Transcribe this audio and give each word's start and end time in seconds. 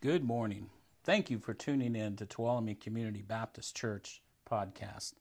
Good 0.00 0.22
morning. 0.22 0.70
Thank 1.02 1.28
you 1.28 1.40
for 1.40 1.54
tuning 1.54 1.96
in 1.96 2.14
to 2.18 2.24
Tuolumne 2.24 2.80
Community 2.80 3.20
Baptist 3.20 3.74
Church 3.74 4.22
podcast. 4.48 5.14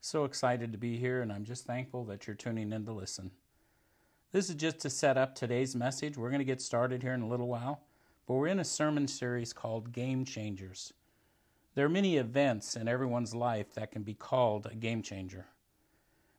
So 0.00 0.24
excited 0.24 0.72
to 0.72 0.78
be 0.78 0.96
here, 0.96 1.22
and 1.22 1.32
I'm 1.32 1.44
just 1.44 1.66
thankful 1.66 2.04
that 2.06 2.26
you're 2.26 2.34
tuning 2.34 2.72
in 2.72 2.84
to 2.86 2.92
listen. 2.92 3.30
This 4.32 4.48
is 4.48 4.56
just 4.56 4.80
to 4.80 4.90
set 4.90 5.16
up 5.16 5.36
today's 5.36 5.76
message. 5.76 6.18
We're 6.18 6.30
going 6.30 6.40
to 6.40 6.44
get 6.44 6.60
started 6.60 7.00
here 7.00 7.12
in 7.12 7.22
a 7.22 7.28
little 7.28 7.46
while, 7.46 7.82
but 8.26 8.34
we're 8.34 8.48
in 8.48 8.58
a 8.58 8.64
sermon 8.64 9.06
series 9.06 9.52
called 9.52 9.92
Game 9.92 10.24
Changers. 10.24 10.92
There 11.76 11.86
are 11.86 11.88
many 11.88 12.16
events 12.16 12.74
in 12.74 12.88
everyone's 12.88 13.36
life 13.36 13.72
that 13.74 13.92
can 13.92 14.02
be 14.02 14.14
called 14.14 14.66
a 14.66 14.74
game 14.74 15.00
changer. 15.00 15.46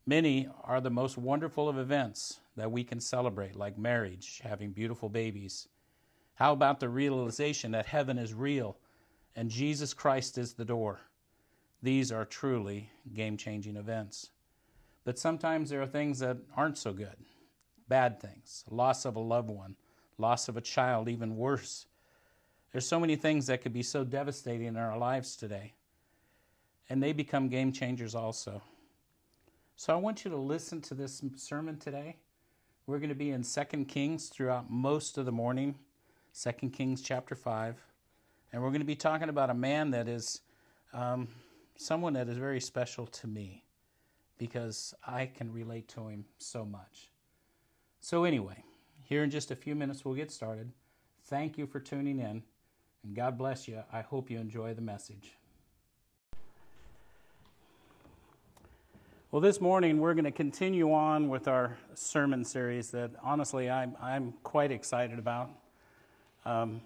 Many 0.05 0.49
are 0.65 0.81
the 0.81 0.89
most 0.89 1.17
wonderful 1.17 1.69
of 1.69 1.77
events 1.77 2.41
that 2.57 2.73
we 2.73 2.83
can 2.83 2.99
celebrate, 2.99 3.55
like 3.55 3.77
marriage, 3.77 4.41
having 4.43 4.71
beautiful 4.71 5.07
babies 5.07 5.69
how 6.39 6.53
about 6.53 6.79
the 6.79 6.87
realization 6.87 7.71
that 7.71 7.85
heaven 7.85 8.17
is 8.17 8.33
real 8.33 8.77
and 9.35 9.51
Jesus 9.51 9.93
Christ 9.93 10.37
is 10.37 10.53
the 10.53 10.63
door? 10.63 11.01
These 11.83 12.13
are 12.13 12.23
truly 12.23 12.89
game 13.13 13.35
changing 13.35 13.75
events. 13.75 14.29
But 15.03 15.19
sometimes 15.19 15.69
there 15.69 15.81
are 15.81 15.87
things 15.87 16.19
that 16.19 16.37
aren't 16.55 16.77
so 16.77 16.93
good 16.93 17.15
bad 17.89 18.21
things, 18.21 18.63
loss 18.69 19.03
of 19.03 19.15
a 19.15 19.19
loved 19.19 19.49
one, 19.49 19.75
loss 20.17 20.47
of 20.47 20.55
a 20.55 20.61
child, 20.61 21.09
even 21.09 21.35
worse. 21.35 21.87
There's 22.71 22.87
so 22.87 22.99
many 22.99 23.15
things 23.15 23.47
that 23.47 23.61
could 23.61 23.73
be 23.73 23.81
so 23.81 24.03
devastating 24.03 24.67
in 24.67 24.77
our 24.77 24.97
lives 24.97 25.35
today. 25.35 25.73
And 26.87 27.01
they 27.01 27.13
become 27.13 27.49
game 27.49 27.71
changers 27.71 28.13
also. 28.13 28.61
So 29.75 29.91
I 29.91 29.97
want 29.97 30.23
you 30.23 30.29
to 30.29 30.37
listen 30.37 30.81
to 30.81 30.93
this 30.93 31.21
sermon 31.35 31.77
today. 31.77 32.17
We're 32.85 32.99
going 32.99 33.09
to 33.09 33.15
be 33.15 33.31
in 33.31 33.43
2 33.43 33.85
Kings 33.85 34.29
throughout 34.29 34.69
most 34.69 35.17
of 35.17 35.25
the 35.25 35.31
morning. 35.31 35.73
2 36.33 36.69
Kings 36.69 37.01
chapter 37.01 37.35
5. 37.35 37.75
And 38.51 38.61
we're 38.61 38.69
going 38.69 38.81
to 38.81 38.85
be 38.85 38.95
talking 38.95 39.29
about 39.29 39.49
a 39.49 39.53
man 39.53 39.91
that 39.91 40.07
is 40.07 40.41
um, 40.93 41.27
someone 41.77 42.13
that 42.13 42.27
is 42.27 42.37
very 42.37 42.59
special 42.59 43.05
to 43.05 43.27
me 43.27 43.63
because 44.37 44.93
I 45.05 45.27
can 45.27 45.51
relate 45.51 45.87
to 45.89 46.07
him 46.07 46.25
so 46.37 46.65
much. 46.65 47.11
So, 48.01 48.23
anyway, 48.23 48.63
here 49.03 49.23
in 49.23 49.29
just 49.29 49.51
a 49.51 49.55
few 49.55 49.75
minutes, 49.75 50.05
we'll 50.05 50.15
get 50.15 50.31
started. 50.31 50.71
Thank 51.25 51.57
you 51.57 51.67
for 51.67 51.79
tuning 51.79 52.19
in, 52.19 52.43
and 53.03 53.15
God 53.15 53.37
bless 53.37 53.67
you. 53.67 53.83
I 53.91 54.01
hope 54.01 54.31
you 54.31 54.39
enjoy 54.39 54.73
the 54.73 54.81
message. 54.81 55.35
Well, 59.31 59.41
this 59.41 59.61
morning 59.61 59.99
we're 59.99 60.15
going 60.15 60.25
to 60.25 60.31
continue 60.31 60.91
on 60.91 61.29
with 61.29 61.47
our 61.47 61.77
sermon 61.93 62.43
series 62.43 62.89
that 62.91 63.11
honestly 63.21 63.69
I'm, 63.69 63.95
I'm 64.01 64.33
quite 64.41 64.71
excited 64.71 65.19
about. 65.19 65.51
Um, 66.49 66.81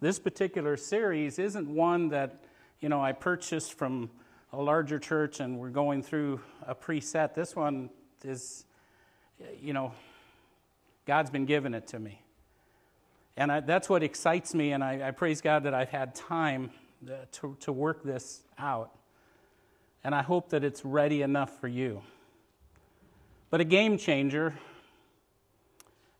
this 0.00 0.20
particular 0.20 0.76
series 0.76 1.40
isn't 1.40 1.68
one 1.68 2.10
that, 2.10 2.44
you 2.78 2.88
know, 2.88 3.02
I 3.02 3.10
purchased 3.10 3.74
from 3.74 4.10
a 4.52 4.62
larger 4.62 5.00
church 5.00 5.40
and 5.40 5.58
we're 5.58 5.70
going 5.70 6.04
through 6.04 6.40
a 6.64 6.72
preset. 6.72 7.34
This 7.34 7.56
one 7.56 7.90
is, 8.24 8.64
you 9.60 9.72
know, 9.72 9.90
God's 11.04 11.30
been 11.30 11.46
giving 11.46 11.74
it 11.74 11.88
to 11.88 11.98
me. 11.98 12.22
And 13.36 13.50
I, 13.50 13.58
that's 13.58 13.88
what 13.88 14.04
excites 14.04 14.54
me, 14.54 14.70
and 14.70 14.84
I, 14.84 15.08
I, 15.08 15.10
praise 15.10 15.40
God 15.40 15.64
that 15.64 15.74
I've 15.74 15.90
had 15.90 16.14
time 16.14 16.70
uh, 17.08 17.14
to, 17.32 17.56
to 17.62 17.72
work 17.72 18.04
this 18.04 18.42
out. 18.56 18.92
And 20.04 20.14
I 20.14 20.22
hope 20.22 20.50
that 20.50 20.62
it's 20.62 20.84
ready 20.84 21.22
enough 21.22 21.60
for 21.60 21.66
you. 21.66 22.02
But 23.50 23.60
a 23.60 23.64
game 23.64 23.98
changer 23.98 24.54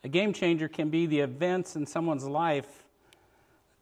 a 0.04 0.08
game 0.08 0.32
changer 0.32 0.68
can 0.68 0.88
be 0.88 1.06
the 1.06 1.20
events 1.20 1.76
in 1.76 1.86
someone's 1.86 2.26
life 2.26 2.84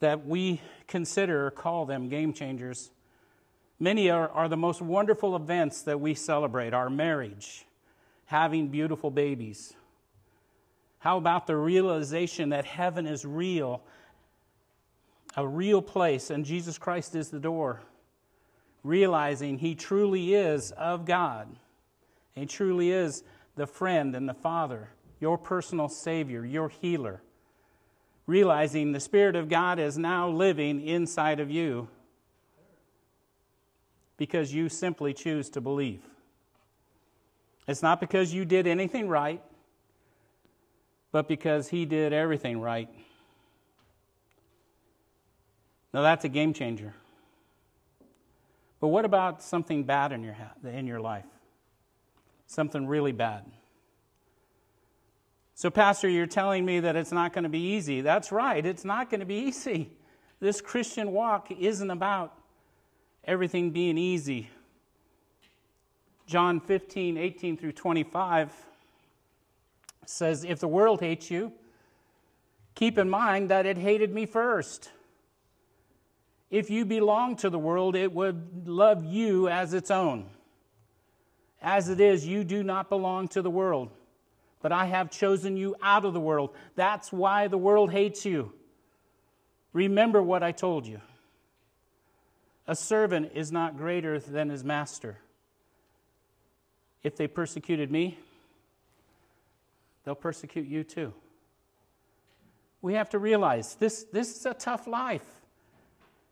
that 0.00 0.26
we 0.26 0.60
consider 0.86 1.46
or 1.46 1.50
call 1.50 1.86
them 1.86 2.08
game 2.08 2.32
changers. 2.32 2.90
Many 3.78 4.10
are, 4.10 4.28
are 4.28 4.48
the 4.48 4.56
most 4.56 4.80
wonderful 4.80 5.34
events 5.36 5.82
that 5.82 6.00
we 6.00 6.14
celebrate 6.14 6.74
our 6.74 6.88
marriage, 6.90 7.66
having 8.26 8.68
beautiful 8.68 9.10
babies. 9.10 9.74
How 10.98 11.18
about 11.18 11.46
the 11.46 11.56
realization 11.56 12.50
that 12.50 12.64
heaven 12.64 13.06
is 13.06 13.24
real, 13.24 13.82
a 15.36 15.46
real 15.46 15.82
place, 15.82 16.30
and 16.30 16.44
Jesus 16.44 16.78
Christ 16.78 17.14
is 17.14 17.28
the 17.28 17.40
door? 17.40 17.82
Realizing 18.82 19.58
He 19.58 19.74
truly 19.74 20.34
is 20.34 20.70
of 20.72 21.04
God, 21.04 21.48
He 22.34 22.46
truly 22.46 22.90
is 22.90 23.24
the 23.56 23.66
friend 23.66 24.14
and 24.14 24.28
the 24.28 24.34
Father 24.34 24.88
your 25.24 25.38
personal 25.38 25.88
Savior, 25.88 26.44
your 26.44 26.68
healer, 26.68 27.22
realizing 28.26 28.92
the 28.92 29.00
Spirit 29.00 29.36
of 29.36 29.48
God 29.48 29.78
is 29.78 29.96
now 29.96 30.28
living 30.28 30.86
inside 30.86 31.40
of 31.40 31.50
you 31.50 31.88
because 34.18 34.52
you 34.52 34.68
simply 34.68 35.14
choose 35.14 35.48
to 35.48 35.62
believe. 35.62 36.02
It's 37.66 37.82
not 37.82 38.00
because 38.00 38.34
you 38.34 38.44
did 38.44 38.66
anything 38.66 39.08
right, 39.08 39.42
but 41.10 41.26
because 41.26 41.70
He 41.70 41.86
did 41.86 42.12
everything 42.12 42.60
right. 42.60 42.90
Now, 45.94 46.02
that's 46.02 46.26
a 46.26 46.28
game 46.28 46.52
changer. 46.52 46.92
But 48.78 48.88
what 48.88 49.06
about 49.06 49.42
something 49.42 49.84
bad 49.84 50.12
in 50.12 50.22
your, 50.22 50.36
in 50.70 50.86
your 50.86 51.00
life? 51.00 51.24
Something 52.46 52.86
really 52.86 53.12
bad. 53.12 53.46
So, 55.56 55.70
Pastor, 55.70 56.08
you're 56.08 56.26
telling 56.26 56.64
me 56.64 56.80
that 56.80 56.96
it's 56.96 57.12
not 57.12 57.32
going 57.32 57.44
to 57.44 57.48
be 57.48 57.74
easy. 57.74 58.00
That's 58.00 58.32
right, 58.32 58.64
it's 58.64 58.84
not 58.84 59.08
going 59.08 59.20
to 59.20 59.26
be 59.26 59.34
easy. 59.48 59.92
This 60.40 60.60
Christian 60.60 61.12
walk 61.12 61.50
isn't 61.52 61.90
about 61.90 62.36
everything 63.24 63.70
being 63.70 63.96
easy. 63.96 64.50
John 66.26 66.58
15, 66.58 67.16
18 67.16 67.56
through 67.56 67.72
25 67.72 68.50
says, 70.06 70.44
If 70.44 70.58
the 70.58 70.68
world 70.68 71.00
hates 71.00 71.30
you, 71.30 71.52
keep 72.74 72.98
in 72.98 73.08
mind 73.08 73.50
that 73.50 73.64
it 73.64 73.78
hated 73.78 74.12
me 74.12 74.26
first. 74.26 74.90
If 76.50 76.68
you 76.70 76.84
belong 76.84 77.36
to 77.36 77.50
the 77.50 77.58
world, 77.58 77.94
it 77.94 78.12
would 78.12 78.66
love 78.66 79.04
you 79.04 79.48
as 79.48 79.72
its 79.72 79.90
own. 79.90 80.26
As 81.62 81.88
it 81.88 82.00
is, 82.00 82.26
you 82.26 82.42
do 82.44 82.62
not 82.62 82.88
belong 82.88 83.28
to 83.28 83.42
the 83.42 83.50
world 83.50 83.90
but 84.64 84.72
I 84.72 84.86
have 84.86 85.10
chosen 85.10 85.58
you 85.58 85.76
out 85.82 86.06
of 86.06 86.14
the 86.14 86.20
world. 86.20 86.48
That's 86.74 87.12
why 87.12 87.48
the 87.48 87.58
world 87.58 87.92
hates 87.92 88.24
you. 88.24 88.50
Remember 89.74 90.22
what 90.22 90.42
I 90.42 90.52
told 90.52 90.86
you. 90.86 91.02
A 92.66 92.74
servant 92.74 93.32
is 93.34 93.52
not 93.52 93.76
greater 93.76 94.18
than 94.18 94.48
his 94.48 94.64
master. 94.64 95.18
If 97.02 97.14
they 97.14 97.26
persecuted 97.26 97.90
me, 97.90 98.18
they'll 100.06 100.14
persecute 100.14 100.66
you 100.66 100.82
too. 100.82 101.12
We 102.80 102.94
have 102.94 103.10
to 103.10 103.18
realize 103.18 103.74
this, 103.74 104.04
this 104.14 104.34
is 104.34 104.46
a 104.46 104.54
tough 104.54 104.86
life. 104.86 105.26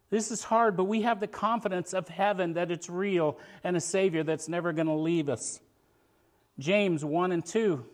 This 0.09 0.31
is 0.31 0.43
hard, 0.43 0.75
but 0.75 0.85
we 0.85 1.03
have 1.03 1.21
the 1.21 1.27
confidence 1.27 1.93
of 1.93 2.09
heaven 2.09 2.55
that 2.55 2.71
it's 2.71 2.89
real 2.89 3.37
and 3.63 3.77
a 3.77 3.81
Savior 3.81 4.23
that's 4.23 4.49
never 4.49 4.73
going 4.73 4.87
to 4.87 4.95
leave 4.95 5.29
us. 5.29 5.61
James 6.59 7.05
1 7.05 7.33
and 7.33 7.45
2 7.45 7.85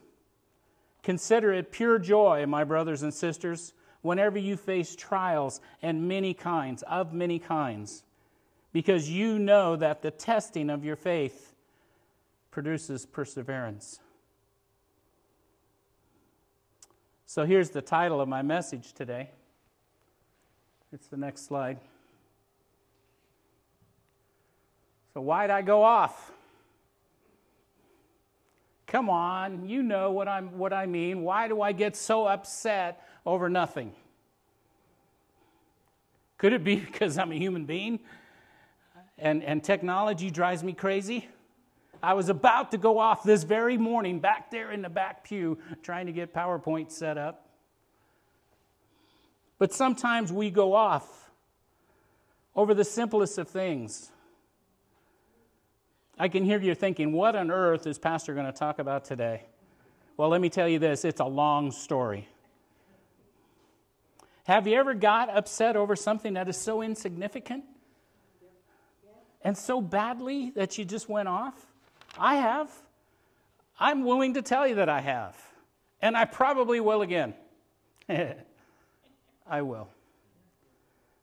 Consider 1.03 1.53
it 1.53 1.73
pure 1.73 1.99
joy, 1.99 2.45
my 2.47 2.65
brothers 2.65 3.03
and 3.03 3.13
sisters, 3.13 3.73
whenever 4.03 4.39
you 4.39 4.57
face 4.57 4.95
trials 4.95 5.61
and 5.83 6.09
many 6.09 6.35
kinds, 6.35 6.83
of 6.83 7.13
many 7.13 7.39
kinds, 7.39 8.05
because 8.73 9.09
you 9.09 9.39
know 9.39 9.77
that 9.77 10.03
the 10.03 10.11
testing 10.11 10.71
of 10.71 10.85
your 10.85 10.97
faith 10.97 11.55
produces 12.51 13.07
perseverance. 13.07 14.01
So 17.27 17.45
here's 17.45 17.71
the 17.71 17.83
title 17.83 18.21
of 18.21 18.29
my 18.29 18.43
message 18.43 18.93
today. 18.95 19.31
It's 20.93 21.09
the 21.09 21.17
next 21.17 21.47
slide. 21.47 21.79
So, 25.13 25.21
why'd 25.21 25.51
I 25.51 25.63
go 25.63 25.83
off? 25.83 26.33
Come 28.89 29.11
on, 29.11 29.69
you 29.69 29.83
know 29.83 30.13
what, 30.13 30.29
I'm, 30.29 30.57
what 30.57 30.73
I 30.73 30.87
mean. 30.87 31.23
Why 31.23 31.47
do 31.47 31.61
I 31.61 31.73
get 31.73 31.95
so 31.95 32.25
upset 32.25 33.07
over 33.27 33.51
nothing? 33.51 33.93
Could 36.39 36.55
it 36.55 36.65
be 36.65 36.77
because 36.81 37.19
I'm 37.19 37.31
a 37.31 37.35
human 37.37 37.67
being 37.67 38.01
and, 39.19 39.45
and 39.45 39.63
technology 39.63 40.31
drives 40.31 40.65
me 40.65 40.73
crazy? 40.73 41.29
I 42.03 42.15
was 42.15 42.31
about 42.31 42.71
to 42.71 42.79
go 42.79 42.99
off 42.99 43.25
this 43.25 43.43
very 43.43 43.77
morning 43.77 44.21
back 44.21 44.51
there 44.51 44.71
in 44.73 44.81
the 44.81 44.89
back 44.89 45.23
pew 45.23 45.59
trying 45.83 46.07
to 46.07 46.13
get 46.13 46.33
PowerPoint 46.33 46.91
set 46.91 47.19
up. 47.19 47.47
But 49.59 49.75
sometimes 49.75 50.33
we 50.33 50.51
go 50.51 50.73
off 50.75 51.31
over 52.57 52.73
the 52.73 52.85
simplest 52.85 53.37
of 53.37 53.49
things. 53.49 54.13
I 56.19 56.29
can 56.29 56.45
hear 56.45 56.61
you 56.61 56.75
thinking, 56.75 57.13
what 57.13 57.37
on 57.37 57.51
earth 57.51 57.87
is 57.87 57.99
Pastor 57.99 58.35
going 58.35 58.47
to 58.47 58.53
talk 58.53 58.79
about 58.79 59.05
today? 59.05 59.45
Well, 60.17 60.29
let 60.29 60.41
me 60.41 60.49
tell 60.51 60.69
you 60.69 60.79
this 60.79 61.05
it's 61.05 61.21
a 61.21 61.25
long 61.25 61.71
story. 61.71 62.29
Have 64.45 64.67
you 64.67 64.77
ever 64.79 64.95
got 64.95 65.29
upset 65.31 65.77
over 65.77 65.95
something 65.95 66.35
that 66.35 66.49
is 66.49 66.57
so 66.57 66.83
insignificant 66.83 67.65
and 69.43 69.57
so 69.57 69.81
badly 69.81 70.51
that 70.57 70.79
you 70.79 70.85
just 70.85 71.09
went 71.09 71.29
off? 71.29 71.67
I 72.19 72.37
have. 72.37 72.71
I'm 73.79 74.05
willing 74.05 74.35
to 74.35 74.43
tell 74.43 74.67
you 74.67 74.77
that 74.77 74.89
I 74.89 75.01
have. 75.01 75.37
And 76.01 76.17
I 76.17 76.25
probably 76.25 76.81
will 76.81 77.03
again. 77.03 77.35
I 78.09 79.63
will. 79.63 79.89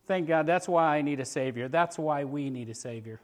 Thank 0.08 0.28
God. 0.28 0.46
That's 0.46 0.68
why 0.68 0.98
I 0.98 1.02
need 1.02 1.20
a 1.20 1.26
Savior. 1.26 1.68
That's 1.68 1.98
why 1.98 2.24
we 2.24 2.50
need 2.50 2.70
a 2.70 2.76
Savior. 2.76 3.20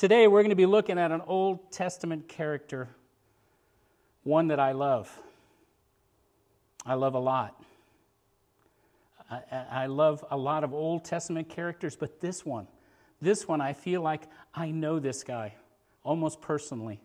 Today, 0.00 0.28
we're 0.28 0.40
going 0.40 0.48
to 0.48 0.56
be 0.56 0.64
looking 0.64 0.98
at 0.98 1.12
an 1.12 1.20
Old 1.26 1.70
Testament 1.70 2.26
character, 2.26 2.88
one 4.22 4.48
that 4.48 4.58
I 4.58 4.72
love. 4.72 5.14
I 6.86 6.94
love 6.94 7.12
a 7.12 7.18
lot. 7.18 7.62
I, 9.30 9.42
I, 9.70 9.86
love 9.88 10.24
a 10.30 10.38
lot 10.38 10.64
of 10.64 10.72
Old 10.72 11.04
Testament 11.04 11.50
characters, 11.50 11.96
but 11.96 12.18
this 12.18 12.46
one, 12.46 12.66
this 13.20 13.46
one, 13.46 13.60
I 13.60 13.74
feel 13.74 14.00
like 14.00 14.22
I 14.54 14.70
know 14.70 15.00
this 15.00 15.22
guy 15.22 15.52
almost 16.02 16.40
personally. 16.40 16.98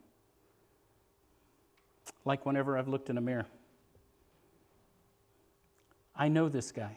Like 2.23 2.45
whenever 2.45 2.77
I've 2.77 2.87
looked 2.87 3.09
in 3.09 3.17
a 3.17 3.21
mirror. 3.21 3.45
I 6.15 6.29
know 6.29 6.47
this 6.47 6.71
guy. 6.71 6.95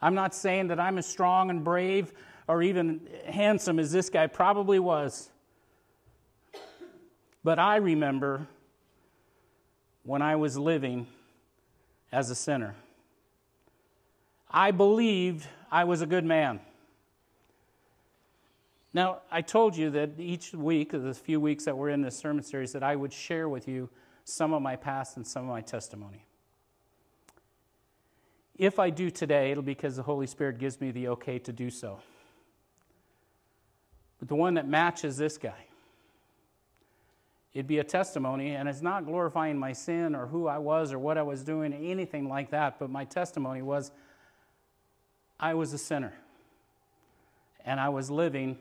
I'm 0.00 0.14
not 0.14 0.34
saying 0.34 0.68
that 0.68 0.80
I'm 0.80 0.96
as 0.96 1.04
strong 1.04 1.50
and 1.50 1.62
brave 1.62 2.14
or 2.46 2.62
even 2.62 3.00
handsome 3.26 3.78
as 3.78 3.92
this 3.92 4.10
guy 4.10 4.26
probably 4.26 4.78
was. 4.78 5.30
But 7.42 7.58
I 7.58 7.76
remember 7.76 8.46
when 10.02 10.22
I 10.22 10.36
was 10.36 10.56
living 10.56 11.06
as 12.12 12.30
a 12.30 12.34
sinner. 12.34 12.74
I 14.50 14.70
believed 14.70 15.46
I 15.70 15.84
was 15.84 16.00
a 16.00 16.06
good 16.06 16.24
man. 16.24 16.60
Now, 18.92 19.22
I 19.30 19.42
told 19.42 19.76
you 19.76 19.90
that 19.90 20.10
each 20.18 20.52
week, 20.52 20.92
the 20.92 21.12
few 21.12 21.40
weeks 21.40 21.64
that 21.64 21.76
we're 21.76 21.88
in 21.88 22.02
this 22.02 22.16
sermon 22.16 22.44
series, 22.44 22.72
that 22.72 22.84
I 22.84 22.94
would 22.94 23.12
share 23.12 23.48
with 23.48 23.66
you 23.66 23.90
some 24.24 24.54
of 24.54 24.62
my 24.62 24.76
past 24.76 25.16
and 25.16 25.26
some 25.26 25.42
of 25.42 25.48
my 25.48 25.60
testimony. 25.60 26.24
If 28.56 28.78
I 28.78 28.90
do 28.90 29.10
today, 29.10 29.50
it'll 29.50 29.64
be 29.64 29.74
because 29.74 29.96
the 29.96 30.04
Holy 30.04 30.28
Spirit 30.28 30.58
gives 30.58 30.80
me 30.80 30.92
the 30.92 31.08
okay 31.08 31.40
to 31.40 31.52
do 31.52 31.70
so. 31.70 31.98
But 34.18 34.28
the 34.28 34.34
one 34.34 34.54
that 34.54 34.68
matches 34.68 35.16
this 35.16 35.38
guy, 35.38 35.66
it'd 37.52 37.66
be 37.66 37.78
a 37.78 37.84
testimony, 37.84 38.54
and 38.54 38.68
it's 38.68 38.82
not 38.82 39.06
glorifying 39.06 39.58
my 39.58 39.72
sin 39.72 40.14
or 40.14 40.26
who 40.26 40.46
I 40.46 40.58
was 40.58 40.92
or 40.92 40.98
what 40.98 41.18
I 41.18 41.22
was 41.22 41.42
doing, 41.42 41.72
anything 41.72 42.28
like 42.28 42.50
that, 42.50 42.78
but 42.78 42.90
my 42.90 43.04
testimony 43.04 43.62
was 43.62 43.90
I 45.38 45.54
was 45.54 45.72
a 45.72 45.78
sinner, 45.78 46.14
and 47.64 47.80
I 47.80 47.88
was 47.88 48.10
living 48.10 48.56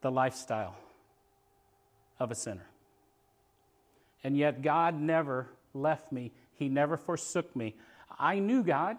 the 0.00 0.10
lifestyle 0.10 0.76
of 2.18 2.30
a 2.30 2.34
sinner. 2.34 2.66
And 4.24 4.36
yet, 4.36 4.62
God 4.62 4.98
never 4.98 5.48
left 5.74 6.10
me, 6.10 6.32
He 6.56 6.68
never 6.68 6.96
forsook 6.96 7.54
me. 7.54 7.76
I 8.18 8.38
knew 8.38 8.62
God. 8.62 8.96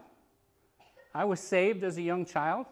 I 1.14 1.26
was 1.26 1.40
saved 1.40 1.84
as 1.84 1.98
a 1.98 2.02
young 2.02 2.26
child, 2.26 2.68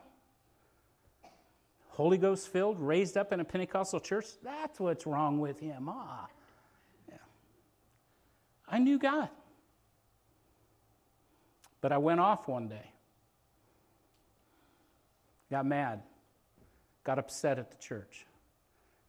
Holy 1.97 2.19
Ghost 2.19 2.49
filled, 2.49 2.79
raised 2.79 3.17
up 3.17 3.33
in 3.33 3.39
a 3.39 3.44
Pentecostal 3.44 3.99
church. 3.99 4.27
That's 4.44 4.79
what's 4.79 5.07
wrong 5.07 5.39
with 5.39 5.59
him. 5.59 5.89
Ah. 5.89 6.27
Yeah. 7.09 7.17
I 8.69 8.77
knew 8.77 8.99
God. 8.99 9.29
But 11.81 11.91
I 11.91 11.97
went 11.97 12.19
off 12.19 12.47
one 12.47 12.67
day, 12.67 12.91
got 15.49 15.65
mad, 15.65 16.03
got 17.03 17.17
upset 17.17 17.57
at 17.57 17.71
the 17.71 17.77
church. 17.77 18.27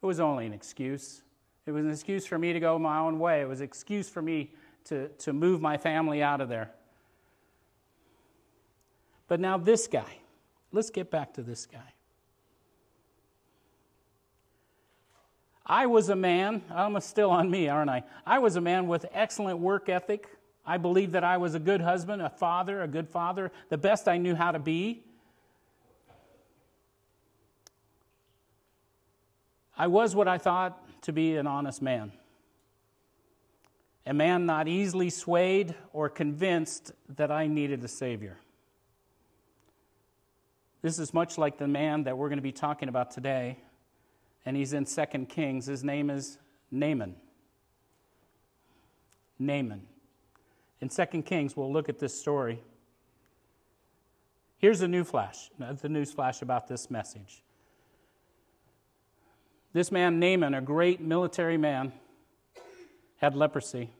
It 0.01 0.05
was 0.07 0.19
only 0.19 0.47
an 0.47 0.53
excuse. 0.53 1.21
It 1.67 1.71
was 1.71 1.85
an 1.85 1.91
excuse 1.91 2.25
for 2.25 2.39
me 2.39 2.53
to 2.53 2.59
go 2.59 2.79
my 2.79 2.97
own 2.97 3.19
way. 3.19 3.41
It 3.41 3.47
was 3.47 3.59
an 3.59 3.65
excuse 3.65 4.09
for 4.09 4.23
me 4.23 4.55
to, 4.85 5.09
to 5.09 5.31
move 5.31 5.61
my 5.61 5.77
family 5.77 6.23
out 6.23 6.41
of 6.41 6.49
there. 6.49 6.71
But 9.27 9.39
now, 9.39 9.59
this 9.59 9.85
guy, 9.85 10.17
let's 10.71 10.89
get 10.89 11.11
back 11.11 11.35
to 11.35 11.43
this 11.43 11.67
guy. 11.67 11.93
I 15.69 15.85
was 15.85 16.09
a 16.09 16.15
man, 16.15 16.63
I'm 16.73 16.99
still 16.99 17.29
on 17.29 17.51
me, 17.51 17.69
aren't 17.69 17.91
I? 17.91 18.03
I 18.25 18.39
was 18.39 18.55
a 18.55 18.61
man 18.61 18.87
with 18.87 19.05
excellent 19.13 19.59
work 19.59 19.87
ethic. 19.87 20.27
I 20.65 20.77
believed 20.77 21.13
that 21.13 21.23
I 21.23 21.37
was 21.37 21.53
a 21.53 21.59
good 21.59 21.79
husband, 21.79 22.23
a 22.23 22.29
father, 22.29 22.81
a 22.81 22.87
good 22.87 23.07
father, 23.07 23.51
the 23.69 23.77
best 23.77 24.07
I 24.07 24.17
knew 24.17 24.33
how 24.33 24.51
to 24.51 24.57
be. 24.57 25.03
I 29.77 29.85
was 29.85 30.15
what 30.15 30.27
I 30.27 30.39
thought 30.39 31.03
to 31.03 31.13
be 31.13 31.37
an 31.37 31.45
honest 31.45 31.83
man. 31.83 32.13
A 34.07 34.13
man 34.13 34.47
not 34.47 34.67
easily 34.67 35.11
swayed 35.11 35.75
or 35.93 36.09
convinced 36.09 36.93
that 37.15 37.31
I 37.31 37.45
needed 37.45 37.83
a 37.83 37.87
Savior. 37.87 38.37
This 40.81 40.97
is 40.97 41.13
much 41.13 41.37
like 41.37 41.59
the 41.59 41.67
man 41.67 42.03
that 42.05 42.17
we're 42.17 42.29
going 42.29 42.39
to 42.39 42.43
be 42.43 42.51
talking 42.51 42.89
about 42.89 43.11
today, 43.11 43.59
and 44.49 44.57
he's 44.57 44.73
in 44.73 44.83
2 44.83 45.05
Kings. 45.25 45.67
His 45.67 45.83
name 45.83 46.09
is 46.09 46.39
Naaman. 46.71 47.15
Naaman. 49.37 49.83
In 50.81 50.89
2 50.89 51.05
Kings, 51.21 51.55
we'll 51.55 51.71
look 51.71 51.87
at 51.87 51.99
this 51.99 52.19
story. 52.19 52.59
Here's 54.57 54.81
a 54.81 54.87
new 54.87 55.03
flash, 55.03 55.51
the 55.59 55.87
news 55.87 56.11
flash 56.11 56.41
about 56.41 56.67
this 56.67 56.89
message. 56.89 57.43
This 59.71 59.91
man, 59.91 60.19
Naaman, 60.19 60.55
a 60.55 60.61
great 60.61 60.99
military 60.99 61.57
man, 61.57 61.93
had 63.17 63.35
leprosy, 63.35 63.91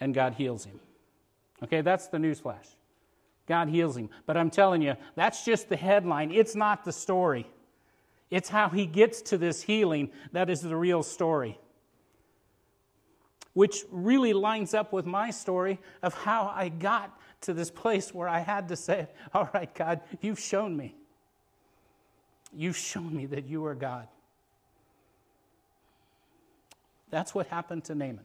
and 0.00 0.14
God 0.14 0.32
heals 0.32 0.64
him. 0.64 0.80
Okay, 1.62 1.82
that's 1.82 2.06
the 2.06 2.18
news 2.18 2.40
flash. 2.40 2.68
God 3.46 3.68
heals 3.68 3.98
him. 3.98 4.08
But 4.24 4.38
I'm 4.38 4.48
telling 4.48 4.80
you, 4.80 4.94
that's 5.16 5.44
just 5.44 5.68
the 5.68 5.76
headline. 5.76 6.32
It's 6.32 6.54
not 6.54 6.86
the 6.86 6.92
story. 6.92 7.46
It's 8.30 8.48
how 8.48 8.68
he 8.68 8.86
gets 8.86 9.22
to 9.22 9.38
this 9.38 9.62
healing 9.62 10.10
that 10.32 10.50
is 10.50 10.60
the 10.62 10.76
real 10.76 11.02
story. 11.02 11.58
Which 13.52 13.84
really 13.90 14.32
lines 14.32 14.74
up 14.74 14.92
with 14.92 15.06
my 15.06 15.30
story 15.30 15.78
of 16.02 16.12
how 16.14 16.52
I 16.54 16.68
got 16.68 17.18
to 17.42 17.54
this 17.54 17.70
place 17.70 18.12
where 18.12 18.28
I 18.28 18.40
had 18.40 18.68
to 18.68 18.76
say, 18.76 19.08
All 19.32 19.48
right, 19.54 19.72
God, 19.74 20.00
you've 20.20 20.40
shown 20.40 20.76
me. 20.76 20.94
You've 22.52 22.76
shown 22.76 23.14
me 23.14 23.26
that 23.26 23.46
you 23.46 23.64
are 23.66 23.74
God. 23.74 24.08
That's 27.10 27.34
what 27.34 27.46
happened 27.46 27.84
to 27.84 27.94
Naaman. 27.94 28.24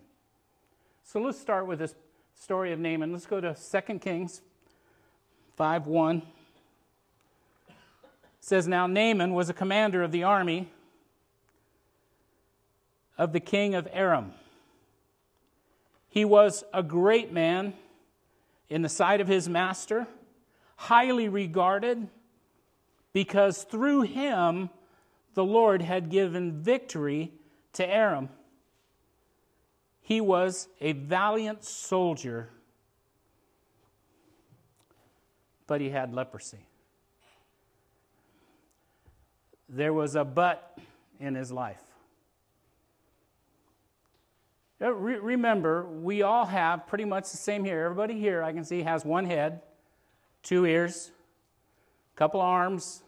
So 1.03 1.21
let's 1.21 1.39
start 1.39 1.67
with 1.67 1.79
this 1.79 1.95
story 2.35 2.71
of 2.71 2.79
Naaman. 2.79 3.11
Let's 3.11 3.25
go 3.25 3.39
to 3.39 3.55
2 3.55 3.99
Kings 3.99 4.41
5 5.55 5.87
1 5.87 6.21
says, 8.41 8.67
Now 8.67 8.87
Naaman 8.87 9.33
was 9.33 9.49
a 9.49 9.53
commander 9.53 10.03
of 10.03 10.11
the 10.11 10.23
army 10.23 10.69
of 13.17 13.31
the 13.31 13.39
king 13.39 13.73
of 13.73 13.87
Aram. 13.93 14.33
He 16.09 16.25
was 16.25 16.65
a 16.73 16.83
great 16.83 17.31
man 17.31 17.73
in 18.69 18.81
the 18.81 18.89
sight 18.89 19.21
of 19.21 19.29
his 19.29 19.47
master, 19.47 20.07
highly 20.75 21.29
regarded, 21.29 22.09
because 23.13 23.63
through 23.63 24.01
him 24.01 24.69
the 25.35 25.45
Lord 25.45 25.81
had 25.81 26.09
given 26.09 26.61
victory 26.61 27.31
to 27.73 27.87
Aram. 27.87 28.27
He 30.01 30.19
was 30.19 30.67
a 30.81 30.91
valiant 30.91 31.63
soldier 31.63 32.49
but 35.71 35.79
he 35.79 35.89
had 35.89 36.13
leprosy. 36.13 36.57
There 39.73 39.93
was 39.93 40.15
a 40.15 40.25
but 40.25 40.77
in 41.17 41.33
his 41.33 41.49
life. 41.49 41.81
Uh, 44.81 44.91
remember, 44.91 45.87
we 45.87 46.23
all 46.23 46.45
have 46.45 46.87
pretty 46.87 47.05
much 47.05 47.31
the 47.31 47.37
same 47.37 47.63
here. 47.63 47.85
Everybody 47.85 48.19
here, 48.19 48.43
I 48.43 48.51
can 48.51 48.65
see, 48.65 48.81
has 48.81 49.05
one 49.05 49.25
head, 49.25 49.61
two 50.43 50.65
ears, 50.65 51.11
a 52.13 52.17
couple 52.17 52.41
arms, 52.41 53.01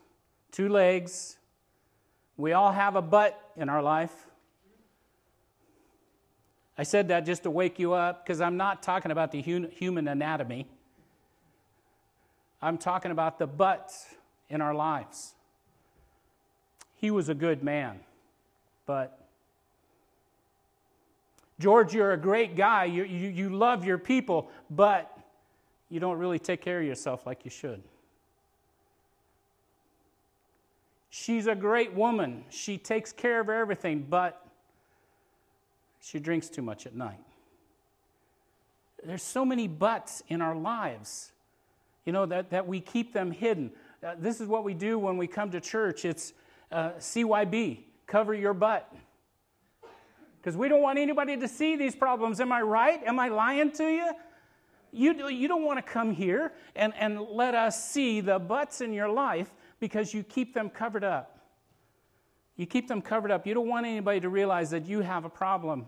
two 0.51 0.69
legs. 0.69 1.37
We 2.37 2.53
all 2.53 2.71
have 2.71 2.95
a 2.95 3.01
butt 3.01 3.37
in 3.57 3.67
our 3.67 3.81
life. 3.81 4.13
I 6.77 6.83
said 6.83 7.09
that 7.09 7.25
just 7.25 7.43
to 7.43 7.51
wake 7.51 7.77
you 7.77 7.91
up 7.91 8.23
because 8.23 8.39
I'm 8.39 8.55
not 8.55 8.81
talking 8.81 9.11
about 9.11 9.31
the 9.31 9.41
human 9.41 10.07
anatomy. 10.07 10.67
I'm 12.61 12.77
talking 12.77 13.11
about 13.11 13.37
the 13.37 13.47
buts 13.47 14.05
in 14.49 14.61
our 14.61 14.73
lives. 14.73 15.35
He 17.03 17.11
was 17.11 17.27
a 17.27 17.33
good 17.33 17.65
man, 17.65 17.99
but 18.85 19.19
George, 21.59 21.93
you're 21.93 22.13
a 22.13 22.17
great 22.17 22.55
guy. 22.55 22.85
You, 22.85 23.03
you, 23.03 23.27
you 23.27 23.49
love 23.49 23.83
your 23.83 23.97
people, 23.97 24.49
but 24.69 25.11
you 25.89 25.99
don't 25.99 26.17
really 26.17 26.39
take 26.39 26.61
care 26.61 26.79
of 26.79 26.85
yourself 26.85 27.25
like 27.25 27.43
you 27.43 27.51
should. 27.51 27.83
She's 31.09 31.45
a 31.45 31.55
great 31.55 31.93
woman. 31.93 32.45
She 32.49 32.77
takes 32.77 33.11
care 33.11 33.41
of 33.41 33.49
everything, 33.49 34.07
but 34.09 34.41
she 35.99 36.19
drinks 36.19 36.47
too 36.47 36.61
much 36.61 36.85
at 36.85 36.95
night. 36.95 37.19
There's 39.05 39.23
so 39.23 39.43
many 39.43 39.67
buts 39.67 40.23
in 40.29 40.41
our 40.41 40.55
lives, 40.55 41.33
you 42.05 42.13
know, 42.13 42.25
that, 42.27 42.51
that 42.51 42.65
we 42.65 42.79
keep 42.79 43.11
them 43.11 43.31
hidden. 43.31 43.71
Uh, 44.01 44.13
this 44.17 44.39
is 44.39 44.47
what 44.47 44.63
we 44.63 44.73
do 44.73 44.97
when 44.97 45.17
we 45.17 45.27
come 45.27 45.51
to 45.51 45.59
church 45.59 46.05
it's 46.05 46.31
uh, 46.73 46.91
CYB, 46.97 47.79
cover 48.07 48.33
your 48.33 48.53
butt. 48.53 48.91
Because 50.37 50.57
we 50.57 50.67
don't 50.67 50.81
want 50.81 50.99
anybody 50.99 51.37
to 51.37 51.47
see 51.47 51.75
these 51.77 51.95
problems. 51.95 52.41
Am 52.41 52.51
I 52.51 52.61
right? 52.61 53.01
Am 53.05 53.19
I 53.19 53.29
lying 53.29 53.71
to 53.73 53.83
you? 53.83 54.11
You, 54.91 55.29
you 55.29 55.47
don't 55.47 55.63
want 55.63 55.83
to 55.83 55.91
come 55.91 56.11
here 56.11 56.51
and, 56.75 56.93
and 56.99 57.19
let 57.19 57.55
us 57.55 57.89
see 57.89 58.21
the 58.21 58.39
butts 58.39 58.81
in 58.81 58.93
your 58.93 59.09
life 59.09 59.49
because 59.79 60.13
you 60.13 60.23
keep 60.23 60.53
them 60.53 60.69
covered 60.69 61.03
up. 61.03 61.39
You 62.55 62.65
keep 62.65 62.87
them 62.87 63.01
covered 63.01 63.31
up. 63.31 63.47
You 63.47 63.53
don't 63.53 63.67
want 63.67 63.85
anybody 63.85 64.19
to 64.19 64.29
realize 64.29 64.69
that 64.71 64.85
you 64.85 64.99
have 65.01 65.25
a 65.25 65.29
problem. 65.29 65.87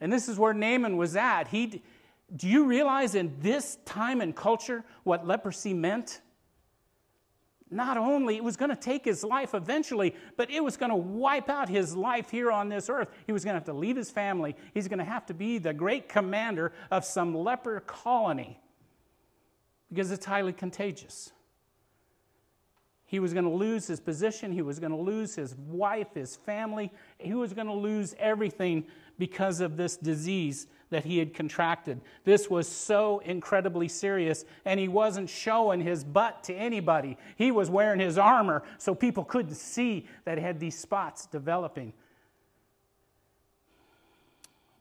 And 0.00 0.12
this 0.12 0.28
is 0.28 0.38
where 0.38 0.52
Naaman 0.52 0.96
was 0.96 1.16
at. 1.16 1.48
He, 1.48 1.82
do 2.36 2.48
you 2.48 2.66
realize 2.66 3.14
in 3.14 3.34
this 3.40 3.78
time 3.84 4.20
and 4.20 4.34
culture 4.34 4.84
what 5.04 5.26
leprosy 5.26 5.72
meant? 5.72 6.20
Not 7.70 7.96
only 7.96 8.36
it 8.36 8.44
was 8.44 8.56
going 8.56 8.70
to 8.70 8.76
take 8.76 9.04
his 9.04 9.24
life 9.24 9.54
eventually, 9.54 10.14
but 10.36 10.50
it 10.50 10.62
was 10.62 10.76
going 10.76 10.90
to 10.90 10.96
wipe 10.96 11.48
out 11.48 11.68
his 11.68 11.96
life 11.96 12.30
here 12.30 12.52
on 12.52 12.68
this 12.68 12.88
earth. 12.88 13.08
He 13.26 13.32
was 13.32 13.44
going 13.44 13.54
to 13.54 13.58
have 13.58 13.64
to 13.64 13.72
leave 13.72 13.96
his 13.96 14.10
family. 14.10 14.54
He's 14.74 14.88
going 14.88 14.98
to 14.98 15.04
have 15.04 15.26
to 15.26 15.34
be 15.34 15.58
the 15.58 15.72
great 15.72 16.08
commander 16.08 16.72
of 16.90 17.04
some 17.04 17.34
leper 17.34 17.80
colony 17.80 18.60
because 19.88 20.10
it's 20.10 20.26
highly 20.26 20.52
contagious. 20.52 21.32
He 23.06 23.20
was 23.20 23.32
going 23.32 23.44
to 23.44 23.50
lose 23.50 23.86
his 23.86 24.00
position. 24.00 24.50
He 24.52 24.62
was 24.62 24.78
going 24.78 24.92
to 24.92 24.98
lose 24.98 25.34
his 25.34 25.54
wife, 25.56 26.14
his 26.14 26.36
family. 26.36 26.90
He 27.18 27.34
was 27.34 27.52
going 27.52 27.68
to 27.68 27.72
lose 27.72 28.14
everything 28.18 28.84
because 29.18 29.60
of 29.60 29.76
this 29.76 29.96
disease 29.96 30.66
that 30.90 31.04
he 31.04 31.18
had 31.18 31.34
contracted. 31.34 32.00
This 32.24 32.48
was 32.48 32.68
so 32.68 33.20
incredibly 33.20 33.88
serious, 33.88 34.44
and 34.64 34.78
he 34.78 34.88
wasn't 34.88 35.28
showing 35.28 35.80
his 35.80 36.04
butt 36.04 36.44
to 36.44 36.54
anybody. 36.54 37.16
He 37.36 37.50
was 37.50 37.70
wearing 37.70 38.00
his 38.00 38.18
armor 38.18 38.62
so 38.78 38.94
people 38.94 39.24
couldn't 39.24 39.54
see 39.54 40.06
that 40.24 40.38
he 40.38 40.44
had 40.44 40.60
these 40.60 40.78
spots 40.78 41.26
developing. 41.26 41.92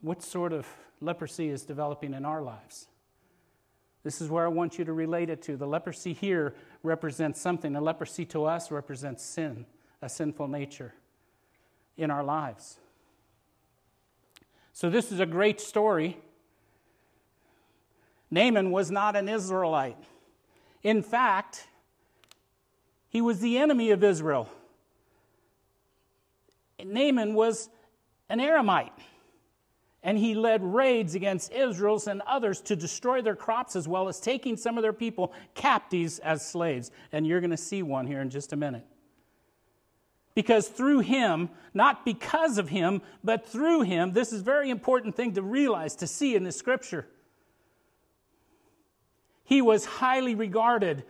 What 0.02 0.22
sort 0.22 0.54
of 0.54 0.68
leprosy 1.02 1.50
is 1.50 1.64
developing 1.64 2.14
in 2.14 2.26
our 2.26 2.42
lives? 2.42 2.88
This 4.04 4.20
is 4.20 4.30
where 4.30 4.46
I 4.46 4.50
want 4.50 4.78
you 4.78 4.86
to 4.86 4.94
relate 4.94 5.30
it 5.30 5.42
to. 5.44 5.56
The 5.56 5.66
leprosy 5.66 6.12
here 6.14 6.56
represents 6.84 7.40
something. 7.40 7.72
The 7.72 7.82
leprosy 7.82 8.26
to 8.26 8.44
us 8.44 8.70
represents 8.70 9.24
sin, 9.24 9.66
a 10.02 10.10
sinful 10.10 10.50
nature 10.50 10.94
in 11.96 12.12
our 12.12 12.24
lives. 12.24 12.78
So, 14.74 14.90
this 14.90 15.12
is 15.12 15.20
a 15.20 15.26
great 15.28 15.62
story. 15.62 16.18
Naaman 18.32 18.72
was 18.72 18.90
not 18.90 19.16
an 19.16 19.30
Israelite. 19.30 19.98
In 20.82 21.04
fact, 21.04 21.68
he 23.10 23.22
was 23.22 23.40
the 23.40 23.60
enemy 23.60 23.92
of 23.92 24.04
Israel. 24.04 24.50
Naaman 26.84 27.36
was 27.36 27.70
an 28.30 28.40
Aramite, 28.40 28.90
and 30.02 30.18
he 30.18 30.34
led 30.34 30.64
raids 30.64 31.14
against 31.14 31.52
Israel's 31.52 32.08
and 32.08 32.24
others 32.26 32.60
to 32.62 32.76
destroy 32.76 33.22
their 33.22 33.36
crops 33.36 33.76
as 33.76 33.88
well 33.88 34.10
as 34.10 34.20
taking 34.20 34.58
some 34.58 34.80
of 34.80 34.82
their 34.82 34.92
people 34.92 35.32
captives 35.54 36.18
as 36.18 36.46
slaves. 36.46 36.90
And 37.12 37.28
you're 37.28 37.40
going 37.40 37.52
to 37.52 37.58
see 37.58 37.84
one 37.84 38.08
here 38.08 38.22
in 38.22 38.32
just 38.32 38.52
a 38.52 38.58
minute. 38.58 38.86
Because 40.36 40.68
through 40.68 41.00
him, 41.00 41.50
not 41.74 42.06
because 42.06 42.58
of 42.58 42.70
him, 42.70 43.02
but 43.24 43.48
through 43.48 43.82
him, 43.82 44.14
this 44.14 44.34
is 44.34 44.42
a 44.42 44.44
very 44.44 44.70
important 44.70 45.16
thing 45.16 45.34
to 45.34 45.42
realize, 45.42 45.96
to 45.98 46.08
see 46.08 46.36
in 46.36 46.44
the 46.44 46.52
scripture. 46.52 47.08
He 49.44 49.62
was 49.62 49.86
highly 49.86 50.36
regarded. 50.36 51.04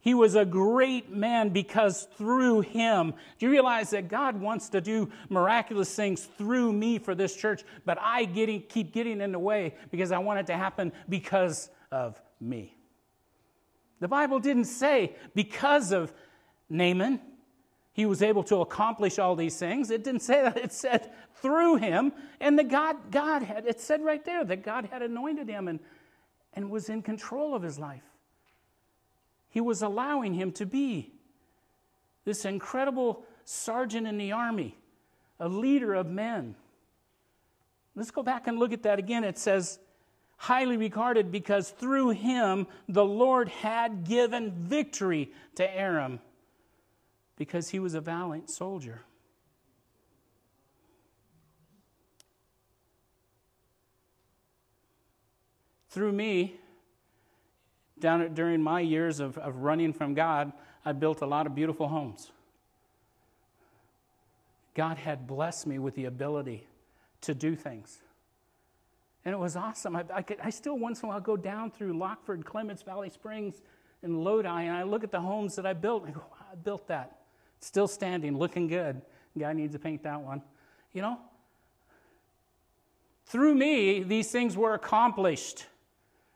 He 0.00 0.14
was 0.14 0.34
a 0.34 0.44
great 0.44 1.10
man 1.10 1.48
because 1.48 2.06
through 2.16 2.60
him, 2.60 3.14
do 3.38 3.46
you 3.46 3.52
realize 3.52 3.90
that 3.90 4.08
God 4.08 4.40
wants 4.40 4.68
to 4.70 4.80
do 4.80 5.10
miraculous 5.28 5.94
things 5.94 6.24
through 6.38 6.72
me 6.72 6.98
for 6.98 7.14
this 7.14 7.34
church, 7.34 7.64
but 7.84 7.98
I 8.00 8.24
getting, 8.24 8.62
keep 8.62 8.92
getting 8.92 9.20
in 9.20 9.32
the 9.32 9.38
way 9.38 9.74
because 9.90 10.12
I 10.12 10.18
want 10.18 10.40
it 10.40 10.46
to 10.48 10.56
happen 10.56 10.92
because 11.08 11.70
of 11.90 12.20
me? 12.40 12.76
The 14.00 14.08
Bible 14.08 14.38
didn't 14.38 14.66
say 14.66 15.14
because 15.34 15.90
of 15.92 16.12
Naaman 16.68 17.20
he 17.96 18.04
was 18.04 18.20
able 18.20 18.42
to 18.42 18.56
accomplish 18.56 19.18
all 19.18 19.34
these 19.34 19.56
things. 19.56 19.90
It 19.90 20.04
didn't 20.04 20.20
say 20.20 20.42
that, 20.42 20.58
it 20.58 20.70
said 20.70 21.10
through 21.36 21.76
him. 21.76 22.12
And 22.42 22.58
the 22.58 22.62
God, 22.62 23.10
God 23.10 23.40
had, 23.42 23.64
it 23.64 23.80
said 23.80 24.04
right 24.04 24.22
there 24.22 24.44
that 24.44 24.62
God 24.62 24.84
had 24.92 25.00
anointed 25.00 25.48
him 25.48 25.66
and, 25.66 25.80
and 26.52 26.70
was 26.70 26.90
in 26.90 27.00
control 27.00 27.54
of 27.54 27.62
his 27.62 27.78
life. 27.78 28.02
He 29.48 29.62
was 29.62 29.80
allowing 29.80 30.34
him 30.34 30.52
to 30.52 30.66
be 30.66 31.10
this 32.26 32.44
incredible 32.44 33.24
sergeant 33.46 34.06
in 34.06 34.18
the 34.18 34.32
army, 34.32 34.76
a 35.40 35.48
leader 35.48 35.94
of 35.94 36.06
men. 36.06 36.54
Let's 37.94 38.10
go 38.10 38.22
back 38.22 38.46
and 38.46 38.58
look 38.58 38.74
at 38.74 38.82
that 38.82 38.98
again. 38.98 39.24
It 39.24 39.38
says, 39.38 39.78
highly 40.36 40.76
regarded 40.76 41.32
because 41.32 41.70
through 41.70 42.10
him 42.10 42.66
the 42.90 43.06
Lord 43.06 43.48
had 43.48 44.04
given 44.04 44.50
victory 44.50 45.32
to 45.54 45.74
Aram 45.74 46.20
because 47.36 47.70
he 47.70 47.78
was 47.78 47.94
a 47.94 48.00
valiant 48.00 48.50
soldier. 48.50 49.02
Through 55.90 56.12
me, 56.12 56.56
down 57.98 58.34
during 58.34 58.62
my 58.62 58.80
years 58.80 59.20
of, 59.20 59.38
of 59.38 59.56
running 59.56 59.92
from 59.92 60.14
God, 60.14 60.52
I 60.84 60.92
built 60.92 61.22
a 61.22 61.26
lot 61.26 61.46
of 61.46 61.54
beautiful 61.54 61.88
homes. 61.88 62.30
God 64.74 64.98
had 64.98 65.26
blessed 65.26 65.66
me 65.66 65.78
with 65.78 65.94
the 65.94 66.04
ability 66.04 66.66
to 67.22 67.34
do 67.34 67.56
things. 67.56 67.98
And 69.24 69.32
it 69.32 69.38
was 69.38 69.56
awesome. 69.56 69.96
I, 69.96 70.04
I, 70.12 70.22
could, 70.22 70.38
I 70.42 70.50
still 70.50 70.78
once 70.78 71.00
in 71.02 71.06
a 71.06 71.08
while 71.08 71.20
go 71.20 71.36
down 71.36 71.70
through 71.70 71.94
Lockeford, 71.94 72.44
Clements, 72.44 72.82
Valley 72.82 73.08
Springs, 73.08 73.62
and 74.02 74.22
Lodi, 74.22 74.64
and 74.64 74.76
I 74.76 74.82
look 74.82 75.02
at 75.02 75.10
the 75.10 75.20
homes 75.20 75.56
that 75.56 75.66
I 75.66 75.72
built, 75.72 76.04
and 76.04 76.10
I 76.10 76.14
go, 76.14 76.24
I 76.52 76.54
built 76.54 76.88
that. 76.88 77.16
Still 77.60 77.88
standing, 77.88 78.36
looking 78.38 78.66
good. 78.66 79.00
Guy 79.38 79.52
needs 79.52 79.72
to 79.72 79.78
paint 79.78 80.02
that 80.04 80.20
one. 80.20 80.42
You 80.92 81.02
know? 81.02 81.18
Through 83.26 83.54
me, 83.54 84.02
these 84.02 84.30
things 84.30 84.56
were 84.56 84.74
accomplished. 84.74 85.66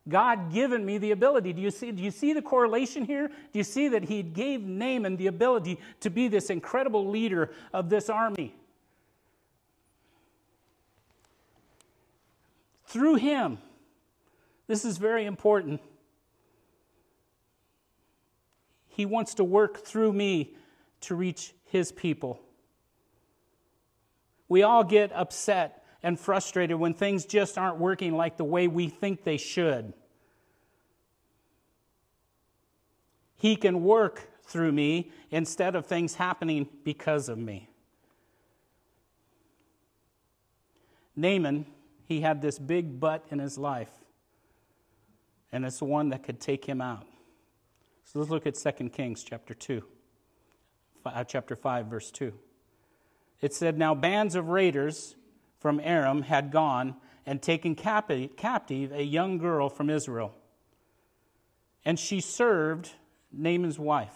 God 0.08 0.52
given 0.52 0.84
me 0.84 0.98
the 0.98 1.12
ability. 1.12 1.52
Do 1.52 1.62
you 1.62 1.70
see, 1.70 1.92
do 1.92 2.02
you 2.02 2.10
see 2.10 2.32
the 2.32 2.42
correlation 2.42 3.04
here? 3.04 3.28
Do 3.28 3.58
you 3.58 3.64
see 3.64 3.88
that 3.88 4.04
he 4.04 4.22
gave 4.22 4.62
Naaman 4.62 5.16
the 5.16 5.28
ability 5.28 5.78
to 6.00 6.10
be 6.10 6.26
this 6.26 6.50
incredible 6.50 7.08
leader 7.08 7.52
of 7.72 7.90
this 7.90 8.10
army? 8.10 8.54
Through 12.86 13.16
him, 13.16 13.58
this 14.66 14.84
is 14.84 14.98
very 14.98 15.26
important. 15.26 15.80
He 18.88 19.06
wants 19.06 19.34
to 19.34 19.44
work 19.44 19.84
through 19.84 20.12
me 20.12 20.54
to 21.02 21.14
reach 21.14 21.54
his 21.64 21.92
people. 21.92 22.40
We 24.48 24.62
all 24.62 24.84
get 24.84 25.12
upset 25.12 25.84
and 26.02 26.18
frustrated 26.18 26.76
when 26.76 26.94
things 26.94 27.24
just 27.24 27.58
aren't 27.58 27.78
working 27.78 28.16
like 28.16 28.36
the 28.36 28.44
way 28.44 28.68
we 28.68 28.88
think 28.88 29.24
they 29.24 29.36
should. 29.36 29.92
He 33.36 33.56
can 33.56 33.84
work 33.84 34.28
through 34.44 34.72
me 34.72 35.10
instead 35.30 35.76
of 35.76 35.86
things 35.86 36.16
happening 36.16 36.68
because 36.84 37.28
of 37.28 37.38
me. 37.38 37.68
Naaman, 41.16 41.66
he 42.06 42.20
had 42.20 42.42
this 42.42 42.58
big 42.58 42.98
butt 42.98 43.24
in 43.30 43.38
his 43.38 43.56
life, 43.56 43.90
and 45.52 45.64
it's 45.64 45.78
the 45.78 45.84
one 45.84 46.08
that 46.10 46.22
could 46.22 46.40
take 46.40 46.64
him 46.64 46.80
out. 46.80 47.06
So 48.04 48.18
let's 48.18 48.30
look 48.30 48.46
at 48.46 48.54
2 48.56 48.88
Kings 48.88 49.22
chapter 49.22 49.54
2. 49.54 49.82
Uh, 51.04 51.24
chapter 51.24 51.56
5, 51.56 51.86
verse 51.86 52.10
2. 52.10 52.32
It 53.40 53.54
said, 53.54 53.78
Now 53.78 53.94
bands 53.94 54.34
of 54.34 54.48
raiders 54.48 55.14
from 55.58 55.80
Aram 55.80 56.22
had 56.22 56.50
gone 56.50 56.96
and 57.26 57.40
taken 57.40 57.74
captive 57.74 58.92
a 58.92 59.02
young 59.02 59.38
girl 59.38 59.68
from 59.68 59.90
Israel. 59.90 60.34
And 61.84 61.98
she 61.98 62.20
served 62.20 62.90
Naaman's 63.32 63.78
wife. 63.78 64.14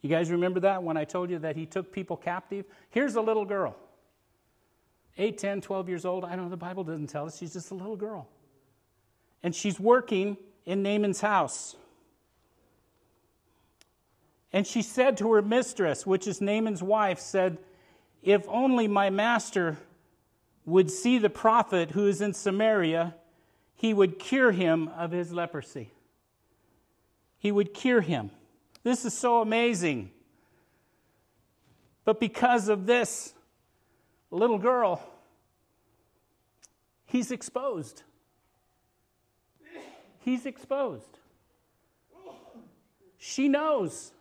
You 0.00 0.10
guys 0.10 0.30
remember 0.30 0.60
that 0.60 0.82
when 0.82 0.96
I 0.96 1.04
told 1.04 1.30
you 1.30 1.38
that 1.38 1.56
he 1.56 1.66
took 1.66 1.92
people 1.92 2.16
captive? 2.16 2.66
Here's 2.90 3.14
a 3.14 3.20
little 3.20 3.44
girl. 3.44 3.76
8, 5.16 5.38
10, 5.38 5.60
12 5.60 5.88
years 5.88 6.04
old. 6.04 6.24
I 6.24 6.30
don't 6.30 6.44
know, 6.44 6.50
the 6.50 6.56
Bible 6.56 6.84
doesn't 6.84 7.06
tell 7.06 7.26
us. 7.26 7.38
She's 7.38 7.52
just 7.52 7.70
a 7.70 7.74
little 7.74 7.96
girl. 7.96 8.28
And 9.42 9.54
she's 9.54 9.78
working 9.78 10.36
in 10.66 10.82
Naaman's 10.82 11.20
house. 11.20 11.76
And 14.54 14.64
she 14.64 14.82
said 14.82 15.16
to 15.16 15.32
her 15.32 15.42
mistress, 15.42 16.06
which 16.06 16.28
is 16.28 16.40
Naaman's 16.40 16.80
wife, 16.80 17.18
said, 17.18 17.58
If 18.22 18.46
only 18.46 18.86
my 18.86 19.10
master 19.10 19.78
would 20.64 20.92
see 20.92 21.18
the 21.18 21.28
prophet 21.28 21.90
who 21.90 22.06
is 22.06 22.20
in 22.20 22.34
Samaria, 22.34 23.16
he 23.74 23.92
would 23.92 24.20
cure 24.20 24.52
him 24.52 24.86
of 24.96 25.10
his 25.10 25.32
leprosy. 25.32 25.90
He 27.36 27.50
would 27.50 27.74
cure 27.74 28.00
him. 28.00 28.30
This 28.84 29.04
is 29.04 29.12
so 29.12 29.40
amazing. 29.40 30.12
But 32.04 32.20
because 32.20 32.68
of 32.68 32.86
this 32.86 33.34
little 34.30 34.58
girl, 34.58 35.02
he's 37.06 37.32
exposed. 37.32 38.04
He's 40.20 40.46
exposed. 40.46 41.18
She 43.18 43.48
knows. 43.48 44.12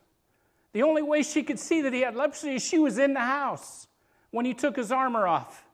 The 0.73 0.83
only 0.83 1.01
way 1.01 1.23
she 1.23 1.43
could 1.43 1.59
see 1.59 1.81
that 1.81 1.93
he 1.93 2.01
had 2.01 2.15
leprosy 2.15 2.55
is 2.55 2.65
she 2.65 2.79
was 2.79 2.97
in 2.97 3.13
the 3.13 3.21
house 3.21 3.87
when 4.31 4.45
he 4.45 4.53
took 4.53 4.75
his 4.75 4.91
armor 4.91 5.27
off 5.27 5.65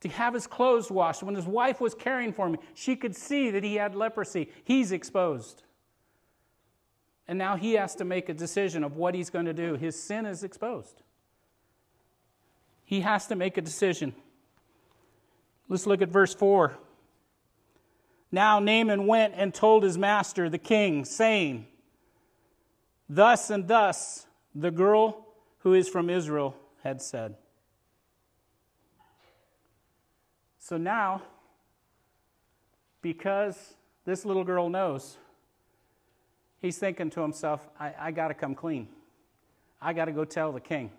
to 0.00 0.08
have 0.10 0.34
his 0.34 0.46
clothes 0.46 0.90
washed. 0.90 1.22
When 1.22 1.34
his 1.34 1.46
wife 1.46 1.80
was 1.80 1.94
caring 1.94 2.32
for 2.32 2.46
him, 2.46 2.58
she 2.74 2.94
could 2.94 3.16
see 3.16 3.50
that 3.50 3.64
he 3.64 3.76
had 3.76 3.94
leprosy. 3.94 4.50
He's 4.64 4.92
exposed. 4.92 5.62
And 7.26 7.38
now 7.38 7.56
he 7.56 7.72
has 7.72 7.94
to 7.96 8.04
make 8.04 8.28
a 8.28 8.34
decision 8.34 8.84
of 8.84 8.96
what 8.96 9.14
he's 9.14 9.30
going 9.30 9.46
to 9.46 9.54
do. 9.54 9.74
His 9.74 10.00
sin 10.00 10.26
is 10.26 10.44
exposed. 10.44 11.02
He 12.84 13.00
has 13.00 13.26
to 13.28 13.34
make 13.34 13.56
a 13.56 13.62
decision. 13.62 14.14
Let's 15.68 15.86
look 15.86 16.02
at 16.02 16.08
verse 16.10 16.34
4. 16.34 16.76
Now 18.30 18.60
Naaman 18.60 19.06
went 19.06 19.34
and 19.36 19.52
told 19.52 19.82
his 19.82 19.96
master, 19.96 20.48
the 20.48 20.58
king, 20.58 21.04
saying, 21.04 21.66
Thus 23.08 23.50
and 23.50 23.68
thus 23.68 24.26
the 24.54 24.70
girl 24.70 25.26
who 25.60 25.74
is 25.74 25.88
from 25.88 26.10
Israel 26.10 26.56
had 26.82 27.00
said. 27.00 27.36
So 30.58 30.76
now, 30.76 31.22
because 33.02 33.74
this 34.04 34.24
little 34.24 34.42
girl 34.42 34.68
knows, 34.68 35.16
he's 36.60 36.78
thinking 36.78 37.10
to 37.10 37.20
himself, 37.20 37.68
I, 37.78 37.94
I 37.98 38.10
got 38.10 38.28
to 38.28 38.34
come 38.34 38.54
clean. 38.56 38.88
I 39.80 39.92
got 39.92 40.06
to 40.06 40.12
go 40.12 40.24
tell 40.24 40.50
the 40.50 40.60
king. 40.60 40.90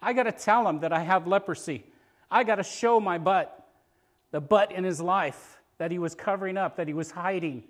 I 0.00 0.12
got 0.12 0.24
to 0.24 0.32
tell 0.32 0.68
him 0.68 0.80
that 0.80 0.92
I 0.92 1.00
have 1.00 1.26
leprosy. 1.26 1.84
I 2.30 2.44
got 2.44 2.56
to 2.56 2.62
show 2.62 3.00
my 3.00 3.18
butt, 3.18 3.66
the 4.30 4.40
butt 4.40 4.70
in 4.70 4.84
his 4.84 5.00
life 5.00 5.58
that 5.78 5.90
he 5.90 5.98
was 5.98 6.14
covering 6.14 6.56
up, 6.56 6.76
that 6.76 6.86
he 6.86 6.94
was 6.94 7.10
hiding. 7.10 7.64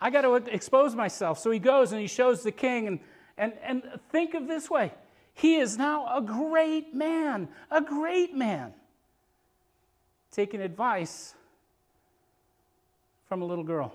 I 0.00 0.10
got 0.10 0.22
to 0.22 0.34
expose 0.34 0.94
myself. 0.94 1.38
So 1.38 1.50
he 1.50 1.58
goes 1.58 1.92
and 1.92 2.00
he 2.00 2.06
shows 2.06 2.42
the 2.42 2.52
king. 2.52 2.86
And, 2.86 3.00
and, 3.38 3.52
and 3.62 4.00
think 4.10 4.34
of 4.34 4.46
this 4.46 4.68
way 4.68 4.92
he 5.34 5.56
is 5.56 5.76
now 5.76 6.16
a 6.16 6.22
great 6.22 6.94
man, 6.94 7.48
a 7.70 7.82
great 7.82 8.34
man 8.34 8.72
taking 10.30 10.62
advice 10.62 11.34
from 13.28 13.42
a 13.42 13.44
little 13.44 13.64
girl. 13.64 13.94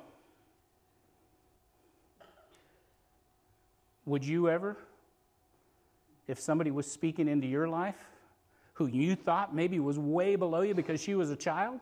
Would 4.05 4.23
you 4.23 4.49
ever, 4.49 4.77
if 6.27 6.39
somebody 6.39 6.69
was 6.69 6.89
speaking 6.89 7.27
into 7.27 7.47
your 7.47 7.67
life 7.67 7.95
who 8.73 8.87
you 8.87 9.15
thought 9.15 9.55
maybe 9.55 9.79
was 9.79 9.97
way 9.97 10.35
below 10.35 10.61
you 10.61 10.75
because 10.75 11.01
she 11.01 11.15
was 11.15 11.31
a 11.31 11.35
child? 11.35 11.79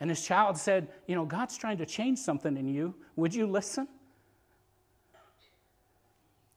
And 0.00 0.08
his 0.08 0.24
child 0.24 0.56
said, 0.56 0.88
You 1.06 1.14
know, 1.14 1.26
God's 1.26 1.56
trying 1.56 1.78
to 1.78 1.86
change 1.86 2.18
something 2.18 2.56
in 2.56 2.66
you. 2.66 2.94
Would 3.16 3.34
you 3.34 3.46
listen? 3.46 3.86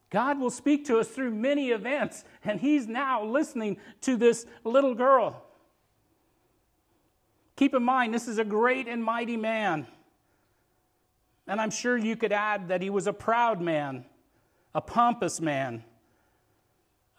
God 0.10 0.40
will 0.40 0.52
speak 0.52 0.86
to 0.86 1.00
us 1.00 1.08
through 1.08 1.32
many 1.32 1.72
events, 1.72 2.24
and 2.46 2.60
He's 2.60 2.88
now 2.88 3.26
listening 3.26 3.78
to 4.02 4.16
this 4.16 4.46
little 4.64 4.94
girl. 4.94 5.44
Keep 7.56 7.74
in 7.74 7.84
mind, 7.84 8.14
this 8.14 8.28
is 8.28 8.38
a 8.38 8.46
great 8.46 8.88
and 8.88 9.04
mighty 9.04 9.38
man. 9.38 9.88
And 11.48 11.60
I'm 11.60 11.72
sure 11.72 11.98
you 11.98 12.16
could 12.16 12.32
add 12.32 12.68
that 12.70 12.82
he 12.82 12.90
was 12.90 13.08
a 13.08 13.14
proud 13.14 13.60
man, 13.60 14.06
a 14.74 14.82
pompous 14.82 15.42
man, 15.42 15.84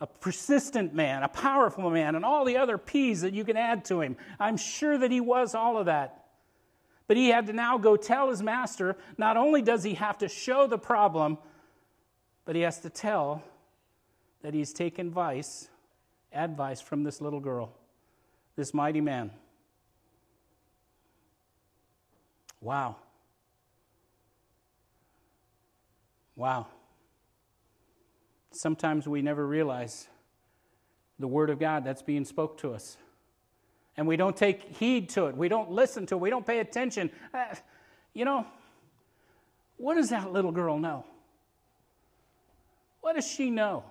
a 0.00 0.06
persistent 0.06 0.94
man, 0.94 1.22
a 1.22 1.28
powerful 1.28 1.90
man, 1.90 2.14
and 2.14 2.24
all 2.24 2.44
the 2.44 2.56
other 2.56 2.78
P's 2.78 3.20
that 3.20 3.32
you 3.32 3.44
can 3.44 3.56
add 3.56 3.84
to 3.86 4.00
him. 4.00 4.16
I'm 4.40 4.56
sure 4.56 4.98
that 4.98 5.10
he 5.10 5.20
was 5.20 5.54
all 5.54 5.78
of 5.78 5.86
that. 5.86 6.24
But 7.06 7.16
he 7.16 7.28
had 7.28 7.46
to 7.46 7.52
now 7.52 7.78
go 7.78 7.96
tell 7.96 8.30
his 8.30 8.42
master 8.42 8.96
not 9.18 9.36
only 9.36 9.62
does 9.62 9.84
he 9.84 9.94
have 9.94 10.18
to 10.18 10.28
show 10.28 10.66
the 10.66 10.78
problem, 10.78 11.38
but 12.44 12.56
he 12.56 12.62
has 12.62 12.80
to 12.80 12.90
tell 12.90 13.42
that 14.42 14.52
he's 14.52 14.72
taken 14.72 15.08
advice, 15.08 15.68
advice 16.32 16.80
from 16.80 17.04
this 17.04 17.20
little 17.20 17.40
girl, 17.40 17.72
this 18.56 18.74
mighty 18.74 19.00
man. 19.00 19.30
Wow. 22.60 22.96
Wow. 26.36 26.66
Sometimes 28.54 29.08
we 29.08 29.20
never 29.20 29.46
realize 29.46 30.08
the 31.18 31.26
word 31.26 31.50
of 31.50 31.58
God 31.58 31.84
that's 31.84 32.02
being 32.02 32.24
spoke 32.24 32.58
to 32.58 32.72
us. 32.72 32.96
And 33.96 34.06
we 34.06 34.16
don't 34.16 34.36
take 34.36 34.76
heed 34.76 35.08
to 35.10 35.26
it. 35.26 35.36
We 35.36 35.48
don't 35.48 35.70
listen 35.70 36.06
to 36.06 36.14
it. 36.14 36.20
We 36.20 36.30
don't 36.30 36.46
pay 36.46 36.60
attention. 36.60 37.10
Uh, 37.32 37.54
you 38.12 38.24
know, 38.24 38.46
what 39.76 39.94
does 39.94 40.10
that 40.10 40.32
little 40.32 40.52
girl 40.52 40.78
know? 40.78 41.04
What 43.00 43.16
does 43.16 43.26
she 43.26 43.50
know? 43.50 43.84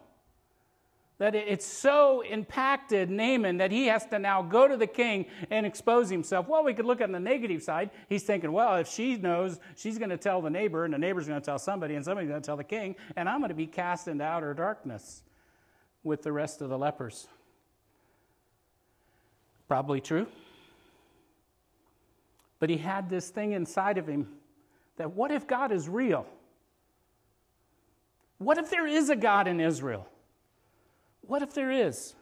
That 1.23 1.35
it's 1.35 1.65
so 1.65 2.19
impacted 2.19 3.09
Naaman 3.09 3.55
that 3.59 3.71
he 3.71 3.87
has 3.87 4.05
to 4.07 4.19
now 4.19 4.41
go 4.41 4.67
to 4.67 4.75
the 4.75 4.85
king 4.85 5.27
and 5.49 5.65
expose 5.65 6.09
himself. 6.09 6.49
Well, 6.49 6.65
we 6.65 6.73
could 6.73 6.83
look 6.83 6.99
at 6.99 7.09
the 7.09 7.19
negative 7.19 7.63
side. 7.63 7.91
He's 8.09 8.23
thinking, 8.23 8.51
well, 8.51 8.75
if 8.75 8.89
she 8.89 9.15
knows, 9.15 9.57
she's 9.77 9.97
going 9.97 10.09
to 10.09 10.17
tell 10.17 10.41
the 10.41 10.49
neighbor, 10.49 10.83
and 10.83 10.93
the 10.93 10.97
neighbor's 10.97 11.25
going 11.25 11.39
to 11.39 11.45
tell 11.45 11.59
somebody, 11.59 11.95
and 11.95 12.03
somebody's 12.03 12.29
going 12.29 12.41
to 12.41 12.45
tell 12.45 12.57
the 12.57 12.65
king, 12.65 12.97
and 13.15 13.29
I'm 13.29 13.39
going 13.39 13.51
to 13.51 13.55
be 13.55 13.67
cast 13.67 14.09
into 14.09 14.21
outer 14.21 14.53
darkness 14.53 15.23
with 16.03 16.23
the 16.23 16.33
rest 16.33 16.61
of 16.61 16.67
the 16.67 16.77
lepers. 16.77 17.25
Probably 19.69 20.01
true. 20.01 20.27
But 22.59 22.69
he 22.69 22.75
had 22.75 23.09
this 23.09 23.29
thing 23.29 23.53
inside 23.53 23.97
of 23.97 24.09
him 24.09 24.27
that 24.97 25.13
what 25.13 25.31
if 25.31 25.47
God 25.47 25.71
is 25.71 25.87
real? 25.87 26.25
What 28.39 28.57
if 28.57 28.69
there 28.69 28.85
is 28.85 29.09
a 29.09 29.15
God 29.15 29.47
in 29.47 29.61
Israel? 29.61 30.05
What 31.25 31.41
if 31.41 31.53
there 31.53 31.71
is? 31.71 32.15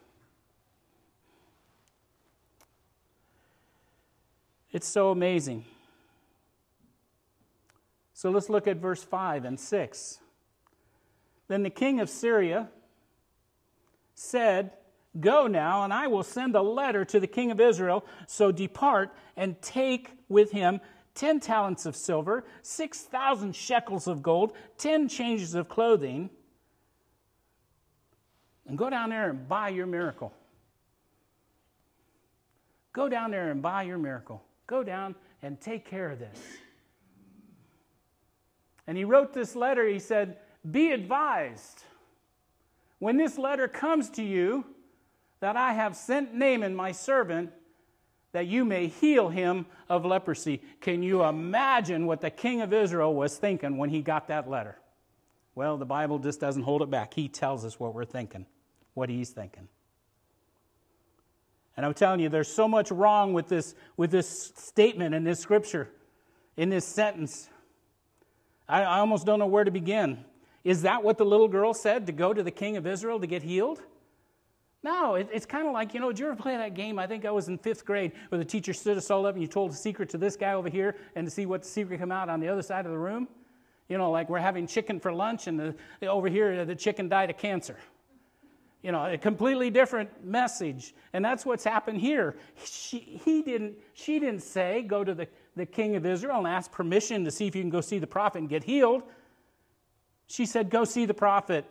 It's 4.71 4.87
so 4.87 5.11
amazing. 5.11 5.65
So 8.13 8.29
let's 8.29 8.49
look 8.49 8.67
at 8.67 8.77
verse 8.77 9.03
5 9.03 9.45
and 9.45 9.59
6. 9.59 10.19
Then 11.47 11.63
the 11.63 11.69
king 11.69 11.99
of 11.99 12.09
Syria 12.09 12.69
said, 14.13 14.71
Go 15.19 15.47
now, 15.47 15.83
and 15.83 15.91
I 15.91 16.07
will 16.07 16.23
send 16.23 16.55
a 16.55 16.61
letter 16.61 17.03
to 17.03 17.19
the 17.19 17.27
king 17.27 17.51
of 17.51 17.59
Israel. 17.59 18.05
So 18.27 18.51
depart 18.51 19.13
and 19.35 19.61
take 19.61 20.11
with 20.29 20.51
him 20.51 20.79
10 21.15 21.41
talents 21.41 21.85
of 21.85 21.97
silver, 21.97 22.45
6,000 22.61 23.53
shekels 23.53 24.07
of 24.07 24.23
gold, 24.23 24.53
10 24.77 25.09
changes 25.09 25.53
of 25.53 25.67
clothing, 25.67 26.29
and 28.67 28.78
go 28.78 28.89
down 28.89 29.10
there 29.10 29.30
and 29.30 29.47
buy 29.47 29.69
your 29.69 29.86
miracle. 29.86 30.34
Go 32.93 33.10
down 33.10 33.32
there 33.32 33.52
and 33.52 33.62
buy 33.62 33.84
your 33.84 33.97
miracle. 33.97 34.43
Go 34.67 34.84
down 34.84 35.15
and 35.41 35.60
take 35.60 35.86
care 35.86 36.12
of 36.12 36.19
this. 36.19 36.38
And 38.88 38.97
he 38.97 39.04
wrote 39.04 39.34
this 39.34 39.56
letter. 39.56 39.88
He 39.88 40.00
said, 40.00 40.38
Be 40.69 40.91
advised 40.91 41.84
when 43.00 43.17
this 43.17 43.38
letter 43.38 43.67
comes 43.67 44.10
to 44.12 44.24
you 44.24 44.65
that 45.39 45.58
I 45.58 45.74
have 45.74 45.95
sent 45.95 46.34
Naaman, 46.34 46.76
my 46.76 46.91
servant, 46.91 47.52
that 48.32 48.47
you 48.47 48.63
may 48.63 48.88
heal 48.88 49.30
him 49.30 49.65
of 49.89 50.06
leprosy. 50.06 50.62
Can 50.80 51.04
you 51.04 51.24
imagine 51.24 52.06
what 52.06 52.21
the 52.21 52.30
king 52.30 52.62
of 52.62 52.71
Israel 52.74 53.13
was 53.13 53.38
thinking 53.38 53.78
when 53.78 53.89
he 53.89 54.02
got 54.02 54.28
that 54.28 54.50
letter? 54.50 54.78
Well, 55.56 55.78
the 55.78 55.86
Bible 55.86 56.19
just 56.19 56.39
doesn't 56.39 56.62
hold 56.62 56.82
it 56.82 56.89
back. 56.89 57.13
He 57.13 57.28
tells 57.28 57.65
us 57.65 57.80
what 57.80 57.93
we're 57.93 58.06
thinking, 58.06 58.45
what 58.93 59.10
he's 59.10 59.30
thinking. 59.30 59.67
And 61.77 61.86
I'm 61.86 61.93
telling 61.93 62.19
you, 62.19 62.30
there's 62.30 62.51
so 62.51 62.67
much 62.67 62.91
wrong 62.91 63.34
with 63.34 63.47
this, 63.47 63.75
with 63.97 64.12
this 64.12 64.54
statement 64.56 65.15
in 65.15 65.23
this 65.23 65.39
scripture, 65.39 65.89
in 66.58 66.69
this 66.69 66.86
sentence. 66.86 67.49
I, 68.67 68.84
I 68.84 68.99
almost 68.99 69.25
don't 69.25 69.39
know 69.39 69.47
where 69.47 69.63
to 69.63 69.71
begin. 69.71 70.23
Is 70.63 70.84
that 70.84 71.04
what 71.04 71.17
the 71.17 71.25
little 71.25 71.47
girl 71.47 71.73
said 71.73 72.06
to 72.08 72.12
go 72.12 72.34
to 72.34 72.43
the 72.43 72.51
king 72.51 72.77
of 72.77 72.86
Israel 72.86 73.19
to 73.19 73.27
get 73.27 73.41
healed? 73.41 73.82
No, 74.84 75.15
it, 75.15 75.30
it's 75.32 75.45
kind 75.45 75.67
of 75.67 75.73
like, 75.73 75.93
you 75.93 75.99
know, 75.99 76.10
did 76.10 76.19
you 76.19 76.27
ever 76.27 76.36
play 76.36 76.58
that 76.58 76.73
game? 76.73 76.97
I 76.97 77.08
think 77.08 77.23
I 77.25 77.32
was 77.32 77.47
in 77.47 77.58
fifth 77.58 77.86
grade 77.86 78.12
where 78.30 78.39
the 78.39 78.45
teacher 78.45 78.73
stood 78.73 78.97
us 78.97 79.12
all 79.12 79.25
up 79.25 79.36
and 79.36 79.41
you 79.41 79.47
told 79.47 79.71
a 79.71 79.75
secret 79.75 80.10
to 80.10 80.17
this 80.17 80.36
guy 80.36 80.54
over 80.54 80.69
here 80.69 80.95
and 81.15 81.25
to 81.25 81.32
see 81.32 81.45
what 81.45 81.63
the 81.63 81.67
secret 81.67 81.99
come 81.99 82.12
out 82.12 82.30
on 82.30 82.39
the 82.39 82.47
other 82.47 82.63
side 82.63 82.86
of 82.86 82.91
the 82.91 82.97
room. 82.97 83.27
You 83.89 83.97
know, 83.97 84.12
like 84.12 84.30
we're 84.30 84.39
having 84.39 84.67
chicken 84.67 84.99
for 84.99 85.12
lunch 85.13 85.47
and 85.47 85.60
the, 85.60 86.08
over 86.08 86.30
here 86.30 86.65
the 86.65 86.75
chicken 86.75 87.10
died 87.10 87.30
of 87.30 87.38
cancer. 87.38 87.77
You 88.81 88.91
know, 88.91 89.05
a 89.05 89.17
completely 89.17 89.69
different 89.69 90.25
message. 90.25 90.95
And 91.13 91.23
that's 91.23 91.45
what's 91.45 91.63
happened 91.63 91.99
here. 91.99 92.35
She, 92.65 93.19
he 93.23 93.43
didn't, 93.43 93.75
she 93.93 94.19
didn't 94.19 94.41
say, 94.41 94.81
go 94.81 95.03
to 95.03 95.13
the, 95.13 95.27
the 95.55 95.67
king 95.67 95.95
of 95.95 96.05
Israel 96.05 96.39
and 96.39 96.47
ask 96.47 96.71
permission 96.71 97.23
to 97.25 97.31
see 97.31 97.45
if 97.45 97.55
you 97.55 97.61
can 97.61 97.69
go 97.69 97.81
see 97.81 97.99
the 97.99 98.07
prophet 98.07 98.39
and 98.39 98.49
get 98.49 98.63
healed. 98.63 99.03
She 100.27 100.45
said, 100.45 100.69
go 100.69 100.83
see 100.83 101.05
the 101.05 101.13
prophet. 101.13 101.65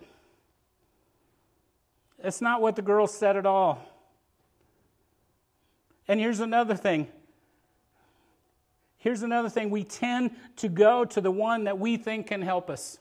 That's 2.23 2.41
not 2.41 2.61
what 2.61 2.77
the 2.77 2.83
girl 2.83 3.07
said 3.07 3.37
at 3.37 3.47
all. 3.47 3.83
And 6.07 6.21
here's 6.21 6.41
another 6.41 6.77
thing. 6.77 7.09
Here's 8.99 9.23
another 9.23 9.49
thing. 9.49 9.71
We 9.71 9.83
tend 9.83 10.33
to 10.57 10.69
go 10.69 11.07
to 11.07 11.21
the 11.21 11.31
one 11.31 11.65
that 11.65 11.79
we 11.79 11.97
think 11.97 12.27
can 12.27 12.43
help 12.43 12.69
us. 12.69 12.99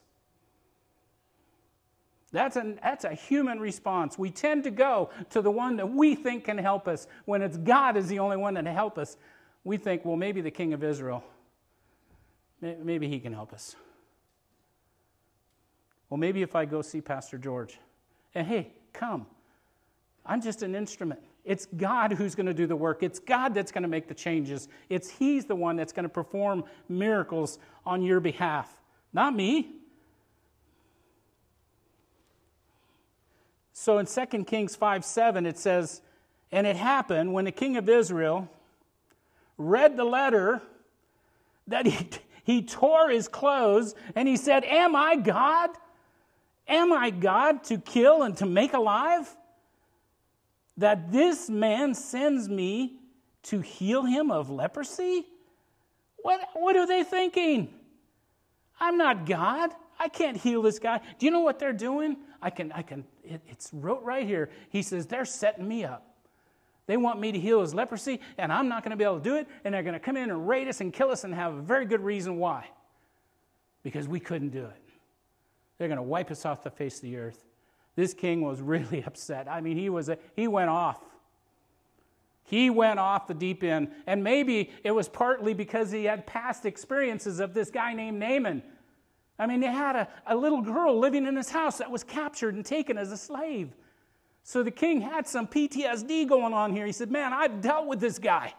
That's 2.31 2.57
a, 2.57 2.75
that's 2.83 3.05
a 3.05 3.13
human 3.13 3.59
response. 3.59 4.17
We 4.17 4.29
tend 4.29 4.63
to 4.65 4.71
go 4.71 5.09
to 5.31 5.41
the 5.41 5.49
one 5.49 5.77
that 5.77 5.89
we 5.89 6.15
think 6.15 6.45
can 6.45 6.57
help 6.57 6.87
us 6.87 7.07
when 7.25 7.41
it's 7.41 7.57
God 7.57 7.97
is 7.97 8.07
the 8.07 8.19
only 8.19 8.37
one 8.37 8.53
that 8.53 8.65
can 8.65 8.73
help 8.73 8.97
us. 8.97 9.17
We 9.63 9.77
think, 9.77 10.05
well, 10.05 10.15
maybe 10.15 10.41
the 10.41 10.51
king 10.51 10.73
of 10.73 10.83
Israel, 10.83 11.23
maybe 12.61 13.07
he 13.07 13.19
can 13.19 13.33
help 13.33 13.51
us. 13.51 13.75
Well, 16.09 16.17
maybe 16.17 16.41
if 16.41 16.55
I 16.55 16.65
go 16.65 16.81
see 16.81 17.01
Pastor 17.01 17.37
George, 17.37 17.79
and 18.35 18.47
hey, 18.47 18.73
come. 18.93 19.25
I'm 20.25 20.41
just 20.41 20.61
an 20.61 20.75
instrument. 20.75 21.19
It's 21.43 21.65
God 21.65 22.13
who's 22.13 22.35
going 22.35 22.45
to 22.45 22.53
do 22.53 22.67
the 22.67 22.75
work. 22.75 23.01
It's 23.01 23.17
God 23.19 23.53
that's 23.53 23.71
going 23.71 23.83
to 23.83 23.89
make 23.89 24.07
the 24.07 24.13
changes. 24.13 24.67
It's 24.89 25.09
He's 25.09 25.45
the 25.45 25.55
one 25.55 25.75
that's 25.75 25.93
going 25.93 26.03
to 26.03 26.09
perform 26.09 26.63
miracles 26.87 27.57
on 27.85 28.03
your 28.03 28.19
behalf, 28.19 28.77
not 29.13 29.35
me. 29.35 29.78
So 33.79 33.97
in 33.97 34.07
2 34.07 34.43
Kings 34.43 34.75
5 34.75 35.05
7, 35.05 35.45
it 35.45 35.57
says, 35.57 36.01
And 36.51 36.67
it 36.67 36.75
happened 36.75 37.31
when 37.31 37.45
the 37.45 37.51
king 37.53 37.77
of 37.77 37.87
Israel 37.87 38.51
read 39.57 39.95
the 39.95 40.03
letter 40.03 40.61
that 41.65 41.85
he, 41.85 42.09
he 42.43 42.61
tore 42.61 43.09
his 43.09 43.29
clothes 43.29 43.95
and 44.15 44.27
he 44.27 44.35
said, 44.35 44.65
Am 44.65 44.97
I 44.97 45.15
God? 45.15 45.69
Am 46.67 46.91
I 46.91 47.09
God 47.09 47.63
to 47.65 47.77
kill 47.77 48.23
and 48.23 48.35
to 48.37 48.45
make 48.45 48.73
alive? 48.73 49.33
That 50.75 51.13
this 51.13 51.49
man 51.49 51.95
sends 51.95 52.49
me 52.49 52.95
to 53.43 53.61
heal 53.61 54.03
him 54.03 54.29
of 54.29 54.49
leprosy? 54.49 55.25
What, 56.17 56.41
what 56.53 56.75
are 56.75 56.85
they 56.85 57.05
thinking? 57.05 57.73
I'm 58.77 58.97
not 58.97 59.25
God. 59.25 59.71
I 59.97 60.09
can't 60.09 60.35
heal 60.35 60.61
this 60.61 60.79
guy. 60.79 60.99
Do 61.17 61.25
you 61.25 61.31
know 61.31 61.39
what 61.39 61.59
they're 61.59 61.71
doing? 61.71 62.17
I 62.41 62.49
can, 62.49 62.71
I 62.71 62.81
can, 62.81 63.03
it, 63.23 63.41
it's 63.47 63.69
wrote 63.73 64.03
right 64.03 64.25
here. 64.25 64.49
He 64.69 64.81
says, 64.81 65.05
they're 65.05 65.25
setting 65.25 65.67
me 65.67 65.83
up. 65.83 66.05
They 66.87 66.97
want 66.97 67.19
me 67.19 67.31
to 67.31 67.39
heal 67.39 67.61
his 67.61 67.75
leprosy, 67.75 68.19
and 68.37 68.51
I'm 68.51 68.67
not 68.67 68.83
going 68.83 68.91
to 68.91 68.97
be 68.97 69.03
able 69.03 69.17
to 69.17 69.23
do 69.23 69.35
it, 69.35 69.47
and 69.63 69.73
they're 69.73 69.83
going 69.83 69.93
to 69.93 69.99
come 69.99 70.17
in 70.17 70.31
and 70.31 70.47
raid 70.47 70.67
us 70.67 70.81
and 70.81 70.91
kill 70.91 71.11
us 71.11 71.23
and 71.23 71.35
have 71.35 71.53
a 71.53 71.61
very 71.61 71.85
good 71.85 72.01
reason 72.01 72.37
why. 72.37 72.67
Because 73.83 74.07
we 74.07 74.19
couldn't 74.19 74.49
do 74.49 74.65
it. 74.65 74.81
They're 75.77 75.87
going 75.87 75.97
to 75.97 76.03
wipe 76.03 76.31
us 76.31 76.45
off 76.45 76.63
the 76.63 76.71
face 76.71 76.95
of 76.95 77.03
the 77.03 77.17
earth. 77.17 77.45
This 77.95 78.13
king 78.13 78.41
was 78.41 78.61
really 78.61 79.03
upset. 79.07 79.47
I 79.47 79.61
mean, 79.61 79.77
he, 79.77 79.89
was 79.89 80.09
a, 80.09 80.17
he 80.35 80.47
went 80.47 80.69
off. 80.69 80.99
He 82.45 82.71
went 82.71 82.99
off 82.99 83.27
the 83.27 83.35
deep 83.35 83.63
end. 83.63 83.89
And 84.07 84.23
maybe 84.23 84.71
it 84.83 84.91
was 84.91 85.07
partly 85.07 85.53
because 85.53 85.91
he 85.91 86.05
had 86.05 86.25
past 86.25 86.65
experiences 86.65 87.39
of 87.39 87.53
this 87.53 87.69
guy 87.69 87.93
named 87.93 88.19
Naaman. 88.19 88.63
I 89.39 89.47
mean, 89.47 89.61
they 89.61 89.67
had 89.67 89.95
a, 89.95 90.07
a 90.27 90.35
little 90.35 90.61
girl 90.61 90.99
living 90.99 91.25
in 91.25 91.35
his 91.35 91.49
house 91.49 91.77
that 91.77 91.89
was 91.89 92.03
captured 92.03 92.55
and 92.55 92.65
taken 92.65 92.97
as 92.97 93.11
a 93.11 93.17
slave. 93.17 93.73
So 94.43 94.61
the 94.63 94.71
king 94.71 95.01
had 95.01 95.27
some 95.27 95.47
PTSD 95.47 96.27
going 96.27 96.53
on 96.53 96.73
here. 96.73 96.85
He 96.85 96.91
said, 96.91 97.09
Man, 97.09 97.33
I've 97.33 97.61
dealt 97.61 97.87
with 97.87 97.99
this 97.99 98.19
guy. 98.19 98.53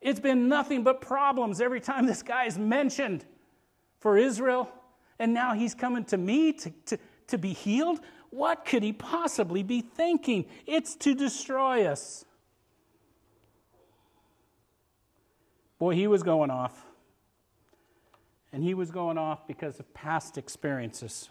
It's 0.00 0.20
been 0.20 0.48
nothing 0.48 0.82
but 0.82 1.00
problems 1.00 1.60
every 1.60 1.80
time 1.80 2.06
this 2.06 2.22
guy 2.22 2.44
is 2.44 2.58
mentioned 2.58 3.24
for 4.00 4.18
Israel 4.18 4.70
and 5.18 5.32
now 5.32 5.54
he's 5.54 5.74
coming 5.74 6.04
to 6.06 6.16
me 6.16 6.52
to, 6.52 6.70
to, 6.86 6.98
to 7.28 7.38
be 7.38 7.52
healed? 7.52 8.00
What 8.30 8.64
could 8.64 8.82
he 8.82 8.92
possibly 8.92 9.62
be 9.62 9.80
thinking? 9.80 10.46
It's 10.66 10.96
to 10.96 11.14
destroy 11.14 11.86
us. 11.86 12.24
Boy, 15.78 15.94
he 15.94 16.06
was 16.06 16.22
going 16.22 16.50
off. 16.50 16.84
And 18.54 18.62
he 18.62 18.72
was 18.72 18.92
going 18.92 19.18
off 19.18 19.48
because 19.48 19.80
of 19.80 19.94
past 19.94 20.38
experiences. 20.38 21.28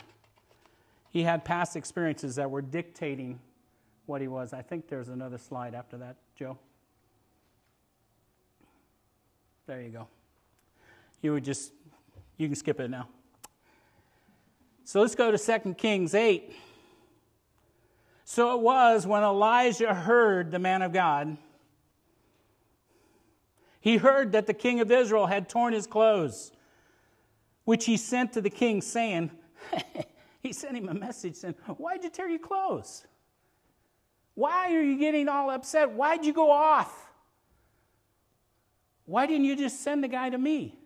He 1.10 1.24
had 1.24 1.46
past 1.46 1.78
experiences 1.78 2.36
that 2.36 2.52
were 2.52 2.62
dictating 2.62 3.40
what 4.08 4.20
he 4.20 4.28
was. 4.28 4.52
I 4.52 4.62
think 4.62 4.90
there's 4.90 5.08
another 5.08 5.38
slide 5.38 5.74
after 5.74 5.98
that, 6.00 6.18
Joe. 6.36 6.58
There 9.68 9.82
you 9.82 9.88
go. 9.88 10.10
You 11.22 11.32
would 11.32 11.46
just, 11.46 11.72
you 12.36 12.50
can 12.50 12.58
skip 12.58 12.82
it 12.82 12.90
now. 12.90 13.08
So 14.84 15.00
let's 15.00 15.16
go 15.16 15.32
to 15.32 15.38
2 15.38 15.76
Kings 15.76 16.14
8. 16.14 16.54
So 18.26 18.54
it 18.56 18.60
was 18.60 19.08
when 19.08 19.24
Elijah 19.24 19.94
heard 19.94 20.52
the 20.52 20.60
man 20.60 20.82
of 20.82 20.92
God, 20.92 21.38
he 23.80 23.96
heard 23.96 24.34
that 24.34 24.46
the 24.46 24.54
king 24.54 24.82
of 24.82 24.92
Israel 24.92 25.28
had 25.28 25.48
torn 25.48 25.72
his 25.72 25.88
clothes, 25.88 26.52
which 27.66 27.86
he 27.86 27.98
sent 27.98 28.34
to 28.34 28.42
the 28.42 28.50
king, 28.50 28.82
saying, 28.82 29.32
He 30.44 30.52
sent 30.52 30.76
him 30.76 30.90
a 30.90 30.94
message 30.94 31.36
saying, 31.36 31.56
Why'd 31.78 32.04
you 32.04 32.10
tear 32.10 32.28
your 32.28 32.38
clothes? 32.38 33.06
Why 34.36 34.76
are 34.76 34.82
you 34.82 35.00
getting 35.00 35.30
all 35.30 35.50
upset? 35.50 35.92
Why'd 35.94 36.26
you 36.26 36.34
go 36.34 36.52
off? 36.52 36.94
Why 39.06 39.26
didn't 39.26 39.46
you 39.46 39.56
just 39.56 39.82
send 39.82 40.04
the 40.04 40.10
guy 40.10 40.30
to 40.30 40.38
me? 40.38 40.78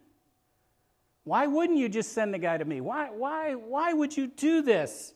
Why 1.23 1.47
wouldn't 1.47 1.79
you 1.79 1.89
just 1.89 2.13
send 2.13 2.33
the 2.33 2.37
guy 2.37 2.57
to 2.57 2.65
me? 2.65 2.81
Why, 2.81 3.09
why, 3.09 3.55
why 3.55 3.93
would 3.93 4.15
you 4.15 4.27
do 4.27 4.61
this? 4.61 5.13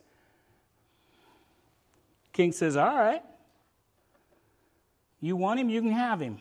King 2.34 2.52
says, 2.52 2.76
All 2.76 2.98
right. 2.98 3.24
You 5.20 5.36
want 5.36 5.60
him, 5.60 5.70
you 5.70 5.82
can 5.82 5.92
have 5.92 6.20
him. 6.20 6.40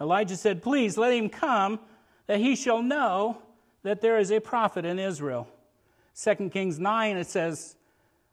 Elijah 0.00 0.36
said, 0.36 0.60
Please 0.60 0.98
let 0.98 1.12
him 1.12 1.28
come, 1.28 1.78
that 2.26 2.40
he 2.40 2.56
shall 2.56 2.82
know 2.82 3.42
that 3.82 4.00
there 4.00 4.18
is 4.18 4.30
a 4.30 4.40
prophet 4.40 4.84
in 4.84 4.98
Israel. 4.98 5.48
2 6.22 6.50
Kings 6.50 6.78
9, 6.78 7.16
it 7.16 7.26
says, 7.26 7.76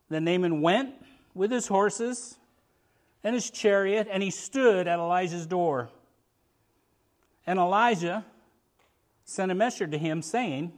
Then 0.09 0.25
Naaman 0.25 0.61
went 0.61 0.93
with 1.33 1.51
his 1.51 1.67
horses 1.67 2.37
and 3.23 3.33
his 3.33 3.49
chariot, 3.49 4.07
and 4.09 4.21
he 4.21 4.31
stood 4.31 4.87
at 4.87 4.99
Elijah's 4.99 5.45
door. 5.45 5.89
And 7.45 7.59
Elijah 7.59 8.25
sent 9.23 9.51
a 9.51 9.55
messenger 9.55 9.91
to 9.91 9.97
him 9.97 10.21
saying, 10.21 10.73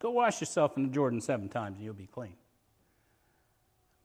Go 0.00 0.10
wash 0.10 0.40
yourself 0.40 0.76
in 0.76 0.84
the 0.84 0.88
Jordan 0.88 1.20
seven 1.20 1.48
times 1.48 1.76
and 1.76 1.84
you'll 1.84 1.94
be 1.94 2.06
clean. 2.06 2.34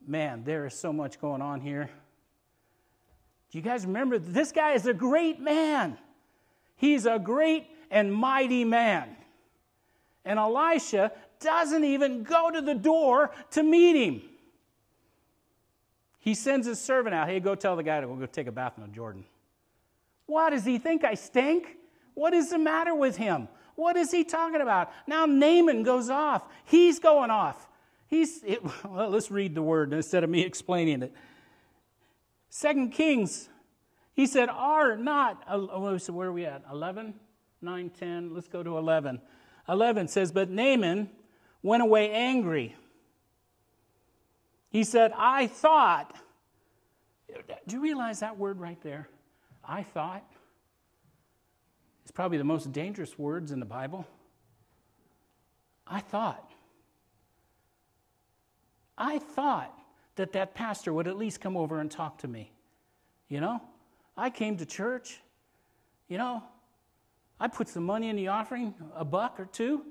Man, 0.06 0.44
there 0.44 0.66
is 0.66 0.74
so 0.74 0.92
much 0.92 1.20
going 1.20 1.42
on 1.42 1.62
here. 1.62 1.90
Do 3.50 3.58
you 3.58 3.64
guys 3.64 3.86
remember? 3.86 4.20
This 4.20 4.52
guy 4.52 4.74
is 4.74 4.86
a 4.86 4.94
great 4.94 5.40
man. 5.40 5.98
He's 6.76 7.06
a 7.06 7.18
great 7.18 7.68
and 7.96 8.14
mighty 8.14 8.66
man. 8.66 9.16
And 10.26 10.38
Elisha 10.38 11.14
doesn't 11.40 11.84
even 11.86 12.24
go 12.24 12.52
to 12.52 12.62
the 12.62 12.76
door 12.76 13.32
to 13.52 13.64
meet 13.64 13.96
him. 13.96 14.22
He 16.20 16.34
sends 16.34 16.68
his 16.68 16.80
servant 16.80 17.16
out, 17.16 17.30
hey, 17.30 17.40
go 17.40 17.56
tell 17.56 17.78
the 17.78 17.84
guy 17.84 18.02
to 18.02 18.08
go 18.08 18.26
take 18.26 18.48
a 18.48 18.52
bath 18.52 18.74
in 18.76 18.84
the 18.84 18.90
Jordan. 18.90 19.24
What 20.26 20.50
does 20.50 20.66
he 20.66 20.78
think? 20.78 21.06
I 21.06 21.14
stink? 21.14 21.78
What 22.16 22.34
is 22.34 22.50
the 22.50 22.58
matter 22.58 22.94
with 22.94 23.16
him? 23.16 23.48
What 23.76 23.96
is 23.96 24.12
he 24.12 24.24
talking 24.26 24.62
about? 24.62 24.92
Now 25.08 25.26
Naaman 25.26 25.84
goes 25.84 26.10
off. 26.10 26.44
He's 26.66 27.00
going 27.00 27.32
off. 27.32 27.68
He's, 28.08 28.44
it, 28.44 28.62
well, 28.84 29.10
let's 29.10 29.32
read 29.32 29.56
the 29.56 29.62
word 29.62 29.94
instead 29.94 30.24
of 30.26 30.30
me 30.30 30.42
explaining 30.42 31.02
it. 31.02 31.14
Second 32.50 32.92
Kings, 32.92 33.48
he 34.14 34.26
said, 34.26 34.50
Are 34.50 34.98
not, 34.98 35.44
oh, 35.50 35.98
where 36.10 36.28
are 36.28 36.34
we 36.34 36.46
at? 36.46 36.64
11, 36.70 37.14
9, 37.66 37.90
10. 37.90 38.34
Let's 38.34 38.48
go 38.48 38.64
to 38.64 38.78
11. 38.78 39.20
11 39.68 40.08
says, 40.08 40.32
But 40.32 40.50
Naaman 40.50 41.10
went 41.62 41.84
away 41.84 42.12
angry. 42.12 42.76
He 44.70 44.84
said, 44.84 45.12
I 45.18 45.48
thought. 45.48 46.16
Do 47.68 47.76
you 47.76 47.82
realize 47.82 48.20
that 48.20 48.38
word 48.38 48.60
right 48.60 48.80
there? 48.82 49.10
I 49.68 49.82
thought 49.84 50.24
It's 52.04 52.12
probably 52.12 52.38
the 52.38 52.44
most 52.44 52.72
dangerous 52.72 53.18
words 53.18 53.52
in 53.52 53.60
the 53.60 53.66
Bible. 53.66 54.06
I 55.88 56.02
thought. 56.02 56.52
I 58.98 59.20
thought 59.20 59.78
that 60.16 60.34
that 60.34 60.54
pastor 60.54 60.94
would 60.94 61.08
at 61.08 61.18
least 61.18 61.42
come 61.42 61.58
over 61.58 61.80
and 61.80 61.90
talk 61.90 62.20
to 62.20 62.28
me. 62.28 62.52
You 63.28 63.42
know, 63.42 63.62
I 64.16 64.30
came 64.30 64.58
to 64.58 64.66
church, 64.66 65.20
you 66.08 66.18
know, 66.18 66.44
I 67.40 67.48
put 67.48 67.68
some 67.68 67.84
money 67.84 68.10
in 68.10 68.16
the 68.16 68.30
offering, 68.30 68.74
a 68.96 69.04
buck 69.04 69.40
or 69.40 69.46
two, 69.46 69.84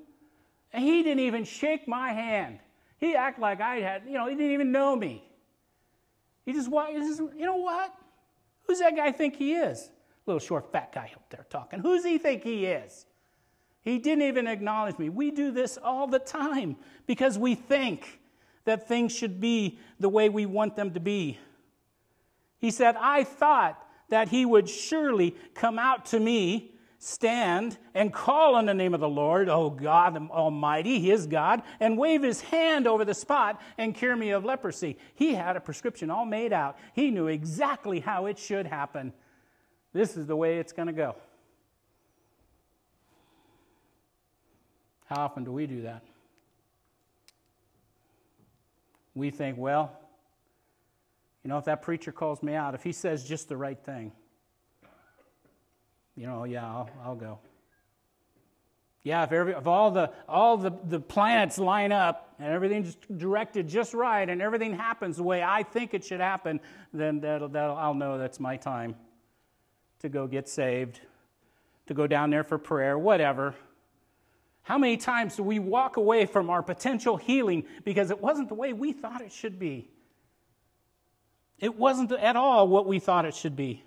and 0.72 0.82
he 0.82 1.02
didn't 1.02 1.20
even 1.20 1.44
shake 1.44 1.86
my 1.86 2.12
hand. 2.12 2.58
He 2.98 3.14
acted 3.14 3.42
like 3.42 3.60
I 3.60 3.76
had, 3.76 4.02
you 4.06 4.12
know, 4.12 4.26
he 4.28 4.34
didn't 4.34 4.52
even 4.52 4.72
know 4.72 4.96
me. 4.96 5.22
He 6.46 6.52
just, 6.52 6.68
he 6.68 6.98
just 6.98 7.20
you 7.20 7.44
know 7.44 7.56
what? 7.56 7.94
Who's 8.66 8.78
that 8.78 8.96
guy 8.96 9.12
think 9.12 9.36
he 9.36 9.54
is? 9.54 9.90
Little 10.26 10.40
short, 10.40 10.72
fat 10.72 10.92
guy 10.92 11.10
up 11.14 11.28
there 11.30 11.46
talking. 11.50 11.80
Who's 11.80 12.04
he 12.04 12.18
think 12.18 12.42
he 12.42 12.66
is? 12.66 13.06
He 13.82 13.98
didn't 13.98 14.22
even 14.22 14.46
acknowledge 14.46 14.98
me. 14.98 15.10
We 15.10 15.30
do 15.30 15.50
this 15.50 15.76
all 15.76 16.06
the 16.06 16.18
time 16.18 16.76
because 17.06 17.38
we 17.38 17.54
think 17.54 18.20
that 18.64 18.88
things 18.88 19.14
should 19.14 19.40
be 19.40 19.78
the 20.00 20.08
way 20.08 20.30
we 20.30 20.46
want 20.46 20.76
them 20.76 20.92
to 20.94 21.00
be. 21.00 21.38
He 22.58 22.70
said, 22.70 22.96
I 22.98 23.24
thought 23.24 23.78
that 24.08 24.28
he 24.30 24.46
would 24.46 24.68
surely 24.68 25.36
come 25.54 25.78
out 25.78 26.06
to 26.06 26.20
me, 26.20 26.72
stand, 26.98 27.76
and 27.94 28.12
call 28.12 28.54
on 28.54 28.66
the 28.66 28.74
name 28.74 28.94
of 28.94 29.00
the 29.00 29.08
Lord, 29.08 29.48
oh 29.48 29.70
God 29.70 30.16
Almighty, 30.30 31.00
his 31.00 31.26
God, 31.26 31.62
and 31.80 31.98
wave 31.98 32.22
his 32.22 32.40
hand 32.40 32.86
over 32.86 33.04
the 33.04 33.14
spot 33.14 33.60
and 33.76 33.94
cure 33.94 34.16
me 34.16 34.30
of 34.30 34.44
leprosy. 34.44 34.98
He 35.14 35.34
had 35.34 35.56
a 35.56 35.60
prescription 35.60 36.10
all 36.10 36.24
made 36.24 36.52
out. 36.52 36.78
He 36.94 37.10
knew 37.10 37.26
exactly 37.26 38.00
how 38.00 38.26
it 38.26 38.38
should 38.38 38.66
happen. 38.66 39.12
This 39.92 40.16
is 40.16 40.26
the 40.26 40.36
way 40.36 40.58
it's 40.58 40.72
going 40.72 40.88
to 40.88 40.92
go. 40.92 41.16
How 45.06 45.22
often 45.22 45.44
do 45.44 45.52
we 45.52 45.66
do 45.66 45.82
that? 45.82 46.02
We 49.14 49.30
think, 49.30 49.58
well, 49.58 49.92
you 51.44 51.48
know, 51.48 51.58
if 51.58 51.66
that 51.66 51.82
preacher 51.82 52.10
calls 52.10 52.42
me 52.42 52.54
out, 52.54 52.74
if 52.74 52.82
he 52.82 52.92
says 52.92 53.22
just 53.22 53.48
the 53.48 53.56
right 53.56 53.78
thing, 53.78 54.12
you 56.16 56.26
know, 56.26 56.44
yeah, 56.44 56.64
I'll, 56.64 56.90
I'll 57.04 57.16
go. 57.16 57.38
Yeah, 59.02 59.22
if, 59.24 59.32
every, 59.32 59.52
if 59.52 59.66
all, 59.66 59.90
the, 59.90 60.10
all 60.26 60.56
the, 60.56 60.72
the 60.84 60.98
planets 60.98 61.58
line 61.58 61.92
up 61.92 62.34
and 62.38 62.50
everything's 62.50 62.96
directed 63.16 63.68
just 63.68 63.92
right 63.92 64.26
and 64.26 64.40
everything 64.40 64.74
happens 64.74 65.18
the 65.18 65.22
way 65.22 65.42
I 65.42 65.62
think 65.62 65.92
it 65.92 66.04
should 66.04 66.20
happen, 66.20 66.58
then 66.92 67.20
that'll, 67.20 67.48
that'll, 67.48 67.76
I'll 67.76 67.94
know 67.94 68.16
that's 68.16 68.40
my 68.40 68.56
time 68.56 68.96
to 70.00 70.08
go 70.08 70.26
get 70.26 70.48
saved, 70.48 71.00
to 71.86 71.94
go 71.94 72.06
down 72.06 72.30
there 72.30 72.44
for 72.44 72.56
prayer, 72.56 72.98
whatever. 72.98 73.54
How 74.62 74.78
many 74.78 74.96
times 74.96 75.36
do 75.36 75.42
we 75.42 75.58
walk 75.58 75.98
away 75.98 76.24
from 76.24 76.48
our 76.48 76.62
potential 76.62 77.18
healing 77.18 77.64
because 77.84 78.10
it 78.10 78.20
wasn't 78.22 78.48
the 78.48 78.54
way 78.54 78.72
we 78.72 78.92
thought 78.92 79.20
it 79.20 79.32
should 79.32 79.58
be? 79.58 79.90
It 81.58 81.76
wasn't 81.76 82.10
at 82.12 82.36
all 82.36 82.68
what 82.68 82.86
we 82.86 82.98
thought 82.98 83.26
it 83.26 83.34
should 83.34 83.56
be. 83.56 83.84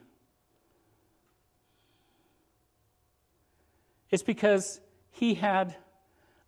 It's 4.10 4.24
because 4.24 4.80
he 5.12 5.36
had 5.36 5.76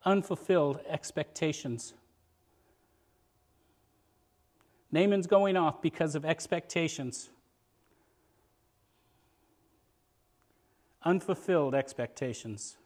unfulfilled 0.06 0.80
expectations. 0.88 1.94
Naaman's 4.92 5.28
going 5.28 5.58
off 5.58 5.82
because 5.82 6.16
of 6.16 6.26
expectations. 6.26 7.30
Unfulfilled 11.04 11.76
expectations. 11.76 12.78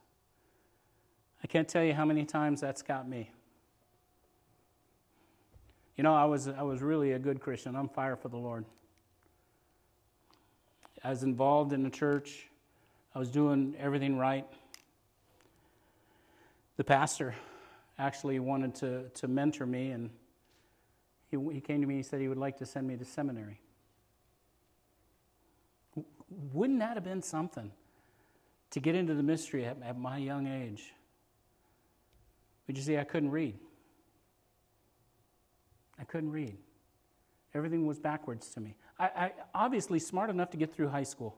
I 1.43 1.47
can't 1.47 1.67
tell 1.67 1.83
you 1.83 1.93
how 1.93 2.05
many 2.05 2.25
times 2.25 2.61
that's 2.61 2.81
got 2.81 3.07
me. 3.07 3.31
You 5.97 6.03
know, 6.03 6.13
I 6.13 6.25
was, 6.25 6.47
I 6.47 6.63
was 6.63 6.81
really 6.81 7.11
a 7.11 7.19
good 7.19 7.39
Christian. 7.39 7.75
I'm 7.75 7.89
fire 7.89 8.15
for 8.15 8.29
the 8.29 8.37
Lord. 8.37 8.65
I 11.03 11.09
was 11.09 11.23
involved 11.23 11.73
in 11.73 11.83
the 11.83 11.89
church, 11.89 12.47
I 13.13 13.19
was 13.19 13.29
doing 13.29 13.75
everything 13.77 14.17
right. 14.17 14.47
The 16.77 16.83
pastor 16.83 17.35
actually 17.99 18.39
wanted 18.39 18.75
to, 18.75 19.09
to 19.09 19.27
mentor 19.27 19.65
me, 19.65 19.91
and 19.91 20.09
he, 21.29 21.37
he 21.53 21.61
came 21.61 21.81
to 21.81 21.87
me 21.87 21.95
and 21.95 22.05
said 22.05 22.19
he 22.19 22.27
would 22.27 22.37
like 22.37 22.57
to 22.57 22.65
send 22.65 22.87
me 22.87 22.97
to 22.97 23.05
seminary. 23.05 23.59
Wouldn't 26.51 26.79
that 26.79 26.95
have 26.95 27.03
been 27.03 27.21
something 27.21 27.71
to 28.71 28.79
get 28.79 28.95
into 28.95 29.13
the 29.13 29.23
mystery 29.23 29.65
at, 29.65 29.77
at 29.83 29.97
my 29.97 30.17
young 30.17 30.47
age? 30.47 30.93
But 32.65 32.75
you 32.75 32.81
see, 32.81 32.97
I 32.97 33.03
couldn't 33.03 33.31
read. 33.31 33.59
I 35.99 36.05
couldn't 36.05 36.31
read. 36.31 36.57
Everything 37.53 37.85
was 37.85 37.99
backwards 37.99 38.49
to 38.51 38.59
me. 38.59 38.75
I, 38.97 39.05
I 39.05 39.31
obviously 39.53 39.99
smart 39.99 40.31
enough 40.31 40.49
to 40.51 40.57
get 40.57 40.73
through 40.73 40.89
high 40.89 41.03
school. 41.03 41.37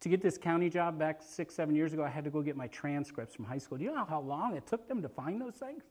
To 0.00 0.08
get 0.08 0.20
this 0.20 0.36
county 0.36 0.68
job 0.68 0.98
back 0.98 1.22
six, 1.22 1.54
seven 1.54 1.74
years 1.74 1.92
ago, 1.92 2.04
I 2.04 2.08
had 2.08 2.24
to 2.24 2.30
go 2.30 2.42
get 2.42 2.56
my 2.56 2.66
transcripts 2.68 3.34
from 3.34 3.44
high 3.44 3.58
school. 3.58 3.78
Do 3.78 3.84
you 3.84 3.94
know 3.94 4.04
how 4.04 4.20
long 4.20 4.54
it 4.54 4.66
took 4.66 4.88
them 4.88 5.02
to 5.02 5.08
find 5.08 5.40
those 5.40 5.54
things? 5.54 5.84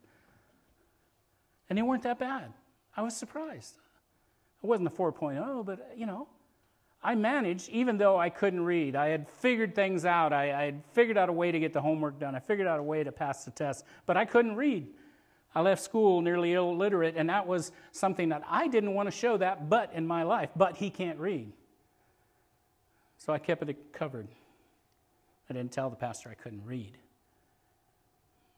And 1.70 1.78
they 1.78 1.82
weren't 1.82 2.04
that 2.04 2.20
bad. 2.20 2.54
I 2.96 3.02
was 3.02 3.16
surprised. 3.16 3.76
It 4.64 4.68
wasn't 4.68 4.88
a 4.88 4.92
4.0, 4.92 5.66
but 5.66 5.94
you 5.98 6.06
know, 6.06 6.28
I 7.04 7.16
managed, 7.16 7.70
even 7.70 7.98
though 7.98 8.18
I 8.18 8.30
couldn't 8.30 8.62
read. 8.62 8.96
I 8.96 9.10
had 9.10 9.30
figured 9.30 9.76
things 9.76 10.06
out. 10.06 10.34
I, 10.34 10.60
I, 10.60 10.66
had 10.66 10.84
figured 10.94 11.18
out 11.18 11.30
a 11.30 11.34
way 11.34 11.52
to 11.52 11.60
get 11.60 11.72
the 11.72 11.82
homework 11.82 12.20
done. 12.20 12.34
I 12.34 12.40
figured 12.40 12.68
out 12.68 12.80
a 12.80 12.84
way 12.84 13.04
to 13.04 13.12
pass 13.12 13.46
the 13.46 13.52
test, 13.52 13.86
but 14.08 14.18
I 14.18 14.26
couldn't 14.26 14.56
read. 14.56 14.88
I 15.54 15.62
left 15.62 15.84
school 15.84 16.22
nearly 16.22 16.54
illiterate, 16.54 17.14
and 17.16 17.30
that 17.30 17.46
was 17.46 17.72
something 17.92 18.30
that 18.30 18.44
I 18.50 18.68
didn't 18.68 18.94
want 18.94 19.08
to 19.08 19.12
show 19.12 19.38
that 19.38 19.70
but 19.70 19.94
in 19.94 20.06
my 20.08 20.24
life. 20.24 20.50
But 20.56 20.78
he 20.78 20.90
can't 20.90 21.20
read. 21.20 21.52
So 23.26 23.34
I 23.34 23.40
kept 23.40 23.68
it 23.68 23.92
covered. 23.92 24.28
I 25.50 25.54
didn't 25.54 25.72
tell 25.72 25.90
the 25.90 25.96
pastor 25.96 26.30
I 26.30 26.36
couldn't 26.36 26.64
read. 26.64 26.96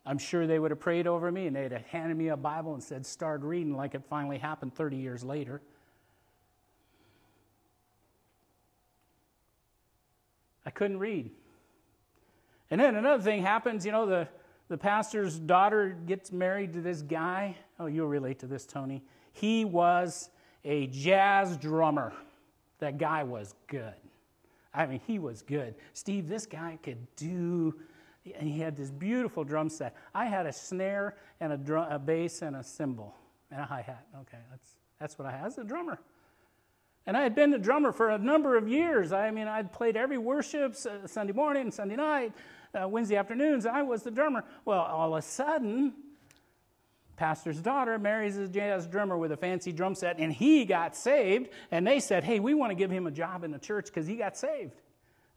I'm 0.06 0.18
sure 0.18 0.46
they 0.46 0.60
would 0.60 0.72
have 0.72 0.80
prayed 0.82 1.08
over 1.08 1.32
me 1.32 1.48
and 1.48 1.56
they'd 1.56 1.72
have 1.72 1.86
handed 1.86 2.18
me 2.18 2.28
a 2.28 2.36
Bible 2.36 2.74
and 2.74 2.84
said, 2.84 3.06
start 3.06 3.44
reading 3.44 3.78
like 3.78 3.96
it 3.96 4.04
finally 4.10 4.38
happened 4.38 4.76
30 4.76 4.98
years 4.98 5.24
later. 5.24 5.62
I 10.66 10.70
couldn't 10.70 11.00
read. 11.00 11.32
And 12.70 12.82
then 12.82 12.98
another 12.98 13.24
thing 13.24 13.44
happens, 13.44 13.86
you 13.86 13.94
know, 13.94 14.06
the, 14.06 14.28
the 14.68 14.78
pastor's 14.78 15.40
daughter 15.40 15.98
gets 16.06 16.34
married 16.34 16.74
to 16.74 16.82
this 16.82 17.02
guy. 17.02 17.56
Oh, 17.80 17.86
you'll 17.86 18.08
relate 18.08 18.40
to 18.40 18.48
this, 18.48 18.66
Tony. 18.66 19.02
He 19.32 19.64
was 19.64 20.30
a 20.66 20.88
jazz 20.88 21.56
drummer. 21.56 22.12
That 22.80 22.98
guy 22.98 23.24
was 23.24 23.56
good. 23.68 23.94
I 24.78 24.86
mean, 24.86 25.02
he 25.06 25.20
was 25.20 25.42
good. 25.42 25.76
Steve, 25.94 26.28
this 26.28 26.46
guy 26.46 26.78
could 26.82 27.08
do, 27.16 27.76
and 28.36 28.48
he 28.48 28.60
had 28.60 28.76
this 28.76 28.92
beautiful 28.92 29.44
drum 29.44 29.70
set. 29.70 29.96
I 30.14 30.26
had 30.26 30.46
a 30.46 30.54
snare 30.54 31.16
and 31.40 31.54
a, 31.54 31.58
drum, 31.58 31.92
a 31.92 32.00
bass 32.00 32.42
and 32.42 32.56
a 32.56 32.64
cymbal 32.64 33.16
and 33.52 33.62
a 33.62 33.66
hi 33.66 33.82
hat. 33.82 34.06
Okay, 34.22 34.38
that's, 34.52 34.76
that's 35.00 35.18
what 35.18 35.28
I 35.28 35.32
had. 35.32 35.42
I 35.42 35.46
was 35.46 35.58
a 35.58 35.64
drummer. 35.64 36.00
And 37.06 37.18
I 37.18 37.24
had 37.24 37.36
been 37.36 37.52
the 37.52 37.58
drummer 37.58 37.92
for 37.92 38.10
a 38.10 38.18
number 38.18 38.58
of 38.58 38.68
years. 38.68 39.12
I 39.12 39.32
mean, 39.32 39.48
I'd 39.48 39.72
played 39.72 39.98
every 39.98 40.18
worship 40.18 40.76
Sunday 40.76 41.34
morning 41.34 41.72
Sunday 41.72 41.96
night 41.96 42.34
uh, 42.74 42.88
Wednesday 42.88 43.16
afternoons, 43.16 43.66
I 43.66 43.82
was 43.82 44.04
the 44.04 44.12
drummer. 44.12 44.44
Well, 44.66 44.82
all 44.82 45.14
of 45.14 45.20
a 45.20 45.22
sudden, 45.22 45.94
pastor's 47.18 47.60
daughter 47.60 48.00
marries 48.00 48.38
a 48.38 48.48
jazz 48.48 48.88
drummer 48.88 49.18
with 49.18 49.32
a 49.32 49.38
fancy 49.38 49.74
drum 49.74 49.96
set, 49.96 50.18
and 50.20 50.32
he 50.32 50.64
got 50.64 50.96
saved. 50.96 51.50
And 51.72 51.86
they 51.86 52.00
said, 52.00 52.24
Hey, 52.24 52.40
we 52.40 52.54
want 52.54 52.72
to 52.72 52.76
give 52.76 52.90
him 52.90 53.08
a 53.08 53.12
job 53.12 53.44
in 53.44 53.52
the 53.52 53.60
church 53.60 53.88
because 53.88 54.08
he 54.08 54.16
got 54.16 54.38
saved. 54.38 54.74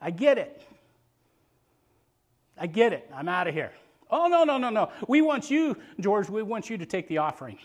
I 0.00 0.10
get 0.10 0.38
it. 0.38 0.62
I 2.56 2.66
get 2.66 2.92
it. 2.92 3.10
I'm 3.14 3.28
out 3.28 3.48
of 3.48 3.54
here. 3.54 3.72
Oh, 4.10 4.26
no, 4.26 4.44
no, 4.44 4.58
no, 4.58 4.70
no. 4.70 4.90
We 5.08 5.22
want 5.22 5.50
you, 5.50 5.76
George, 5.98 6.28
we 6.28 6.42
want 6.42 6.68
you 6.68 6.76
to 6.78 6.86
take 6.86 7.08
the 7.08 7.18
offering. 7.18 7.58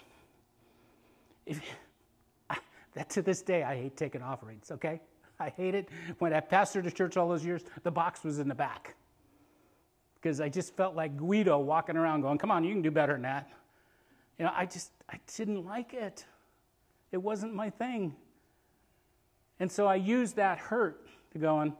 If, 1.45 1.61
I, 2.49 2.57
that 2.93 3.09
to 3.11 3.21
this 3.21 3.41
day, 3.41 3.63
I 3.63 3.75
hate 3.75 3.97
taking 3.97 4.21
offerings, 4.21 4.71
okay? 4.71 5.01
I 5.39 5.49
hate 5.49 5.75
it. 5.75 5.89
When 6.19 6.33
I 6.33 6.39
pastored 6.39 6.83
the 6.83 6.91
church 6.91 7.17
all 7.17 7.27
those 7.27 7.43
years, 7.43 7.63
the 7.83 7.91
box 7.91 8.23
was 8.23 8.39
in 8.39 8.47
the 8.47 8.55
back 8.55 8.95
because 10.15 10.39
I 10.39 10.49
just 10.49 10.75
felt 10.75 10.95
like 10.95 11.17
Guido 11.17 11.59
walking 11.59 11.97
around 11.97 12.21
going, 12.21 12.37
Come 12.37 12.51
on, 12.51 12.63
you 12.63 12.73
can 12.73 12.81
do 12.81 12.91
better 12.91 13.13
than 13.13 13.23
that. 13.23 13.49
You 14.37 14.45
know, 14.45 14.51
I 14.55 14.65
just, 14.65 14.91
I 15.09 15.19
didn't 15.35 15.65
like 15.65 15.93
it. 15.93 16.25
It 17.11 17.17
wasn't 17.17 17.53
my 17.53 17.69
thing. 17.69 18.15
And 19.59 19.71
so 19.71 19.87
I 19.87 19.95
used 19.95 20.35
that 20.35 20.57
hurt 20.57 21.07
to 21.31 21.39
go 21.39 21.55
on, 21.55 21.73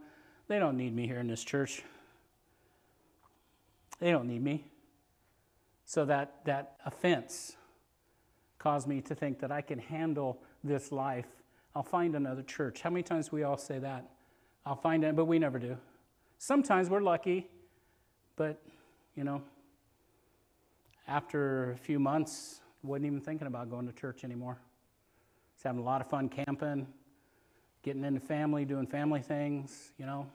they 0.47 0.59
don't 0.59 0.77
need 0.77 0.95
me 0.95 1.07
here 1.07 1.19
in 1.19 1.27
this 1.27 1.43
church. 1.43 1.83
They 3.99 4.11
don't 4.11 4.27
need 4.27 4.43
me. 4.43 4.65
So 5.85 6.05
that, 6.05 6.45
that 6.45 6.77
offense 6.85 7.55
caused 8.57 8.87
me 8.87 9.01
to 9.01 9.15
think 9.15 9.39
that 9.39 9.51
I 9.51 9.61
can 9.61 9.79
handle 9.79 10.39
this 10.63 10.91
life. 10.91 11.27
I'll 11.75 11.83
find 11.83 12.15
another 12.15 12.41
church. 12.41 12.81
How 12.81 12.89
many 12.89 13.03
times 13.03 13.31
we 13.31 13.43
all 13.43 13.57
say 13.57 13.79
that? 13.79 14.09
I'll 14.65 14.75
find 14.75 15.03
it, 15.03 15.15
but 15.15 15.25
we 15.25 15.37
never 15.37 15.59
do. 15.59 15.77
Sometimes 16.37 16.89
we're 16.89 17.01
lucky 17.01 17.49
but, 18.35 18.61
you 19.15 19.23
know, 19.23 19.41
after 21.07 21.71
a 21.71 21.77
few 21.77 21.99
months, 21.99 22.61
wasn't 22.83 23.05
even 23.05 23.21
thinking 23.21 23.47
about 23.47 23.69
going 23.69 23.87
to 23.87 23.93
church 23.93 24.23
anymore. 24.23 24.57
having 25.63 25.81
a 25.81 25.83
lot 25.83 26.01
of 26.01 26.07
fun 26.07 26.29
camping, 26.29 26.87
getting 27.81 28.03
into 28.03 28.19
family, 28.19 28.65
doing 28.65 28.85
family 28.85 29.21
things, 29.21 29.93
you 29.97 30.05
know. 30.05 30.27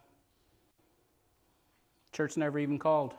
Church 2.13 2.37
never 2.37 2.59
even 2.59 2.79
called. 2.79 3.15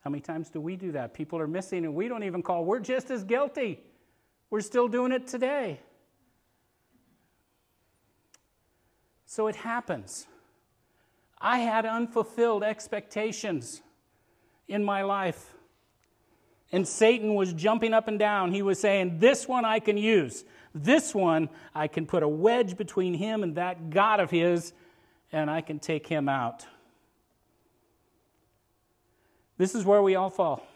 How 0.00 0.10
many 0.10 0.20
times 0.20 0.50
do 0.50 0.60
we 0.60 0.76
do 0.76 0.92
that? 0.92 1.14
People 1.14 1.38
are 1.38 1.46
missing 1.46 1.84
and 1.84 1.94
we 1.94 2.08
don't 2.08 2.22
even 2.22 2.42
call. 2.42 2.64
We're 2.64 2.80
just 2.80 3.10
as 3.10 3.24
guilty. 3.24 3.80
We're 4.50 4.60
still 4.60 4.88
doing 4.88 5.12
it 5.12 5.26
today. 5.26 5.80
So 9.24 9.48
it 9.48 9.56
happens. 9.56 10.26
I 11.40 11.58
had 11.58 11.84
unfulfilled 11.84 12.62
expectations 12.62 13.82
in 14.68 14.84
my 14.84 15.02
life. 15.02 15.55
And 16.72 16.86
Satan 16.86 17.34
was 17.34 17.52
jumping 17.52 17.94
up 17.94 18.08
and 18.08 18.18
down. 18.18 18.52
He 18.52 18.62
was 18.62 18.80
saying, 18.80 19.18
This 19.18 19.46
one 19.46 19.64
I 19.64 19.78
can 19.78 19.96
use. 19.96 20.44
This 20.74 21.14
one 21.14 21.48
I 21.74 21.88
can 21.88 22.06
put 22.06 22.22
a 22.22 22.28
wedge 22.28 22.76
between 22.76 23.14
him 23.14 23.42
and 23.42 23.54
that 23.54 23.90
God 23.90 24.20
of 24.20 24.30
his, 24.30 24.72
and 25.32 25.50
I 25.50 25.60
can 25.60 25.78
take 25.78 26.06
him 26.06 26.28
out. 26.28 26.66
This 29.58 29.74
is 29.74 29.84
where 29.84 30.02
we 30.02 30.16
all 30.16 30.30
fall. 30.30 30.66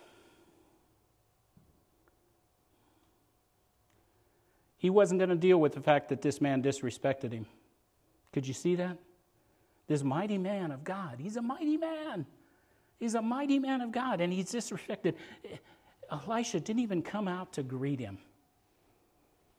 He 4.79 4.89
wasn't 4.89 5.19
going 5.19 5.29
to 5.29 5.37
deal 5.37 5.61
with 5.61 5.75
the 5.75 5.81
fact 5.83 6.09
that 6.09 6.23
this 6.23 6.41
man 6.41 6.63
disrespected 6.63 7.33
him. 7.33 7.45
Could 8.33 8.49
you 8.49 8.55
see 8.55 8.77
that? 8.77 8.97
This 9.87 10.03
mighty 10.03 10.39
man 10.39 10.71
of 10.71 10.85
God. 10.85 11.17
He's 11.19 11.37
a 11.37 11.43
mighty 11.43 11.77
man. 11.77 12.25
He's 12.99 13.15
a 13.15 13.21
mighty 13.21 13.59
man 13.59 13.83
of 13.83 13.93
God, 13.93 14.23
and 14.23 14.33
he's 14.33 14.53
disrespected. 14.53 15.15
Elisha 16.11 16.61
didn't 16.61 16.83
even 16.83 17.03
come 17.03 17.29
out 17.29 17.53
to 17.55 17.63
greet 17.63 18.01
him. 18.01 18.19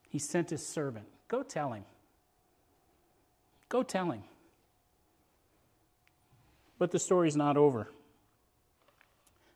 He 0.08 0.18
sent 0.18 0.50
his 0.50 0.66
servant. 0.66 1.06
Go 1.28 1.42
tell 1.42 1.72
him. 1.72 1.84
Go 3.68 3.82
tell 3.82 4.10
him. 4.10 4.22
But 6.78 6.90
the 6.90 6.98
story's 6.98 7.36
not 7.36 7.56
over. 7.56 7.88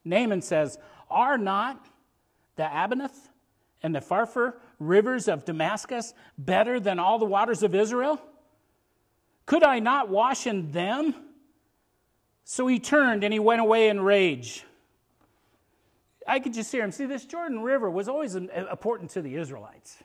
Naaman 0.05 0.41
says, 0.41 0.79
Are 1.11 1.37
not 1.37 1.85
the 2.57 2.63
Abaneth 2.63 3.29
and 3.83 3.95
the 3.95 4.01
Pharpar 4.01 4.55
rivers 4.79 5.29
of 5.29 5.45
Damascus 5.45 6.15
better 6.39 6.81
than 6.81 6.99
all 6.99 7.19
the 7.19 7.27
waters 7.27 7.63
of 7.63 7.75
Israel? 7.75 8.21
Could 9.45 9.63
I 9.63 9.79
not 9.79 10.09
wash 10.09 10.47
in 10.47 10.71
them? 10.73 11.15
So 12.45 12.67
he 12.67 12.79
turned 12.79 13.25
and 13.25 13.33
he 13.33 13.41
went 13.41 13.61
away 13.61 13.89
in 13.89 14.01
rage. 14.01 14.65
I 16.27 16.41
could 16.41 16.53
just 16.53 16.73
hear 16.73 16.85
him. 16.85 16.91
See, 16.91 17.07
this 17.07 17.25
Jordan 17.25 17.61
River 17.61 17.91
was 17.91 18.09
always 18.09 18.37
uh, 18.37 18.41
important 18.71 19.11
to 19.13 19.23
the 19.23 19.37
Israelites, 19.37 20.03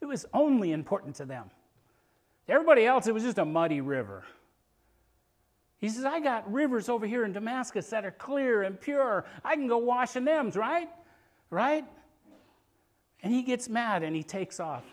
it 0.00 0.06
was 0.06 0.26
only 0.32 0.72
important 0.72 1.16
to 1.16 1.24
them. 1.24 1.50
Everybody 2.48 2.84
else, 2.84 3.06
it 3.06 3.14
was 3.14 3.22
just 3.22 3.38
a 3.38 3.44
muddy 3.44 3.80
river. 3.80 4.24
He 5.78 5.88
says, 5.88 6.04
I 6.04 6.20
got 6.20 6.52
rivers 6.52 6.88
over 6.88 7.06
here 7.06 7.24
in 7.24 7.32
Damascus 7.32 7.88
that 7.90 8.04
are 8.04 8.10
clear 8.10 8.62
and 8.64 8.78
pure. 8.78 9.24
I 9.44 9.54
can 9.54 9.66
go 9.66 9.78
wash 9.78 10.16
in 10.16 10.24
them, 10.24 10.50
right? 10.50 10.90
Right? 11.48 11.84
And 13.22 13.32
he 13.32 13.42
gets 13.42 13.68
mad 13.68 14.02
and 14.02 14.14
he 14.14 14.22
takes 14.22 14.60
off. 14.60 14.84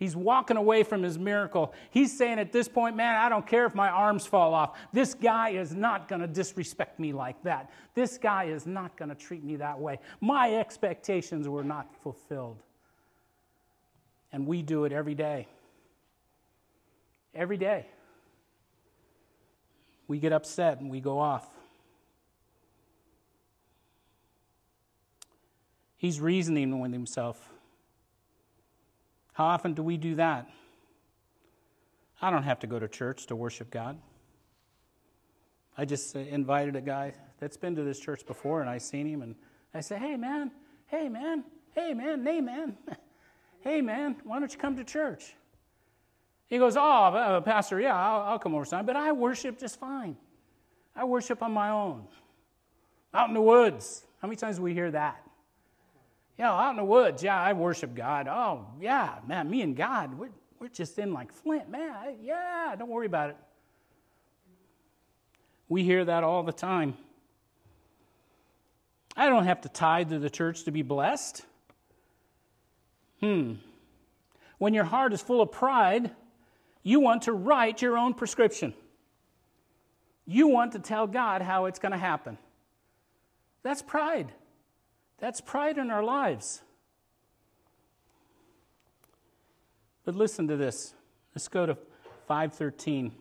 He's 0.00 0.16
walking 0.16 0.56
away 0.56 0.82
from 0.82 1.02
his 1.02 1.18
miracle. 1.18 1.74
He's 1.90 2.16
saying 2.16 2.38
at 2.38 2.52
this 2.52 2.68
point, 2.68 2.96
man, 2.96 3.16
I 3.16 3.28
don't 3.28 3.46
care 3.46 3.66
if 3.66 3.74
my 3.74 3.90
arms 3.90 4.24
fall 4.24 4.54
off. 4.54 4.78
This 4.94 5.12
guy 5.12 5.50
is 5.50 5.74
not 5.74 6.08
going 6.08 6.22
to 6.22 6.26
disrespect 6.26 6.98
me 6.98 7.12
like 7.12 7.42
that. 7.42 7.70
This 7.94 8.16
guy 8.16 8.44
is 8.44 8.66
not 8.66 8.96
going 8.96 9.10
to 9.10 9.14
treat 9.14 9.44
me 9.44 9.56
that 9.56 9.78
way. 9.78 9.98
My 10.22 10.54
expectations 10.54 11.46
were 11.46 11.62
not 11.62 11.94
fulfilled. 12.02 12.62
And 14.32 14.46
we 14.46 14.62
do 14.62 14.86
it 14.86 14.92
every 14.92 15.14
day. 15.14 15.48
Every 17.34 17.58
day. 17.58 17.84
We 20.08 20.18
get 20.18 20.32
upset 20.32 20.80
and 20.80 20.90
we 20.90 21.00
go 21.00 21.18
off. 21.18 21.46
He's 25.98 26.18
reasoning 26.22 26.80
with 26.80 26.94
himself. 26.94 27.49
How 29.40 29.46
often 29.46 29.72
do 29.72 29.82
we 29.82 29.96
do 29.96 30.16
that? 30.16 30.50
I 32.20 32.30
don't 32.30 32.42
have 32.42 32.58
to 32.58 32.66
go 32.66 32.78
to 32.78 32.86
church 32.86 33.24
to 33.28 33.34
worship 33.34 33.70
God. 33.70 33.98
I 35.78 35.86
just 35.86 36.14
invited 36.14 36.76
a 36.76 36.82
guy 36.82 37.14
that's 37.38 37.56
been 37.56 37.74
to 37.76 37.82
this 37.82 37.98
church 37.98 38.26
before, 38.26 38.60
and 38.60 38.68
I 38.68 38.76
seen 38.76 39.06
him, 39.06 39.22
and 39.22 39.34
I 39.72 39.80
say, 39.80 39.96
"Hey, 39.96 40.14
man! 40.14 40.50
Hey, 40.88 41.08
man! 41.08 41.44
Hey, 41.74 41.94
man! 41.94 42.22
Hey, 42.22 42.42
man! 42.42 42.76
hey, 43.62 43.80
man! 43.80 44.16
Why 44.24 44.40
don't 44.40 44.52
you 44.52 44.58
come 44.58 44.76
to 44.76 44.84
church?" 44.84 45.34
He 46.44 46.58
goes, 46.58 46.76
"Oh, 46.76 46.82
uh, 46.82 47.40
Pastor, 47.40 47.80
yeah, 47.80 47.96
I'll, 47.96 48.20
I'll 48.20 48.38
come 48.38 48.54
over 48.54 48.66
sometime, 48.66 48.84
but 48.84 48.96
I 48.96 49.10
worship 49.12 49.58
just 49.58 49.80
fine. 49.80 50.18
I 50.94 51.04
worship 51.04 51.42
on 51.42 51.52
my 51.52 51.70
own, 51.70 52.06
out 53.14 53.28
in 53.28 53.34
the 53.34 53.40
woods. 53.40 54.04
How 54.20 54.28
many 54.28 54.36
times 54.36 54.56
do 54.56 54.62
we 54.62 54.74
hear 54.74 54.90
that? 54.90 55.29
Yeah, 56.40 56.52
out 56.52 56.70
in 56.70 56.76
the 56.76 56.84
woods, 56.84 57.22
yeah, 57.22 57.38
I 57.38 57.52
worship 57.52 57.94
God. 57.94 58.26
Oh, 58.26 58.64
yeah, 58.80 59.16
man, 59.26 59.50
me 59.50 59.60
and 59.60 59.76
God, 59.76 60.18
we're, 60.18 60.30
we're 60.58 60.68
just 60.68 60.98
in 60.98 61.12
like 61.12 61.30
Flint, 61.30 61.68
man. 61.68 62.16
Yeah, 62.22 62.74
don't 62.78 62.88
worry 62.88 63.04
about 63.04 63.28
it. 63.28 63.36
We 65.68 65.84
hear 65.84 66.02
that 66.02 66.24
all 66.24 66.42
the 66.42 66.54
time. 66.54 66.96
I 69.14 69.28
don't 69.28 69.44
have 69.44 69.60
to 69.60 69.68
tithe 69.68 70.08
to 70.08 70.18
the 70.18 70.30
church 70.30 70.64
to 70.64 70.70
be 70.70 70.80
blessed. 70.80 71.44
Hmm. 73.20 73.56
When 74.56 74.72
your 74.72 74.84
heart 74.84 75.12
is 75.12 75.20
full 75.20 75.42
of 75.42 75.52
pride, 75.52 76.10
you 76.82 77.00
want 77.00 77.24
to 77.24 77.34
write 77.34 77.82
your 77.82 77.98
own 77.98 78.14
prescription. 78.14 78.72
You 80.24 80.48
want 80.48 80.72
to 80.72 80.78
tell 80.78 81.06
God 81.06 81.42
how 81.42 81.66
it's 81.66 81.78
going 81.78 81.92
to 81.92 81.98
happen. 81.98 82.38
That's 83.62 83.82
pride. 83.82 84.32
That's 85.20 85.40
pride 85.40 85.78
in 85.78 85.90
our 85.90 86.02
lives. 86.02 86.62
But 90.04 90.16
listen 90.16 90.48
to 90.48 90.56
this. 90.56 90.94
Let's 91.34 91.46
go 91.46 91.66
to 91.66 91.76
513. 92.26 93.12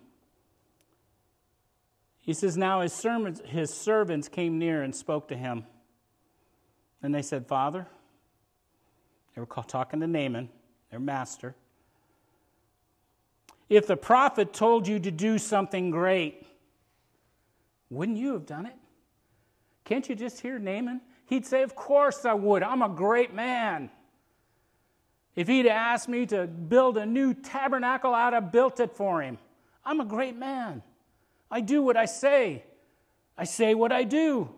He 2.19 2.33
says, 2.33 2.57
Now 2.57 2.81
his 2.81 3.05
his 3.45 3.73
servants 3.73 4.27
came 4.27 4.57
near 4.57 4.81
and 4.81 4.95
spoke 4.95 5.27
to 5.27 5.35
him. 5.35 5.65
And 7.03 7.13
they 7.13 7.21
said, 7.21 7.47
Father, 7.47 7.85
they 9.35 9.41
were 9.41 9.47
talking 9.47 9.99
to 9.99 10.07
Naaman, 10.07 10.49
their 10.89 10.99
master. 10.99 11.55
If 13.69 13.87
the 13.87 13.97
prophet 13.97 14.53
told 14.53 14.87
you 14.87 14.99
to 14.99 15.11
do 15.11 15.37
something 15.37 15.91
great, 15.91 16.45
wouldn't 17.89 18.17
you 18.17 18.33
have 18.33 18.45
done 18.45 18.65
it? 18.65 18.75
Can't 19.85 20.07
you 20.09 20.15
just 20.15 20.41
hear 20.41 20.59
Naaman? 20.59 21.01
He'd 21.29 21.45
say, 21.45 21.61
Of 21.61 21.75
course 21.75 22.25
I 22.25 22.33
would. 22.33 22.63
I'm 22.63 22.81
a 22.81 22.89
great 22.89 23.33
man. 23.33 23.91
If 25.35 25.47
he'd 25.47 25.67
asked 25.67 26.09
me 26.09 26.25
to 26.25 26.47
build 26.47 26.97
a 26.97 27.05
new 27.05 27.35
tabernacle, 27.35 28.15
I'd 28.15 28.33
have 28.33 28.51
built 28.51 28.79
it 28.79 28.91
for 28.95 29.21
him. 29.21 29.37
I'm 29.85 30.01
a 30.01 30.05
great 30.05 30.35
man. 30.35 30.81
I 31.51 31.61
do 31.61 31.83
what 31.83 31.95
I 31.95 32.05
say, 32.05 32.63
I 33.37 33.43
say 33.43 33.75
what 33.75 33.91
I 33.91 34.03
do. 34.03 34.49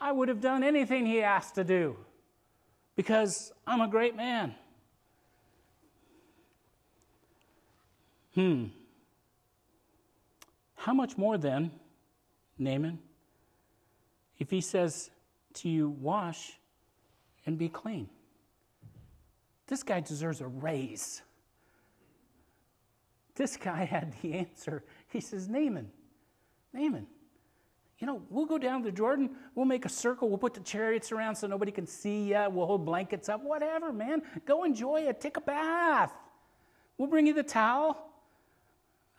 I 0.00 0.10
would 0.12 0.28
have 0.28 0.40
done 0.40 0.64
anything 0.64 1.06
he 1.06 1.22
asked 1.22 1.54
to 1.54 1.64
do 1.64 1.96
because 2.96 3.52
I'm 3.66 3.80
a 3.80 3.88
great 3.88 4.16
man. 4.16 4.54
Hmm. 8.34 8.66
How 10.74 10.94
much 10.94 11.16
more 11.16 11.38
then, 11.38 11.70
Naaman, 12.58 12.98
if 14.38 14.50
he 14.50 14.60
says, 14.60 15.10
to 15.54 15.68
you 15.68 15.90
wash 15.90 16.58
and 17.46 17.58
be 17.58 17.68
clean. 17.68 18.08
This 19.66 19.82
guy 19.82 20.00
deserves 20.00 20.40
a 20.40 20.46
raise. 20.46 21.22
This 23.34 23.56
guy 23.56 23.84
had 23.90 24.14
the 24.20 24.34
answer. 24.34 24.84
He 25.08 25.20
says, 25.20 25.48
Naaman, 25.48 25.90
Naaman, 26.72 27.06
you 27.98 28.06
know, 28.06 28.22
we'll 28.30 28.46
go 28.46 28.58
down 28.58 28.82
to 28.84 28.92
Jordan, 28.92 29.30
we'll 29.54 29.66
make 29.66 29.84
a 29.84 29.88
circle, 29.88 30.28
we'll 30.28 30.38
put 30.38 30.54
the 30.54 30.60
chariots 30.60 31.12
around 31.12 31.36
so 31.36 31.46
nobody 31.46 31.70
can 31.70 31.86
see 31.86 32.30
you, 32.30 32.46
we'll 32.50 32.66
hold 32.66 32.86
blankets 32.86 33.28
up, 33.28 33.42
whatever, 33.44 33.92
man. 33.92 34.22
Go 34.46 34.64
enjoy 34.64 35.02
it, 35.02 35.20
take 35.20 35.36
a 35.36 35.40
bath. 35.40 36.12
We'll 36.96 37.08
bring 37.08 37.26
you 37.26 37.34
the 37.34 37.42
towel. 37.42 38.09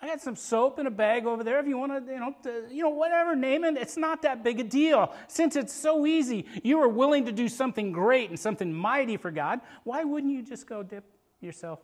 I 0.02 0.08
got 0.08 0.20
some 0.20 0.36
soap 0.36 0.80
in 0.80 0.88
a 0.88 0.92
bag 0.92 1.28
over 1.28 1.44
there 1.44 1.60
if 1.60 1.68
you 1.68 1.78
want 1.78 2.08
to, 2.08 2.12
you 2.12 2.20
know, 2.20 2.36
to, 2.44 2.64
you 2.72 2.82
know, 2.82 2.90
whatever, 2.90 3.36
name 3.36 3.64
it. 3.64 3.78
It's 3.78 3.98
not 3.98 4.24
that 4.24 4.44
big 4.44 4.60
a 4.60 4.64
deal. 4.64 5.14
Since 5.28 5.56
it's 5.56 5.74
so 5.74 6.08
easy, 6.08 6.46
you 6.64 6.80
are 6.82 6.88
willing 6.88 7.26
to 7.26 7.32
do 7.32 7.48
something 7.48 7.92
great 7.92 8.30
and 8.30 8.40
something 8.40 8.74
mighty 8.74 9.18
for 9.18 9.30
God. 9.30 9.62
Why 9.84 10.04
wouldn't 10.04 10.34
you 10.34 10.42
just 10.42 10.66
go 10.66 10.82
dip 10.82 11.04
yourself 11.40 11.80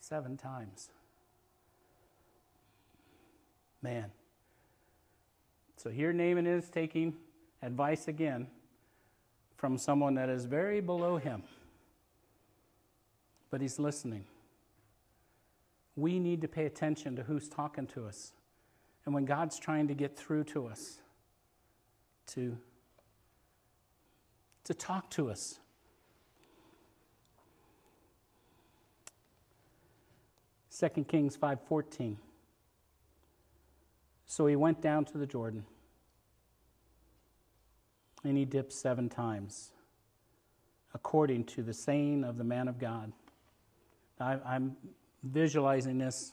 seven 0.00 0.36
times? 0.36 0.90
Man. 3.80 4.10
So 5.78 5.88
here 5.88 6.12
Naaman 6.12 6.46
is 6.46 6.68
taking 6.68 7.14
advice 7.62 8.06
again 8.06 8.48
from 9.56 9.78
someone 9.78 10.14
that 10.16 10.28
is 10.28 10.44
very 10.44 10.82
below 10.82 11.16
him. 11.16 11.42
but 13.50 13.62
He's 13.62 13.78
listening. 13.78 14.26
We 16.00 16.18
need 16.18 16.40
to 16.40 16.48
pay 16.48 16.64
attention 16.64 17.14
to 17.16 17.22
who's 17.22 17.46
talking 17.46 17.86
to 17.88 18.06
us. 18.06 18.32
And 19.04 19.14
when 19.14 19.26
God's 19.26 19.58
trying 19.58 19.88
to 19.88 19.94
get 19.94 20.16
through 20.16 20.44
to 20.44 20.66
us, 20.66 21.00
to, 22.28 22.56
to 24.64 24.72
talk 24.72 25.10
to 25.10 25.30
us. 25.30 25.58
Second 30.70 31.06
Kings 31.06 31.36
5:14. 31.36 32.16
So 34.24 34.46
he 34.46 34.56
went 34.56 34.80
down 34.80 35.04
to 35.06 35.18
the 35.18 35.26
Jordan 35.26 35.66
and 38.24 38.38
he 38.38 38.46
dipped 38.46 38.72
seven 38.72 39.10
times, 39.10 39.72
according 40.94 41.44
to 41.44 41.62
the 41.62 41.74
saying 41.74 42.24
of 42.24 42.38
the 42.38 42.44
man 42.44 42.68
of 42.68 42.78
God. 42.78 43.12
I, 44.18 44.38
I'm 44.46 44.76
visualizing 45.22 45.98
this. 45.98 46.32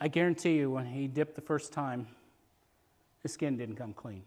I 0.00 0.08
guarantee 0.08 0.56
you, 0.56 0.70
when 0.70 0.86
he 0.86 1.08
dipped 1.08 1.34
the 1.34 1.40
first 1.40 1.72
time, 1.72 2.06
his 3.22 3.32
skin 3.32 3.56
didn't 3.56 3.76
come 3.76 3.92
clean. 3.92 4.22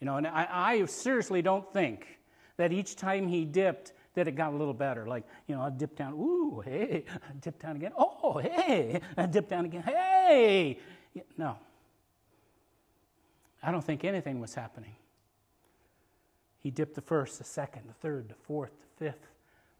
You 0.00 0.06
know, 0.06 0.16
and 0.16 0.26
I, 0.26 0.48
I 0.50 0.84
seriously 0.86 1.42
don't 1.42 1.70
think 1.72 2.18
that 2.56 2.72
each 2.72 2.96
time 2.96 3.28
he 3.28 3.44
dipped, 3.44 3.92
that 4.14 4.26
it 4.26 4.32
got 4.32 4.52
a 4.52 4.56
little 4.56 4.74
better. 4.74 5.06
Like, 5.06 5.24
you 5.46 5.54
know, 5.54 5.62
I 5.62 5.70
dip 5.70 5.96
down, 5.96 6.14
ooh, 6.14 6.60
hey, 6.64 7.04
I 7.08 7.32
dip 7.40 7.60
down 7.60 7.76
again, 7.76 7.92
oh, 7.96 8.38
hey, 8.38 9.00
I 9.16 9.26
dip 9.26 9.48
down 9.48 9.66
again, 9.66 9.82
hey. 9.82 10.78
No. 11.36 11.56
I 13.62 13.70
don't 13.70 13.84
think 13.84 14.04
anything 14.04 14.40
was 14.40 14.54
happening. 14.54 14.96
He 16.62 16.70
dipped 16.70 16.94
the 16.94 17.02
first, 17.02 17.38
the 17.38 17.44
second, 17.44 17.82
the 17.88 17.94
third, 17.94 18.28
the 18.28 18.34
fourth, 18.34 18.72
the 18.80 19.04
fifth, 19.04 19.26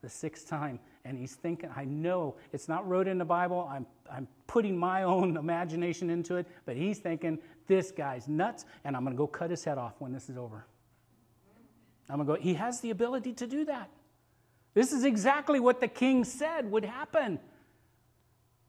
the 0.03 0.09
sixth 0.09 0.49
time, 0.49 0.79
and 1.05 1.19
he's 1.19 1.35
thinking, 1.35 1.71
I 1.77 1.85
know 1.85 2.37
it's 2.53 2.69
not 2.69 2.89
wrote 2.89 3.07
in 3.07 3.19
the 3.19 3.25
Bible, 3.25 3.69
I'm, 3.71 3.87
I'm 4.11 4.27
putting 4.47 4.77
my 4.77 5.03
own 5.05 5.37
imagination 5.37 6.11
into 6.11 6.37
it, 6.37 6.47
but 6.65 6.77
he's 6.77 6.99
thinking, 6.99 7.39
this 7.67 7.91
guy's 7.91 8.29
nuts, 8.29 8.65
and 8.85 8.97
I'm 8.97 9.05
going 9.05 9.15
to 9.15 9.19
go 9.19 9.27
cut 9.27 9.51
his 9.51 9.65
head 9.65 9.79
off 9.79 9.95
when 9.99 10.13
this 10.13 10.29
is 10.29 10.37
over. 10.37 10.67
I'm 12.09 12.17
going 12.17 12.27
to 12.27 12.35
go, 12.35 12.41
he 12.41 12.55
has 12.55 12.81
the 12.81 12.91
ability 12.91 13.35
to 13.35 13.47
do 13.47 13.65
that. 13.67 13.89
This 14.75 14.93
is 14.93 15.05
exactly 15.05 15.61
what 15.61 15.81
the 15.81 15.89
king 15.89 16.25
said 16.25 16.71
would 16.71 16.85
happen. 16.85 17.39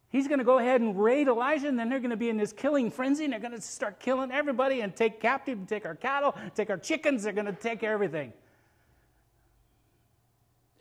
He's 0.10 0.28
going 0.28 0.40
to 0.40 0.46
go 0.46 0.60
ahead 0.60 0.82
and 0.82 1.02
raid 1.02 1.28
Elijah, 1.28 1.70
and 1.70 1.80
then 1.80 1.90
they're 1.90 2.00
going 2.00 2.12
to 2.12 2.18
be 2.18 2.30
in 2.30 2.38
this 2.38 2.52
killing 2.52 2.92
frenzy, 2.92 3.24
and 3.24 3.32
they're 3.32 3.40
going 3.40 3.54
to 3.54 3.62
start 3.62 4.00
killing 4.00 4.32
everybody 4.32 4.82
and 4.82 4.94
take 4.94 5.22
captive, 5.22 5.58
and 5.58 5.68
take 5.68 5.86
our 5.86 5.96
cattle, 5.96 6.36
take 6.54 6.70
our 6.70 6.78
chickens, 6.78 7.24
they're 7.24 7.34
going 7.34 7.46
to 7.46 7.54
take 7.54 7.82
everything. 7.84 8.34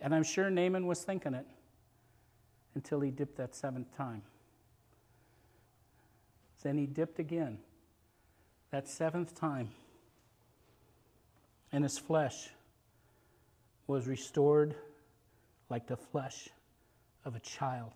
And 0.01 0.15
I'm 0.15 0.23
sure 0.23 0.49
Naaman 0.49 0.87
was 0.87 1.03
thinking 1.03 1.35
it 1.35 1.45
until 2.73 2.99
he 3.01 3.11
dipped 3.11 3.37
that 3.37 3.55
seventh 3.55 3.95
time. 3.95 4.23
Then 6.63 6.77
he 6.77 6.85
dipped 6.85 7.19
again, 7.19 7.59
that 8.71 8.87
seventh 8.87 9.35
time, 9.35 9.69
and 11.71 11.83
his 11.83 11.97
flesh 11.97 12.49
was 13.87 14.07
restored 14.07 14.75
like 15.69 15.87
the 15.87 15.97
flesh 15.97 16.49
of 17.25 17.35
a 17.35 17.39
child. 17.39 17.93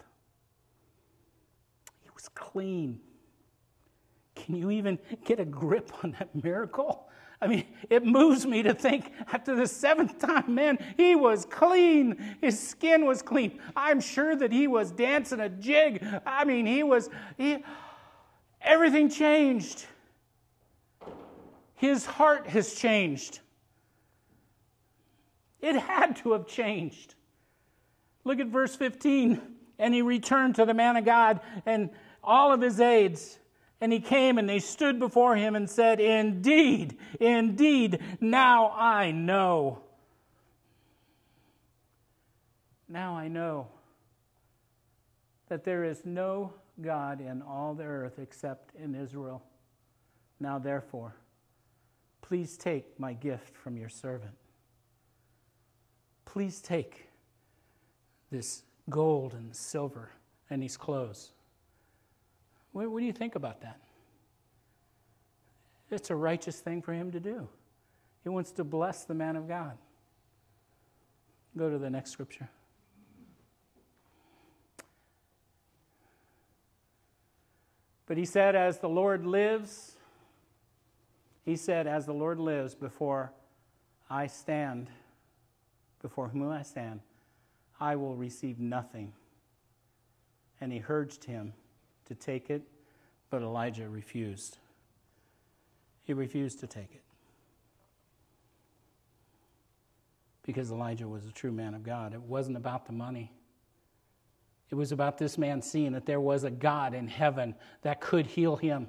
He 2.03 2.09
was 2.13 2.29
clean. 2.29 2.99
Can 4.35 4.55
you 4.55 4.71
even 4.71 4.99
get 5.25 5.39
a 5.39 5.45
grip 5.45 5.91
on 6.03 6.15
that 6.19 6.43
miracle? 6.43 7.07
I 7.41 7.47
mean, 7.47 7.65
it 7.89 8.05
moves 8.05 8.45
me 8.45 8.63
to 8.63 8.73
think 8.73 9.11
after 9.31 9.55
the 9.55 9.67
seventh 9.67 10.19
time, 10.19 10.55
man, 10.55 10.77
he 10.97 11.15
was 11.15 11.45
clean. 11.45 12.37
His 12.41 12.59
skin 12.59 13.05
was 13.05 13.21
clean. 13.21 13.59
I'm 13.75 13.99
sure 13.99 14.35
that 14.35 14.51
he 14.51 14.67
was 14.67 14.91
dancing 14.91 15.41
a 15.41 15.49
jig. 15.49 16.05
I 16.25 16.45
mean, 16.45 16.65
he 16.65 16.83
was, 16.83 17.09
he, 17.37 17.63
everything 18.61 19.09
changed. 19.09 19.85
His 21.75 22.05
heart 22.05 22.47
has 22.47 22.73
changed. 22.73 23.41
It 25.61 25.75
had 25.75 26.15
to 26.17 26.31
have 26.33 26.47
changed. 26.47 27.15
Look 28.23 28.39
at 28.39 28.47
verse 28.47 28.75
15. 28.75 29.41
And 29.77 29.93
he 29.93 30.01
returned 30.01 30.55
to 30.55 30.65
the 30.65 30.73
man 30.73 30.95
of 30.95 31.03
God 31.03 31.41
and 31.65 31.89
all 32.23 32.53
of 32.53 32.61
his 32.61 32.79
aides. 32.79 33.39
And 33.81 33.91
he 33.91 33.99
came 33.99 34.37
and 34.37 34.47
they 34.47 34.59
stood 34.59 34.99
before 34.99 35.35
him 35.35 35.55
and 35.55 35.69
said, 35.69 35.99
Indeed, 35.99 36.97
indeed, 37.19 37.99
now 38.21 38.71
I 38.71 39.11
know. 39.11 39.79
Now 42.87 43.15
I 43.15 43.27
know 43.27 43.67
that 45.49 45.63
there 45.63 45.83
is 45.83 46.05
no 46.05 46.53
God 46.81 47.21
in 47.21 47.41
all 47.41 47.73
the 47.73 47.83
earth 47.83 48.19
except 48.19 48.75
in 48.75 48.95
Israel. 48.95 49.43
Now, 50.39 50.59
therefore, 50.59 51.15
please 52.21 52.57
take 52.57 52.99
my 52.99 53.13
gift 53.13 53.55
from 53.55 53.77
your 53.77 53.89
servant. 53.89 54.35
Please 56.25 56.59
take 56.59 57.07
this 58.31 58.63
gold 58.89 59.33
and 59.33 59.55
silver 59.55 60.11
and 60.49 60.61
these 60.61 60.77
clothes. 60.77 61.31
What, 62.75 62.91
what 62.91 62.99
do 62.99 63.05
you 63.05 63.13
think 63.13 63.35
about 63.35 63.61
that? 63.61 63.79
It's 65.89 66.09
a 66.09 66.15
righteous 66.15 66.59
thing 66.59 66.81
for 66.81 66.91
him 66.91 67.09
to 67.13 67.21
do. 67.21 67.47
He 68.23 68.27
wants 68.27 68.51
to 68.51 68.65
bless 68.65 69.05
the 69.05 69.13
man 69.13 69.37
of 69.37 69.47
God. 69.47 69.77
Go 71.57 71.69
to 71.69 71.77
the 71.77 71.89
next 71.89 72.11
scripture. 72.11 72.49
But 78.07 78.17
he 78.17 78.25
said, 78.25 78.57
As 78.57 78.79
the 78.79 78.89
Lord 78.89 79.25
lives, 79.25 79.93
he 81.45 81.55
said, 81.55 81.87
As 81.87 82.05
the 82.05 82.13
Lord 82.13 82.41
lives, 82.41 82.75
before 82.75 83.31
I 84.09 84.27
stand, 84.27 84.89
before 86.01 86.27
whom 86.27 86.51
I 86.51 86.63
stand, 86.63 86.99
I 87.79 87.95
will 87.95 88.17
receive 88.17 88.59
nothing. 88.59 89.13
And 90.59 90.73
he 90.73 90.83
urged 90.85 91.23
him 91.23 91.53
to 92.05 92.15
take 92.15 92.49
it, 92.49 92.61
but 93.29 93.41
Elijah 93.41 93.89
refused. 93.89 94.57
He 96.03 96.13
refused 96.13 96.59
to 96.59 96.67
take 96.67 96.93
it. 96.93 97.01
Because 100.43 100.71
Elijah 100.71 101.07
was 101.07 101.25
a 101.25 101.31
true 101.31 101.51
man 101.51 101.73
of 101.73 101.83
God. 101.83 102.13
It 102.13 102.21
wasn't 102.21 102.57
about 102.57 102.85
the 102.85 102.93
money. 102.93 103.31
It 104.69 104.75
was 104.75 104.91
about 104.91 105.17
this 105.17 105.37
man 105.37 105.61
seeing 105.61 105.93
that 105.93 106.05
there 106.05 106.19
was 106.19 106.43
a 106.43 106.51
God 106.51 106.93
in 106.93 107.07
heaven 107.07 107.55
that 107.81 108.01
could 108.01 108.27
heal 108.27 108.55
him. 108.55 108.87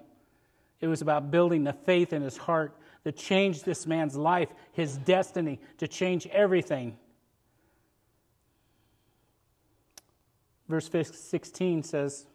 It 0.80 0.88
was 0.88 1.00
about 1.00 1.30
building 1.30 1.64
the 1.64 1.72
faith 1.72 2.12
in 2.12 2.22
his 2.22 2.36
heart 2.36 2.76
that 3.04 3.16
changed 3.16 3.64
this 3.64 3.86
man's 3.86 4.16
life, 4.16 4.48
his 4.72 4.96
destiny, 4.98 5.60
to 5.78 5.88
change 5.88 6.26
everything. 6.26 6.98
Verse 10.68 10.90
16 10.90 11.82
says, 11.82 12.26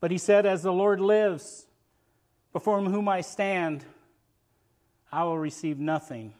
But 0.00 0.10
he 0.10 0.18
said, 0.18 0.46
As 0.46 0.62
the 0.62 0.72
Lord 0.72 1.00
lives, 1.00 1.66
before 2.52 2.80
whom 2.80 3.08
I 3.08 3.20
stand, 3.20 3.84
I 5.12 5.24
will 5.24 5.38
receive 5.38 5.78
nothing. 5.78 6.32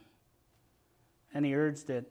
And 1.33 1.45
he 1.45 1.55
urged 1.55 1.91
it, 1.91 2.11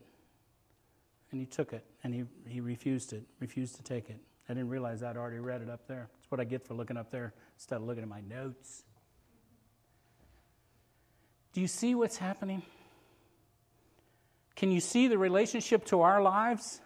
and 1.32 1.42
he 1.42 1.46
took 1.46 1.74
it, 1.74 1.84
and 2.04 2.14
he, 2.14 2.24
he 2.48 2.62
refused 2.62 3.12
it, 3.12 3.24
refused 3.40 3.76
to 3.76 3.84
take 3.84 4.10
it. 4.10 4.20
I 4.48 4.54
didn't 4.54 4.70
realize 4.70 5.04
I'd 5.04 5.18
already 5.18 5.40
read 5.40 5.62
it 5.62 5.70
up 5.70 5.88
there. 5.88 6.10
That's 6.16 6.32
what 6.32 6.40
I 6.40 6.44
get 6.44 6.66
for 6.66 6.74
looking 6.74 6.98
up 6.98 7.12
there 7.12 7.34
instead 7.56 7.78
of 7.78 7.84
looking 7.84 8.04
at 8.04 8.10
my 8.10 8.22
notes. 8.22 8.84
Do 11.54 11.62
you 11.62 11.68
see 11.68 11.94
what's 11.96 12.18
happening? 12.18 12.64
Can 14.56 14.72
you 14.72 14.80
see 14.80 15.08
the 15.08 15.18
relationship 15.18 15.86
to 15.86 16.02
our 16.02 16.22
lives? 16.22 16.82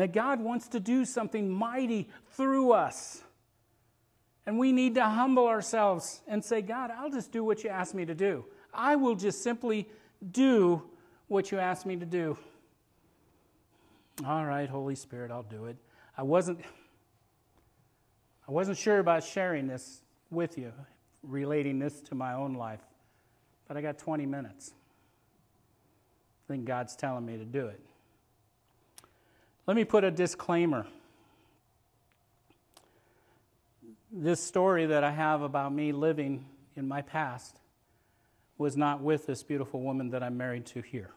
That 0.00 0.14
God 0.14 0.40
wants 0.40 0.68
to 0.68 0.80
do 0.80 1.04
something 1.04 1.50
mighty 1.50 2.08
through 2.30 2.72
us. 2.72 3.22
And 4.46 4.58
we 4.58 4.72
need 4.72 4.94
to 4.94 5.04
humble 5.04 5.46
ourselves 5.46 6.22
and 6.26 6.42
say, 6.42 6.62
God, 6.62 6.90
I'll 6.90 7.10
just 7.10 7.32
do 7.32 7.44
what 7.44 7.64
you 7.64 7.68
ask 7.68 7.94
me 7.94 8.06
to 8.06 8.14
do. 8.14 8.46
I 8.72 8.96
will 8.96 9.14
just 9.14 9.42
simply 9.42 9.86
do 10.32 10.82
what 11.28 11.52
you 11.52 11.58
ask 11.58 11.84
me 11.84 11.96
to 11.96 12.06
do. 12.06 12.38
All 14.24 14.46
right, 14.46 14.70
Holy 14.70 14.94
Spirit, 14.94 15.30
I'll 15.30 15.42
do 15.42 15.66
it. 15.66 15.76
I 16.16 16.22
wasn't 16.22 16.60
I 18.48 18.52
wasn't 18.52 18.78
sure 18.78 19.00
about 19.00 19.22
sharing 19.22 19.66
this 19.66 20.00
with 20.30 20.56
you, 20.56 20.72
relating 21.22 21.78
this 21.78 22.00
to 22.00 22.14
my 22.14 22.32
own 22.32 22.54
life, 22.54 22.80
but 23.68 23.76
I 23.76 23.82
got 23.82 23.98
20 23.98 24.24
minutes. 24.24 24.72
I 26.46 26.54
think 26.54 26.64
God's 26.64 26.96
telling 26.96 27.26
me 27.26 27.36
to 27.36 27.44
do 27.44 27.66
it. 27.66 27.84
Let 29.70 29.76
me 29.76 29.84
put 29.84 30.02
a 30.02 30.10
disclaimer. 30.10 30.84
This 34.10 34.42
story 34.42 34.86
that 34.86 35.04
I 35.04 35.12
have 35.12 35.42
about 35.42 35.72
me 35.72 35.92
living 35.92 36.44
in 36.74 36.88
my 36.88 37.02
past 37.02 37.60
was 38.58 38.76
not 38.76 39.00
with 39.00 39.26
this 39.26 39.44
beautiful 39.44 39.80
woman 39.80 40.10
that 40.10 40.24
I'm 40.24 40.36
married 40.36 40.66
to 40.66 40.80
here. 40.80 41.12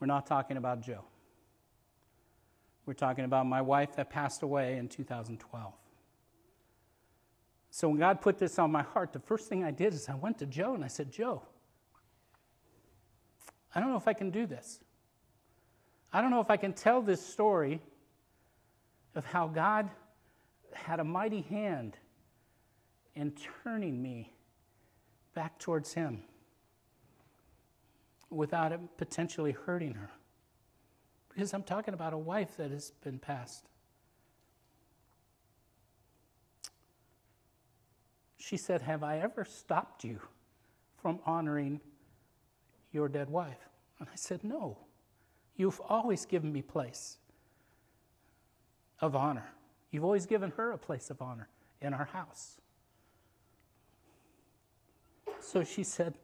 We're 0.00 0.06
not 0.06 0.26
talking 0.26 0.56
about 0.56 0.80
Joe. 0.80 1.04
We're 2.86 2.94
talking 2.94 3.26
about 3.26 3.44
my 3.44 3.60
wife 3.60 3.94
that 3.96 4.08
passed 4.08 4.42
away 4.42 4.78
in 4.78 4.88
2012. 4.88 5.74
So 7.70 7.88
when 7.90 7.98
God 7.98 8.22
put 8.22 8.38
this 8.38 8.58
on 8.58 8.72
my 8.72 8.82
heart, 8.82 9.12
the 9.12 9.20
first 9.20 9.50
thing 9.50 9.62
I 9.62 9.72
did 9.72 9.92
is 9.92 10.08
I 10.08 10.14
went 10.14 10.38
to 10.38 10.46
Joe 10.46 10.72
and 10.72 10.82
I 10.82 10.88
said, 10.88 11.12
Joe, 11.12 11.42
I 13.74 13.80
don't 13.80 13.90
know 13.90 13.98
if 13.98 14.08
I 14.08 14.14
can 14.14 14.30
do 14.30 14.46
this. 14.46 14.80
I 16.12 16.20
don't 16.20 16.30
know 16.30 16.40
if 16.40 16.50
I 16.50 16.56
can 16.56 16.72
tell 16.72 17.02
this 17.02 17.24
story 17.24 17.80
of 19.14 19.24
how 19.24 19.48
God 19.48 19.90
had 20.72 21.00
a 21.00 21.04
mighty 21.04 21.42
hand 21.42 21.96
in 23.14 23.32
turning 23.64 24.00
me 24.02 24.32
back 25.34 25.58
towards 25.58 25.94
Him 25.94 26.22
without 28.30 28.72
it 28.72 28.80
potentially 28.96 29.52
hurting 29.52 29.94
her. 29.94 30.10
Because 31.28 31.52
I'm 31.52 31.62
talking 31.62 31.94
about 31.94 32.12
a 32.12 32.18
wife 32.18 32.56
that 32.56 32.70
has 32.70 32.92
been 33.02 33.18
passed. 33.18 33.68
She 38.38 38.56
said, 38.56 38.82
Have 38.82 39.02
I 39.02 39.18
ever 39.18 39.44
stopped 39.44 40.04
you 40.04 40.20
from 41.02 41.18
honoring 41.26 41.80
your 42.92 43.08
dead 43.08 43.28
wife? 43.28 43.68
And 43.98 44.08
I 44.10 44.16
said, 44.16 44.44
No. 44.44 44.78
You've 45.56 45.80
always 45.80 46.26
given 46.26 46.52
me 46.52 46.62
place 46.62 47.16
of 49.00 49.16
honor. 49.16 49.46
You've 49.90 50.04
always 50.04 50.26
given 50.26 50.52
her 50.56 50.72
a 50.72 50.78
place 50.78 51.10
of 51.10 51.22
honor 51.22 51.48
in 51.80 51.94
our 51.94 52.04
house. 52.04 52.60
So 55.40 55.64
she 55.64 55.82
said, 55.82 56.14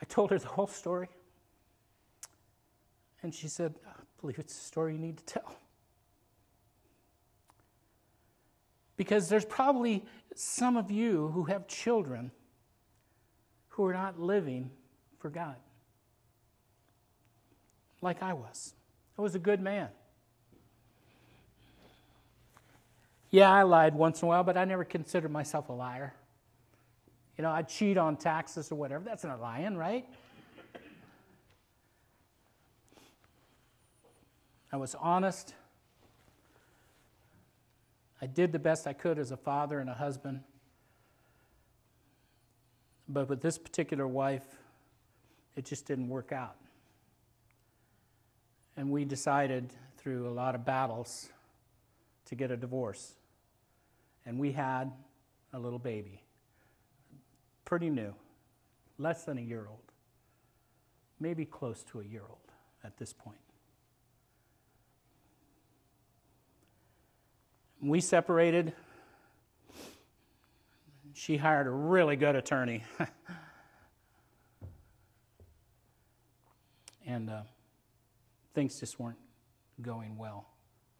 I 0.00 0.04
told 0.06 0.30
her 0.30 0.38
the 0.38 0.48
whole 0.48 0.66
story. 0.66 1.08
And 3.22 3.34
she 3.34 3.48
said, 3.48 3.74
I 3.86 3.92
believe 4.20 4.38
it's 4.38 4.54
a 4.54 4.64
story 4.64 4.94
you 4.94 4.98
need 4.98 5.18
to 5.18 5.24
tell. 5.24 5.54
Because 8.96 9.28
there's 9.28 9.44
probably 9.44 10.04
some 10.34 10.76
of 10.76 10.90
you 10.90 11.28
who 11.28 11.44
have 11.44 11.66
children 11.66 12.30
who 13.68 13.84
are 13.84 13.92
not 13.92 14.18
living 14.18 14.70
for 15.18 15.30
God 15.30 15.56
like 18.02 18.22
I 18.22 18.32
was. 18.32 18.74
I 19.18 19.22
was 19.22 19.34
a 19.34 19.38
good 19.38 19.60
man. 19.60 19.88
Yeah, 23.30 23.50
I 23.50 23.62
lied 23.62 23.94
once 23.94 24.22
in 24.22 24.26
a 24.26 24.28
while, 24.28 24.42
but 24.42 24.56
I 24.56 24.64
never 24.64 24.84
considered 24.84 25.30
myself 25.30 25.68
a 25.68 25.72
liar. 25.72 26.14
You 27.38 27.42
know, 27.42 27.50
I'd 27.50 27.68
cheat 27.68 27.96
on 27.96 28.16
taxes 28.16 28.72
or 28.72 28.74
whatever. 28.74 29.04
That's 29.04 29.24
not 29.24 29.40
lying, 29.40 29.76
right? 29.76 30.06
I 34.72 34.76
was 34.76 34.94
honest. 34.94 35.54
I 38.22 38.26
did 38.26 38.52
the 38.52 38.58
best 38.58 38.86
I 38.86 38.92
could 38.92 39.18
as 39.18 39.30
a 39.30 39.36
father 39.36 39.80
and 39.80 39.88
a 39.88 39.94
husband. 39.94 40.40
But 43.08 43.28
with 43.28 43.40
this 43.40 43.58
particular 43.58 44.06
wife, 44.06 44.44
it 45.56 45.64
just 45.64 45.86
didn't 45.86 46.08
work 46.08 46.32
out. 46.32 46.56
And 48.76 48.90
we 48.90 49.04
decided 49.04 49.72
through 49.98 50.28
a 50.28 50.30
lot 50.30 50.54
of 50.54 50.64
battles 50.64 51.28
to 52.26 52.34
get 52.34 52.50
a 52.50 52.56
divorce. 52.56 53.14
And 54.24 54.38
we 54.38 54.52
had 54.52 54.92
a 55.52 55.58
little 55.58 55.78
baby, 55.78 56.22
pretty 57.64 57.90
new, 57.90 58.14
less 58.98 59.24
than 59.24 59.38
a 59.38 59.40
year 59.40 59.66
old, 59.68 59.80
maybe 61.18 61.44
close 61.44 61.82
to 61.84 62.00
a 62.00 62.04
year 62.04 62.22
old 62.28 62.38
at 62.84 62.96
this 62.98 63.12
point. 63.12 63.36
We 67.82 68.00
separated. 68.00 68.74
She 71.14 71.36
hired 71.38 71.66
a 71.66 71.70
really 71.70 72.14
good 72.14 72.36
attorney. 72.36 72.84
and 77.06 77.30
uh, 77.30 77.40
things 78.54 78.80
just 78.80 78.98
weren't 78.98 79.18
going 79.80 80.16
well 80.16 80.48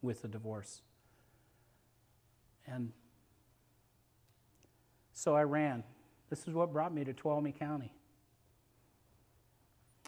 with 0.02 0.22
the 0.22 0.28
divorce. 0.28 0.82
And 2.66 2.92
so 5.12 5.34
I 5.34 5.42
ran. 5.42 5.84
This 6.30 6.46
is 6.46 6.54
what 6.54 6.72
brought 6.72 6.94
me 6.94 7.04
to 7.04 7.12
Tuolumne 7.12 7.58
County. 7.58 7.92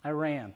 I 0.05 0.11
ran. 0.11 0.55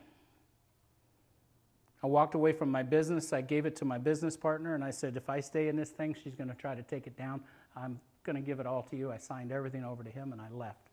I 2.03 2.07
walked 2.07 2.34
away 2.34 2.53
from 2.53 2.70
my 2.70 2.82
business. 2.82 3.32
I 3.32 3.41
gave 3.41 3.66
it 3.66 3.76
to 3.76 3.84
my 3.84 3.99
business 3.99 4.37
partner, 4.37 4.74
and 4.74 4.84
I 4.84 4.91
said, 4.91 5.16
if 5.16 5.28
I 5.28 5.41
stay 5.41 5.68
in 5.68 5.76
this 5.76 5.91
thing, 5.91 6.14
she's 6.22 6.34
going 6.34 6.49
to 6.49 6.55
try 6.55 6.74
to 6.74 6.82
take 6.82 7.07
it 7.07 7.16
down. 7.16 7.41
I'm 7.76 8.01
going 8.22 8.37
to 8.37 8.43
give 8.43 8.61
it 8.61 8.66
all 8.66 8.82
to 8.84 8.97
you. 8.97 9.11
I 9.11 9.18
signed 9.18 9.53
everything 9.53 9.84
over 9.84 10.05
to 10.05 10.11
him, 10.11 10.32
and 10.32 10.41
I 10.41 10.49
left. 10.51 10.89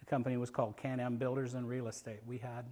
The 0.00 0.06
company 0.06 0.36
was 0.36 0.50
called 0.50 0.76
Can 0.76 1.00
Am 1.00 1.16
Builders 1.16 1.54
and 1.54 1.68
Real 1.68 1.88
Estate. 1.88 2.20
We 2.26 2.38
had 2.38 2.64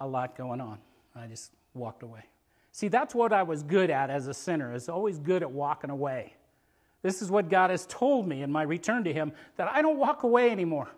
a 0.00 0.06
lot 0.06 0.36
going 0.36 0.60
on. 0.60 0.78
I 1.18 1.26
just 1.26 1.52
walked 1.74 2.02
away. 2.02 2.24
See, 2.72 2.88
that's 2.88 3.14
what 3.14 3.32
I 3.32 3.42
was 3.42 3.62
good 3.62 3.90
at 3.90 4.10
as 4.10 4.28
a 4.28 4.34
sinner, 4.34 4.74
is 4.74 4.88
always 4.88 5.18
good 5.18 5.42
at 5.42 5.50
walking 5.50 5.90
away. 5.90 6.34
This 7.02 7.22
is 7.22 7.30
what 7.30 7.48
God 7.48 7.70
has 7.70 7.86
told 7.86 8.26
me 8.26 8.42
in 8.42 8.50
my 8.50 8.62
return 8.62 9.04
to 9.04 9.12
Him 9.12 9.32
that 9.56 9.68
I 9.68 9.82
don't 9.82 9.98
walk 9.98 10.22
away 10.22 10.50
anymore. 10.50 10.88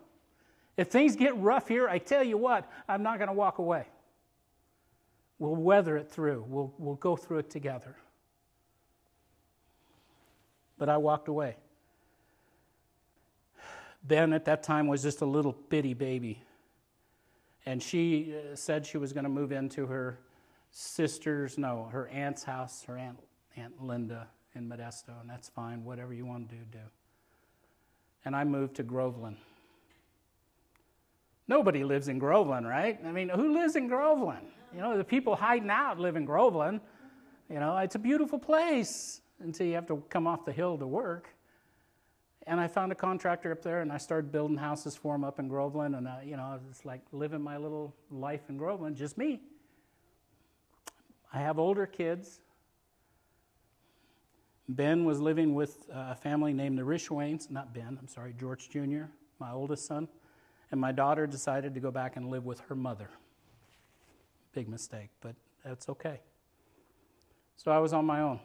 If 0.77 0.89
things 0.89 1.15
get 1.15 1.35
rough 1.37 1.67
here, 1.67 1.87
I 1.87 1.99
tell 1.99 2.23
you 2.23 2.37
what, 2.37 2.69
I'm 2.87 3.03
not 3.03 3.17
going 3.17 3.27
to 3.27 3.33
walk 3.33 3.59
away. 3.59 3.85
We'll 5.37 5.55
weather 5.55 5.97
it 5.97 6.09
through, 6.09 6.45
we'll, 6.47 6.73
we'll 6.77 6.95
go 6.95 7.15
through 7.15 7.39
it 7.39 7.49
together. 7.49 7.95
But 10.77 10.89
I 10.89 10.97
walked 10.97 11.27
away. 11.27 11.57
Ben 14.03 14.33
at 14.33 14.45
that 14.45 14.63
time 14.63 14.87
was 14.87 15.03
just 15.03 15.21
a 15.21 15.25
little 15.25 15.55
bitty 15.69 15.93
baby. 15.93 16.41
And 17.65 17.81
she 17.81 18.35
uh, 18.35 18.55
said 18.55 18.85
she 18.85 18.97
was 18.97 19.13
going 19.13 19.23
to 19.23 19.29
move 19.29 19.51
into 19.51 19.85
her 19.87 20.19
sister's, 20.71 21.57
no, 21.57 21.89
her 21.91 22.07
aunt's 22.07 22.43
house, 22.43 22.83
her 22.87 22.97
aunt, 22.97 23.19
Aunt 23.57 23.81
Linda 23.83 24.27
in 24.55 24.67
Modesto, 24.67 25.19
and 25.19 25.29
that's 25.29 25.49
fine. 25.49 25.83
Whatever 25.83 26.13
you 26.13 26.25
want 26.25 26.49
to 26.49 26.55
do, 26.55 26.61
do. 26.71 26.79
And 28.25 28.35
I 28.35 28.43
moved 28.43 28.75
to 28.75 28.83
Groveland. 28.83 29.37
Nobody 31.47 31.83
lives 31.83 32.07
in 32.07 32.19
Groveland, 32.19 32.67
right? 32.67 32.99
I 33.05 33.11
mean, 33.11 33.29
who 33.29 33.53
lives 33.53 33.75
in 33.75 33.87
Groveland? 33.87 34.47
You 34.73 34.79
know, 34.79 34.97
the 34.97 35.03
people 35.03 35.35
hiding 35.35 35.69
out 35.69 35.99
live 35.99 36.15
in 36.15 36.25
Groveland. 36.25 36.79
You 37.49 37.59
know, 37.59 37.77
it's 37.77 37.95
a 37.95 37.99
beautiful 37.99 38.39
place 38.39 39.21
until 39.39 39.67
you 39.67 39.73
have 39.73 39.87
to 39.87 40.01
come 40.09 40.27
off 40.27 40.45
the 40.45 40.53
hill 40.53 40.77
to 40.77 40.87
work. 40.87 41.27
And 42.51 42.59
I 42.59 42.67
found 42.67 42.91
a 42.91 42.95
contractor 42.95 43.53
up 43.53 43.61
there, 43.61 43.79
and 43.79 43.93
I 43.93 43.97
started 43.97 44.29
building 44.29 44.57
houses 44.57 44.93
for 44.93 45.15
him 45.15 45.23
up 45.23 45.39
in 45.39 45.47
Groveland. 45.47 45.95
And 45.95 46.05
uh, 46.05 46.15
you 46.21 46.35
know, 46.35 46.43
I 46.43 46.57
was 46.67 46.83
like 46.83 46.99
living 47.13 47.41
my 47.41 47.55
little 47.55 47.95
life 48.09 48.41
in 48.49 48.57
Groveland, 48.57 48.97
just 48.97 49.17
me. 49.17 49.39
I 51.33 51.39
have 51.39 51.57
older 51.57 51.85
kids. 51.85 52.41
Ben 54.67 55.05
was 55.05 55.21
living 55.21 55.55
with 55.55 55.87
a 55.93 56.13
family 56.13 56.51
named 56.51 56.77
the 56.77 56.81
Rishwains, 56.81 57.49
not 57.49 57.73
Ben, 57.73 57.97
I'm 57.97 58.09
sorry, 58.09 58.35
George 58.37 58.69
Jr., 58.69 59.03
my 59.39 59.53
oldest 59.53 59.85
son. 59.85 60.09
And 60.71 60.81
my 60.81 60.91
daughter 60.91 61.27
decided 61.27 61.73
to 61.75 61.79
go 61.79 61.89
back 61.89 62.17
and 62.17 62.29
live 62.29 62.43
with 62.43 62.59
her 62.67 62.75
mother. 62.75 63.11
Big 64.51 64.67
mistake, 64.67 65.09
but 65.21 65.35
that's 65.63 65.87
okay. 65.87 66.19
So 67.55 67.71
I 67.71 67.77
was 67.77 67.93
on 67.93 68.03
my 68.03 68.19
own. 68.19 68.41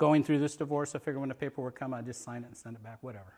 Going 0.00 0.24
through 0.24 0.38
this 0.38 0.56
divorce, 0.56 0.94
I 0.94 0.98
figured 0.98 1.18
when 1.18 1.28
the 1.28 1.34
paperwork 1.34 1.78
come, 1.78 1.92
I'd 1.92 2.06
just 2.06 2.24
sign 2.24 2.42
it 2.42 2.46
and 2.46 2.56
send 2.56 2.74
it 2.74 2.82
back, 2.82 2.96
whatever. 3.02 3.34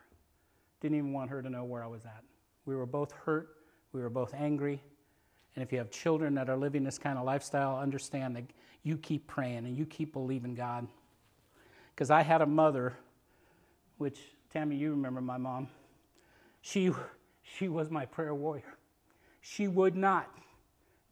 Didn't 0.79 0.97
even 0.97 1.11
want 1.11 1.29
her 1.29 1.41
to 1.41 1.49
know 1.49 1.65
where 1.65 1.83
I 1.83 1.87
was 1.87 2.05
at. 2.05 2.23
We 2.65 2.73
were 2.73 2.85
both 2.85 3.11
hurt. 3.11 3.49
We 3.91 3.99
were 3.99 4.09
both 4.09 4.33
angry. 4.33 4.81
And 5.55 5.61
if 5.61 5.73
you 5.73 5.77
have 5.79 5.91
children 5.91 6.35
that 6.35 6.49
are 6.49 6.55
living 6.55 6.85
this 6.85 6.97
kind 6.97 7.19
of 7.19 7.25
lifestyle, 7.25 7.77
understand 7.77 8.37
that 8.37 8.45
you 8.81 8.95
keep 8.95 9.27
praying 9.27 9.65
and 9.65 9.75
you 9.75 9.85
keep 9.85 10.13
believing 10.13 10.55
God. 10.55 10.87
Because 11.93 12.09
I 12.09 12.21
had 12.21 12.41
a 12.41 12.45
mother, 12.45 12.93
which, 13.97 14.19
Tammy, 14.49 14.77
you 14.77 14.91
remember 14.91 15.19
my 15.19 15.37
mom. 15.37 15.67
She, 16.61 16.91
she 17.41 17.67
was 17.67 17.91
my 17.91 18.05
prayer 18.05 18.33
warrior. 18.33 18.77
She 19.41 19.67
would 19.67 19.97
not 19.97 20.33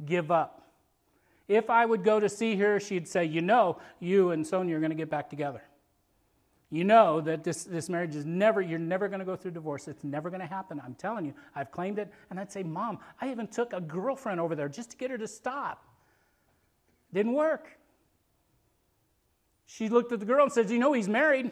give 0.06 0.32
up. 0.32 0.71
If 1.52 1.70
I 1.70 1.86
would 1.86 2.06
go 2.06 2.18
to 2.18 2.30
see 2.30 2.56
her, 2.56 2.80
she'd 2.80 3.10
say, 3.10 3.26
You 3.26 3.42
know, 3.42 3.78
you 4.00 4.32
and 4.32 4.48
Sonia 4.48 4.78
are 4.78 4.80
going 4.80 4.92
to 4.92 4.96
get 4.96 5.10
back 5.10 5.30
together. 5.30 5.62
You 6.70 6.86
know 6.86 7.20
that 7.20 7.44
this, 7.44 7.66
this 7.66 7.90
marriage 7.90 8.16
is 8.16 8.26
never, 8.26 8.62
you're 8.62 8.80
never 8.80 9.10
going 9.10 9.20
to 9.20 9.26
go 9.26 9.36
through 9.36 9.52
divorce. 9.52 9.90
It's 9.90 10.06
never 10.06 10.30
going 10.30 10.40
to 10.40 10.48
happen. 10.48 10.82
I'm 10.82 10.96
telling 10.96 11.26
you, 11.26 11.34
I've 11.54 11.70
claimed 11.70 12.00
it. 12.00 12.10
And 12.30 12.40
I'd 12.40 12.54
say, 12.54 12.64
Mom, 12.64 13.00
I 13.20 13.30
even 13.30 13.48
took 13.48 13.74
a 13.74 13.82
girlfriend 13.82 14.40
over 14.40 14.56
there 14.56 14.70
just 14.70 14.92
to 14.92 14.98
get 14.98 15.12
her 15.12 15.18
to 15.18 15.28
stop. 15.28 15.84
Didn't 17.14 17.34
work. 17.34 17.68
She 19.66 19.90
looked 19.90 20.14
at 20.14 20.22
the 20.22 20.26
girl 20.26 20.44
and 20.44 20.54
said, 20.54 20.70
You 20.70 20.80
know, 20.80 20.94
he's 20.94 21.10
married. 21.10 21.52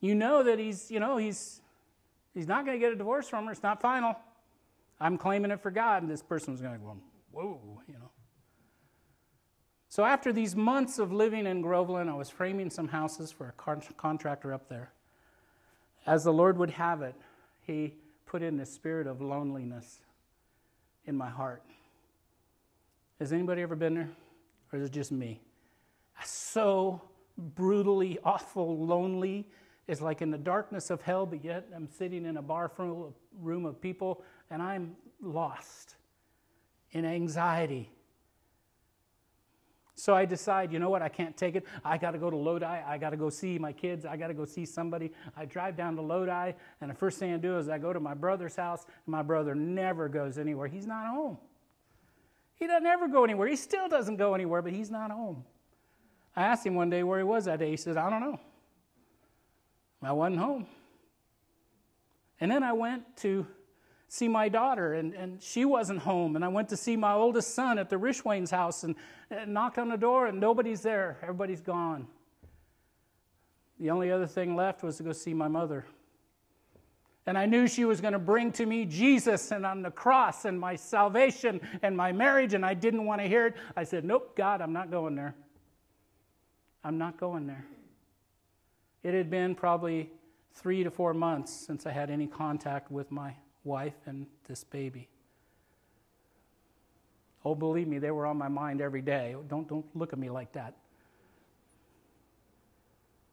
You 0.00 0.16
know 0.16 0.42
that 0.42 0.58
he's, 0.58 0.90
you 0.90 0.98
know, 0.98 1.18
he's, 1.18 1.60
he's 2.34 2.48
not 2.48 2.66
going 2.66 2.76
to 2.76 2.84
get 2.84 2.92
a 2.92 2.96
divorce 2.96 3.28
from 3.28 3.46
her. 3.46 3.52
It's 3.52 3.62
not 3.62 3.80
final. 3.80 4.16
I'm 5.00 5.18
claiming 5.18 5.52
it 5.52 5.60
for 5.60 5.70
God, 5.70 6.02
and 6.02 6.10
this 6.10 6.22
person 6.22 6.52
was 6.52 6.60
going 6.60 6.76
go, 6.78 6.96
whoa, 7.30 7.80
you 7.86 7.94
know. 7.94 8.10
So 9.94 10.04
after 10.04 10.32
these 10.32 10.56
months 10.56 10.98
of 10.98 11.12
living 11.12 11.46
in 11.46 11.62
Groveland, 11.62 12.10
I 12.10 12.14
was 12.14 12.28
framing 12.28 12.68
some 12.68 12.88
houses 12.88 13.30
for 13.30 13.50
a 13.50 13.52
con- 13.52 13.80
contractor 13.96 14.52
up 14.52 14.68
there. 14.68 14.90
As 16.04 16.24
the 16.24 16.32
Lord 16.32 16.58
would 16.58 16.70
have 16.70 17.00
it, 17.02 17.14
He 17.60 17.94
put 18.26 18.42
in 18.42 18.56
the 18.56 18.66
spirit 18.66 19.06
of 19.06 19.20
loneliness 19.20 20.00
in 21.06 21.16
my 21.16 21.30
heart. 21.30 21.62
Has 23.20 23.32
anybody 23.32 23.62
ever 23.62 23.76
been 23.76 23.94
there? 23.94 24.10
Or 24.72 24.80
is 24.80 24.88
it 24.88 24.92
just 24.92 25.12
me? 25.12 25.40
So 26.24 27.00
brutally 27.38 28.18
awful, 28.24 28.84
lonely. 28.84 29.46
It's 29.86 30.00
like 30.00 30.22
in 30.22 30.32
the 30.32 30.38
darkness 30.38 30.90
of 30.90 31.02
hell, 31.02 31.24
but 31.24 31.44
yet 31.44 31.68
I'm 31.72 31.86
sitting 31.86 32.26
in 32.26 32.36
a 32.36 32.42
bar 32.42 32.68
room 33.40 33.64
of 33.64 33.80
people 33.80 34.24
and 34.50 34.60
I'm 34.60 34.96
lost 35.22 35.94
in 36.90 37.04
anxiety. 37.04 37.93
So 40.04 40.14
I 40.14 40.26
decide, 40.26 40.70
you 40.70 40.78
know 40.78 40.90
what, 40.90 41.00
I 41.00 41.08
can't 41.08 41.34
take 41.34 41.56
it. 41.56 41.64
I 41.82 41.96
got 41.96 42.10
to 42.10 42.18
go 42.18 42.28
to 42.28 42.36
Lodi. 42.36 42.66
I 42.66 42.98
got 42.98 43.10
to 43.10 43.16
go 43.16 43.30
see 43.30 43.58
my 43.58 43.72
kids. 43.72 44.04
I 44.04 44.18
got 44.18 44.26
to 44.26 44.34
go 44.34 44.44
see 44.44 44.66
somebody. 44.66 45.10
I 45.34 45.46
drive 45.46 45.78
down 45.78 45.96
to 45.96 46.02
Lodi, 46.02 46.52
and 46.82 46.90
the 46.90 46.94
first 46.94 47.18
thing 47.18 47.32
I 47.32 47.38
do 47.38 47.56
is 47.56 47.70
I 47.70 47.78
go 47.78 47.90
to 47.90 48.00
my 48.00 48.12
brother's 48.12 48.54
house. 48.54 48.84
My 49.06 49.22
brother 49.22 49.54
never 49.54 50.10
goes 50.10 50.36
anywhere. 50.36 50.68
He's 50.68 50.86
not 50.86 51.06
home. 51.06 51.38
He 52.56 52.66
doesn't 52.66 52.84
ever 52.84 53.08
go 53.08 53.24
anywhere. 53.24 53.48
He 53.48 53.56
still 53.56 53.88
doesn't 53.88 54.16
go 54.16 54.34
anywhere, 54.34 54.60
but 54.60 54.72
he's 54.72 54.90
not 54.90 55.10
home. 55.10 55.42
I 56.36 56.42
asked 56.42 56.66
him 56.66 56.74
one 56.74 56.90
day 56.90 57.02
where 57.02 57.18
he 57.18 57.24
was 57.24 57.46
that 57.46 57.58
day. 57.58 57.70
He 57.70 57.78
said, 57.78 57.96
I 57.96 58.10
don't 58.10 58.20
know. 58.20 58.38
I 60.02 60.12
wasn't 60.12 60.36
home. 60.36 60.66
And 62.42 62.50
then 62.50 62.62
I 62.62 62.74
went 62.74 63.16
to 63.22 63.46
see 64.08 64.28
my 64.28 64.48
daughter, 64.48 64.94
and, 64.94 65.14
and 65.14 65.42
she 65.42 65.64
wasn't 65.64 66.00
home. 66.00 66.36
And 66.36 66.44
I 66.44 66.48
went 66.48 66.68
to 66.70 66.76
see 66.76 66.96
my 66.96 67.12
oldest 67.12 67.54
son 67.54 67.78
at 67.78 67.90
the 67.90 67.98
Rishwain's 67.98 68.50
house 68.50 68.84
and, 68.84 68.94
and 69.30 69.52
knocked 69.52 69.78
on 69.78 69.88
the 69.88 69.96
door, 69.96 70.26
and 70.26 70.40
nobody's 70.40 70.82
there. 70.82 71.18
Everybody's 71.22 71.60
gone. 71.60 72.06
The 73.80 73.90
only 73.90 74.10
other 74.10 74.26
thing 74.26 74.54
left 74.54 74.82
was 74.82 74.98
to 74.98 75.02
go 75.02 75.12
see 75.12 75.34
my 75.34 75.48
mother. 75.48 75.84
And 77.26 77.38
I 77.38 77.46
knew 77.46 77.66
she 77.66 77.84
was 77.86 78.00
going 78.00 78.12
to 78.12 78.18
bring 78.18 78.52
to 78.52 78.66
me 78.66 78.84
Jesus 78.84 79.50
and 79.50 79.64
on 79.64 79.82
the 79.82 79.90
cross 79.90 80.44
and 80.44 80.60
my 80.60 80.76
salvation 80.76 81.60
and 81.82 81.96
my 81.96 82.12
marriage, 82.12 82.54
and 82.54 82.64
I 82.64 82.74
didn't 82.74 83.06
want 83.06 83.22
to 83.22 83.26
hear 83.26 83.46
it. 83.46 83.54
I 83.76 83.84
said, 83.84 84.04
Nope, 84.04 84.36
God, 84.36 84.60
I'm 84.60 84.74
not 84.74 84.90
going 84.90 85.14
there. 85.14 85.34
I'm 86.84 86.98
not 86.98 87.18
going 87.18 87.46
there. 87.46 87.64
It 89.02 89.14
had 89.14 89.30
been 89.30 89.54
probably 89.54 90.10
three 90.52 90.84
to 90.84 90.90
four 90.90 91.14
months 91.14 91.52
since 91.52 91.86
I 91.86 91.92
had 91.92 92.10
any 92.10 92.26
contact 92.26 92.90
with 92.90 93.10
my 93.10 93.34
wife 93.64 93.94
and 94.06 94.26
this 94.46 94.64
baby. 94.64 95.08
Oh, 97.44 97.54
believe 97.54 97.88
me, 97.88 97.98
they 97.98 98.10
were 98.10 98.26
on 98.26 98.38
my 98.38 98.48
mind 98.48 98.80
every 98.80 99.02
day. 99.02 99.36
Don't, 99.48 99.68
don't 99.68 99.84
look 99.94 100.12
at 100.12 100.18
me 100.18 100.30
like 100.30 100.52
that. 100.52 100.74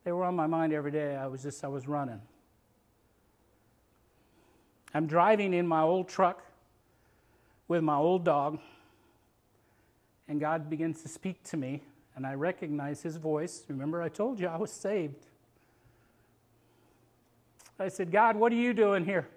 They 0.04 0.12
were 0.12 0.26
on 0.26 0.36
my 0.36 0.48
mind 0.48 0.74
every 0.74 0.92
day. 0.92 1.16
I 1.16 1.28
was 1.28 1.44
just, 1.44 1.64
I 1.64 1.68
was 1.68 1.88
running. 1.88 2.22
I'm 4.94 5.08
driving 5.08 5.54
in 5.54 5.68
my 5.68 5.82
old 5.82 6.10
truck 6.10 6.44
with 7.68 7.84
my 7.84 7.96
old 7.96 8.26
dog, 8.26 8.60
and 10.28 10.40
God 10.40 10.70
begins 10.70 11.02
to 11.04 11.08
speak 11.08 11.44
to 11.46 11.58
me 11.58 11.82
and 12.16 12.26
I 12.26 12.34
recognize 12.34 13.02
his 13.02 13.18
voice. 13.18 13.64
Remember, 13.68 14.02
I 14.02 14.10
told 14.10 14.40
you 14.40 14.48
I 14.48 14.58
was 14.58 14.72
saved. 14.72 15.26
I 17.80 17.88
said, 17.88 18.12
God, 18.12 18.36
what 18.36 18.52
are 18.52 18.56
you 18.56 18.74
doing 18.74 19.06
here? 19.06 19.28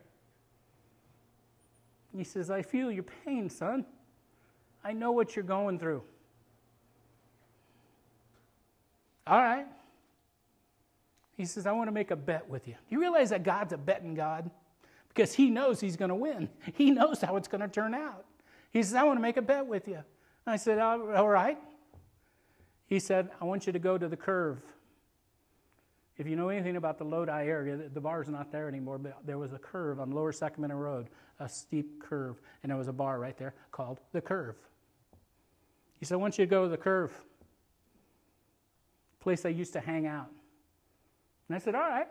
He 2.16 2.24
says, 2.24 2.50
I 2.50 2.62
feel 2.62 2.92
your 2.92 3.04
pain, 3.24 3.50
son. 3.50 3.84
I 4.84 4.92
know 4.92 5.10
what 5.12 5.34
you're 5.34 5.44
going 5.44 5.78
through. 5.78 6.02
All 9.26 9.38
right. 9.38 9.66
He 11.36 11.44
says, 11.44 11.66
I 11.66 11.72
want 11.72 11.88
to 11.88 11.92
make 11.92 12.10
a 12.10 12.16
bet 12.16 12.48
with 12.48 12.68
you. 12.68 12.74
Do 12.74 12.94
you 12.94 13.00
realize 13.00 13.30
that 13.30 13.42
God's 13.42 13.72
a 13.72 13.78
betting 13.78 14.14
God? 14.14 14.50
Because 15.08 15.34
he 15.34 15.50
knows 15.50 15.80
he's 15.80 15.96
going 15.96 16.10
to 16.10 16.14
win, 16.14 16.48
he 16.74 16.90
knows 16.90 17.20
how 17.20 17.36
it's 17.36 17.48
going 17.48 17.62
to 17.62 17.68
turn 17.68 17.94
out. 17.94 18.24
He 18.72 18.82
says, 18.82 18.94
I 18.94 19.04
want 19.04 19.18
to 19.18 19.22
make 19.22 19.36
a 19.36 19.42
bet 19.42 19.66
with 19.66 19.88
you. 19.88 20.02
I 20.46 20.56
said, 20.56 20.78
All 20.78 21.28
right. 21.28 21.58
He 22.86 23.00
said, 23.00 23.30
I 23.40 23.44
want 23.44 23.66
you 23.66 23.72
to 23.72 23.78
go 23.78 23.96
to 23.96 24.08
the 24.08 24.16
curve. 24.16 24.58
If 26.16 26.28
you 26.28 26.36
know 26.36 26.48
anything 26.48 26.76
about 26.76 26.98
the 26.98 27.04
Lodi 27.04 27.46
area, 27.46 27.76
the 27.92 28.00
bar's 28.00 28.28
not 28.28 28.52
there 28.52 28.68
anymore, 28.68 28.98
but 28.98 29.18
there 29.26 29.38
was 29.38 29.52
a 29.52 29.58
curve 29.58 29.98
on 29.98 30.12
Lower 30.12 30.32
Sacramento 30.32 30.76
Road, 30.76 31.08
a 31.40 31.48
steep 31.48 32.00
curve, 32.00 32.40
and 32.62 32.70
there 32.70 32.78
was 32.78 32.86
a 32.86 32.92
bar 32.92 33.18
right 33.18 33.36
there 33.36 33.54
called 33.72 34.00
the 34.12 34.20
Curve. 34.20 34.56
He 35.98 36.06
said, 36.06 36.14
I 36.14 36.18
want 36.18 36.38
you 36.38 36.44
to 36.44 36.50
go 36.50 36.64
to 36.64 36.68
the 36.68 36.76
Curve, 36.76 37.12
place 39.18 39.44
I 39.44 39.48
used 39.48 39.72
to 39.72 39.80
hang 39.80 40.06
out. 40.06 40.30
And 41.48 41.56
I 41.56 41.58
said, 41.58 41.74
All 41.74 41.80
right. 41.80 42.06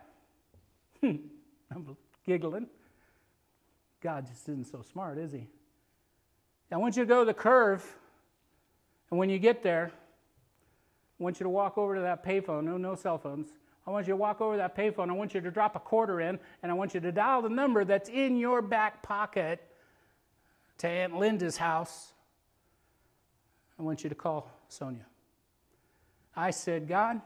I'm 1.04 1.98
giggling. 2.26 2.68
God 4.02 4.28
just 4.28 4.50
isn't 4.50 4.68
so 4.68 4.82
smart, 4.82 5.18
is 5.18 5.32
he? 5.32 5.48
I 6.72 6.78
want 6.78 6.98
you 6.98 7.04
to 7.04 7.08
go 7.08 7.20
to 7.20 7.26
the 7.26 7.34
curve, 7.34 7.86
and 9.12 9.20
when 9.20 9.30
you 9.30 9.38
get 9.38 9.62
there, 9.62 9.92
I 11.20 11.24
want 11.24 11.40
you 11.40 11.44
to 11.44 11.50
walk 11.50 11.78
over 11.78 11.96
to 11.96 12.02
that 12.02 12.26
payphone. 12.26 12.64
No, 12.64 12.78
no 12.78 12.96
cell 12.96 13.20
phones. 13.20 13.50
I 13.86 13.92
want 13.92 14.08
you 14.08 14.12
to 14.12 14.18
walk 14.18 14.40
over 14.40 14.58
that 14.58 14.78
payphone. 14.78 15.10
I 15.10 15.14
want 15.14 15.34
you 15.34 15.42
to 15.42 15.52
drop 15.52 15.76
a 15.76 15.80
quarter 15.80 16.22
in, 16.22 16.40
and 16.62 16.72
I 16.72 16.76
want 16.76 16.94
you 16.94 17.00
to 17.02 17.12
dial 17.12 17.42
the 17.42 17.50
number 17.50 17.84
that's 17.84 18.10
in 18.10 18.38
your 18.38 18.62
back 18.62 19.04
pocket 19.04 19.62
to 20.78 20.88
Aunt 20.88 21.18
Linda's 21.18 21.58
house. 21.58 22.14
I 23.78 23.84
want 23.84 24.04
you 24.04 24.10
to 24.10 24.16
call 24.16 24.50
Sonia. 24.70 25.06
I 26.36 26.52
said, 26.52 26.88
God, 26.88 27.22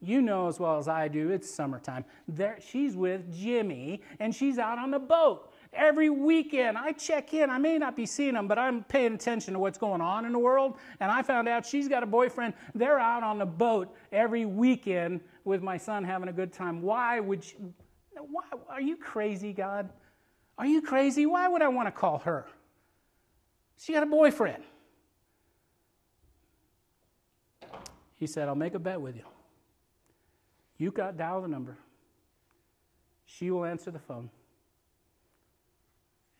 you 0.00 0.20
know 0.20 0.48
as 0.48 0.58
well 0.58 0.78
as 0.78 0.88
I 0.88 1.06
do, 1.06 1.30
it's 1.30 1.48
summertime. 1.48 2.04
There, 2.26 2.58
she's 2.60 2.96
with 2.96 3.32
Jimmy, 3.32 4.02
and 4.18 4.34
she's 4.34 4.58
out 4.58 4.78
on 4.78 4.90
the 4.90 4.98
boat. 4.98 5.51
Every 5.72 6.10
weekend, 6.10 6.76
I 6.76 6.92
check 6.92 7.32
in. 7.32 7.48
I 7.48 7.56
may 7.56 7.78
not 7.78 7.96
be 7.96 8.04
seeing 8.04 8.34
them, 8.34 8.46
but 8.46 8.58
I'm 8.58 8.84
paying 8.84 9.14
attention 9.14 9.54
to 9.54 9.58
what's 9.58 9.78
going 9.78 10.02
on 10.02 10.26
in 10.26 10.32
the 10.32 10.38
world. 10.38 10.76
And 11.00 11.10
I 11.10 11.22
found 11.22 11.48
out 11.48 11.64
she's 11.64 11.88
got 11.88 12.02
a 12.02 12.06
boyfriend. 12.06 12.52
They're 12.74 12.98
out 12.98 13.22
on 13.22 13.38
the 13.38 13.46
boat 13.46 13.94
every 14.12 14.44
weekend 14.44 15.22
with 15.44 15.62
my 15.62 15.78
son 15.78 16.04
having 16.04 16.28
a 16.28 16.32
good 16.32 16.52
time. 16.52 16.82
Why 16.82 17.20
would 17.20 17.50
you? 17.50 17.72
Why, 18.14 18.42
are 18.68 18.82
you 18.82 18.96
crazy, 18.96 19.54
God? 19.54 19.88
Are 20.58 20.66
you 20.66 20.82
crazy? 20.82 21.24
Why 21.24 21.48
would 21.48 21.62
I 21.62 21.68
want 21.68 21.88
to 21.88 21.92
call 21.92 22.18
her? 22.18 22.46
She 23.78 23.94
got 23.94 24.02
a 24.02 24.06
boyfriend. 24.06 24.62
He 28.18 28.26
said, 28.26 28.46
I'll 28.46 28.54
make 28.54 28.74
a 28.74 28.78
bet 28.78 29.00
with 29.00 29.16
you. 29.16 29.24
You 30.76 30.90
got 30.90 31.16
dial 31.16 31.40
the 31.40 31.48
number. 31.48 31.78
She 33.24 33.50
will 33.50 33.64
answer 33.64 33.90
the 33.90 33.98
phone 33.98 34.28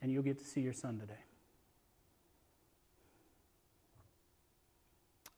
and 0.02 0.10
you'll 0.10 0.24
get 0.24 0.38
to 0.38 0.44
see 0.44 0.60
your 0.60 0.72
son 0.72 0.98
today. 0.98 1.20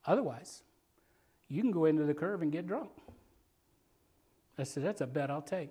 Otherwise, 0.06 0.62
you 1.48 1.60
can 1.60 1.70
go 1.70 1.84
into 1.84 2.04
the 2.04 2.14
curve 2.14 2.42
and 2.42 2.50
get 2.50 2.66
drunk. 2.66 2.90
I 4.58 4.64
said, 4.64 4.84
That's 4.84 5.00
a 5.00 5.06
bet 5.06 5.30
I'll 5.30 5.42
take. 5.42 5.70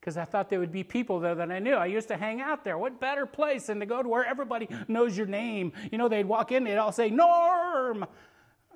Because 0.00 0.16
I 0.16 0.24
thought 0.24 0.50
there 0.50 0.58
would 0.58 0.72
be 0.72 0.82
people 0.82 1.20
there 1.20 1.34
that 1.36 1.50
I 1.50 1.60
knew. 1.60 1.74
I 1.74 1.86
used 1.86 2.08
to 2.08 2.16
hang 2.16 2.40
out 2.40 2.64
there. 2.64 2.76
What 2.76 3.00
better 3.00 3.24
place 3.24 3.66
than 3.66 3.78
to 3.80 3.86
go 3.86 4.02
to 4.02 4.08
where 4.08 4.24
everybody 4.24 4.68
knows 4.88 5.16
your 5.16 5.28
name? 5.28 5.72
You 5.92 5.98
know, 5.98 6.08
they'd 6.08 6.26
walk 6.26 6.50
in, 6.52 6.64
they'd 6.64 6.76
all 6.76 6.92
say, 6.92 7.08
Norm! 7.08 8.04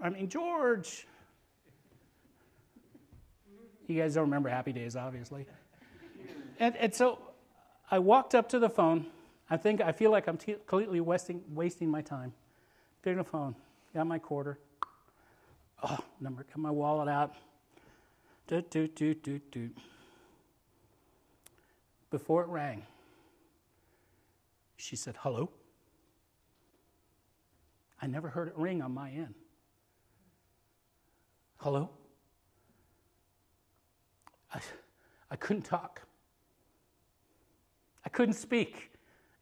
I 0.01 0.11
mean, 0.11 0.29
George. 0.29 1.07
You 3.89 4.01
guys 4.01 4.15
don't 4.15 4.25
remember 4.25 4.49
Happy 4.49 4.73
Days, 4.73 4.97
obviously. 4.97 5.47
And, 6.59 6.77
and 6.77 6.95
so 6.95 7.19
I 7.91 7.99
walked 7.99 8.35
up 8.35 8.49
to 8.51 8.59
the 8.59 8.69
phone. 8.69 9.07
I 9.49 9.57
think 9.57 9.81
I 9.81 9.93
feel 9.93 10.11
like 10.11 10.27
I'm 10.27 10.37
t- 10.37 10.57
completely 10.67 11.01
wasting, 11.01 11.43
wasting 11.55 11.89
my 11.89 12.03
time. 12.03 12.33
Picked 13.03 13.19
up 13.19 13.27
the 13.27 13.31
phone, 13.31 13.55
got 13.95 14.07
my 14.07 14.19
quarter. 14.19 14.59
Oh, 15.83 15.99
number, 16.21 16.45
got 16.45 16.59
my 16.59 16.71
wallet 16.71 17.09
out. 17.09 17.35
Doot, 18.49 18.71
doot, 18.71 18.95
doot, 18.95 19.51
doot. 19.51 19.77
Before 22.11 22.43
it 22.43 22.49
rang, 22.49 22.83
she 24.77 24.97
said, 24.97 25.17
Hello? 25.21 25.51
I 28.01 28.07
never 28.07 28.29
heard 28.29 28.49
it 28.49 28.55
ring 28.57 28.83
on 28.83 28.93
my 28.93 29.11
end. 29.11 29.35
Hello? 31.59 31.91
I, 34.53 34.61
I 35.31 35.37
couldn't 35.37 35.63
talk. 35.63 36.06
I 38.07 38.09
couldn't 38.09 38.35
speak. 38.35 38.93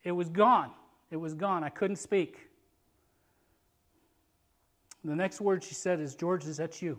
It 0.02 0.12
was 0.12 0.28
gone. 0.28 0.70
It 1.10 1.18
was 1.18 1.34
gone. 1.34 1.62
I 1.62 1.68
couldn't 1.68 1.96
speak. 1.96 2.48
The 5.04 5.14
next 5.14 5.40
word 5.40 5.62
she 5.62 5.74
said 5.74 6.00
is, 6.00 6.14
George, 6.14 6.46
is 6.46 6.56
that 6.56 6.80
you? 6.80 6.98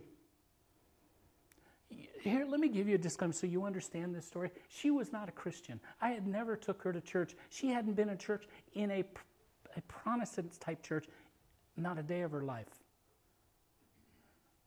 here, 2.29 2.45
let 2.47 2.59
me 2.59 2.67
give 2.67 2.87
you 2.87 2.95
a 2.95 2.97
disclaimer 2.97 3.33
so 3.33 3.45
you 3.45 3.65
understand 3.65 4.15
this 4.15 4.25
story. 4.25 4.49
She 4.67 4.89
was 4.89 5.11
not 5.11 5.29
a 5.29 5.31
Christian. 5.31 5.79
I 6.01 6.09
had 6.09 6.25
never 6.25 6.55
took 6.55 6.81
her 6.81 6.91
to 6.91 7.01
church. 7.01 7.35
She 7.49 7.67
hadn't 7.67 7.93
been 7.93 8.09
in 8.09 8.17
church 8.17 8.47
in 8.73 8.89
a, 8.89 9.03
a 9.77 9.81
Protestant 9.87 10.59
type 10.59 10.81
church, 10.81 11.07
not 11.77 11.99
a 11.99 12.03
day 12.03 12.21
of 12.21 12.31
her 12.31 12.41
life. 12.41 12.67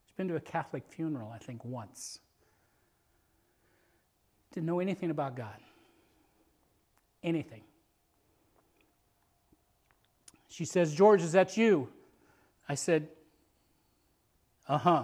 She's 0.05 0.15
been 0.15 0.29
to 0.29 0.37
a 0.37 0.41
Catholic 0.41 0.83
funeral, 0.87 1.31
I 1.33 1.37
think, 1.37 1.65
once. 1.65 2.19
Didn't 4.53 4.65
know 4.65 4.79
anything 4.79 5.11
about 5.11 5.35
God. 5.35 5.59
Anything. 7.23 7.61
She 10.47 10.65
says, 10.65 10.93
George, 10.93 11.21
is 11.21 11.33
that 11.33 11.57
you? 11.57 11.89
I 12.67 12.75
said, 12.75 13.07
uh 14.67 14.77
huh. 14.77 15.03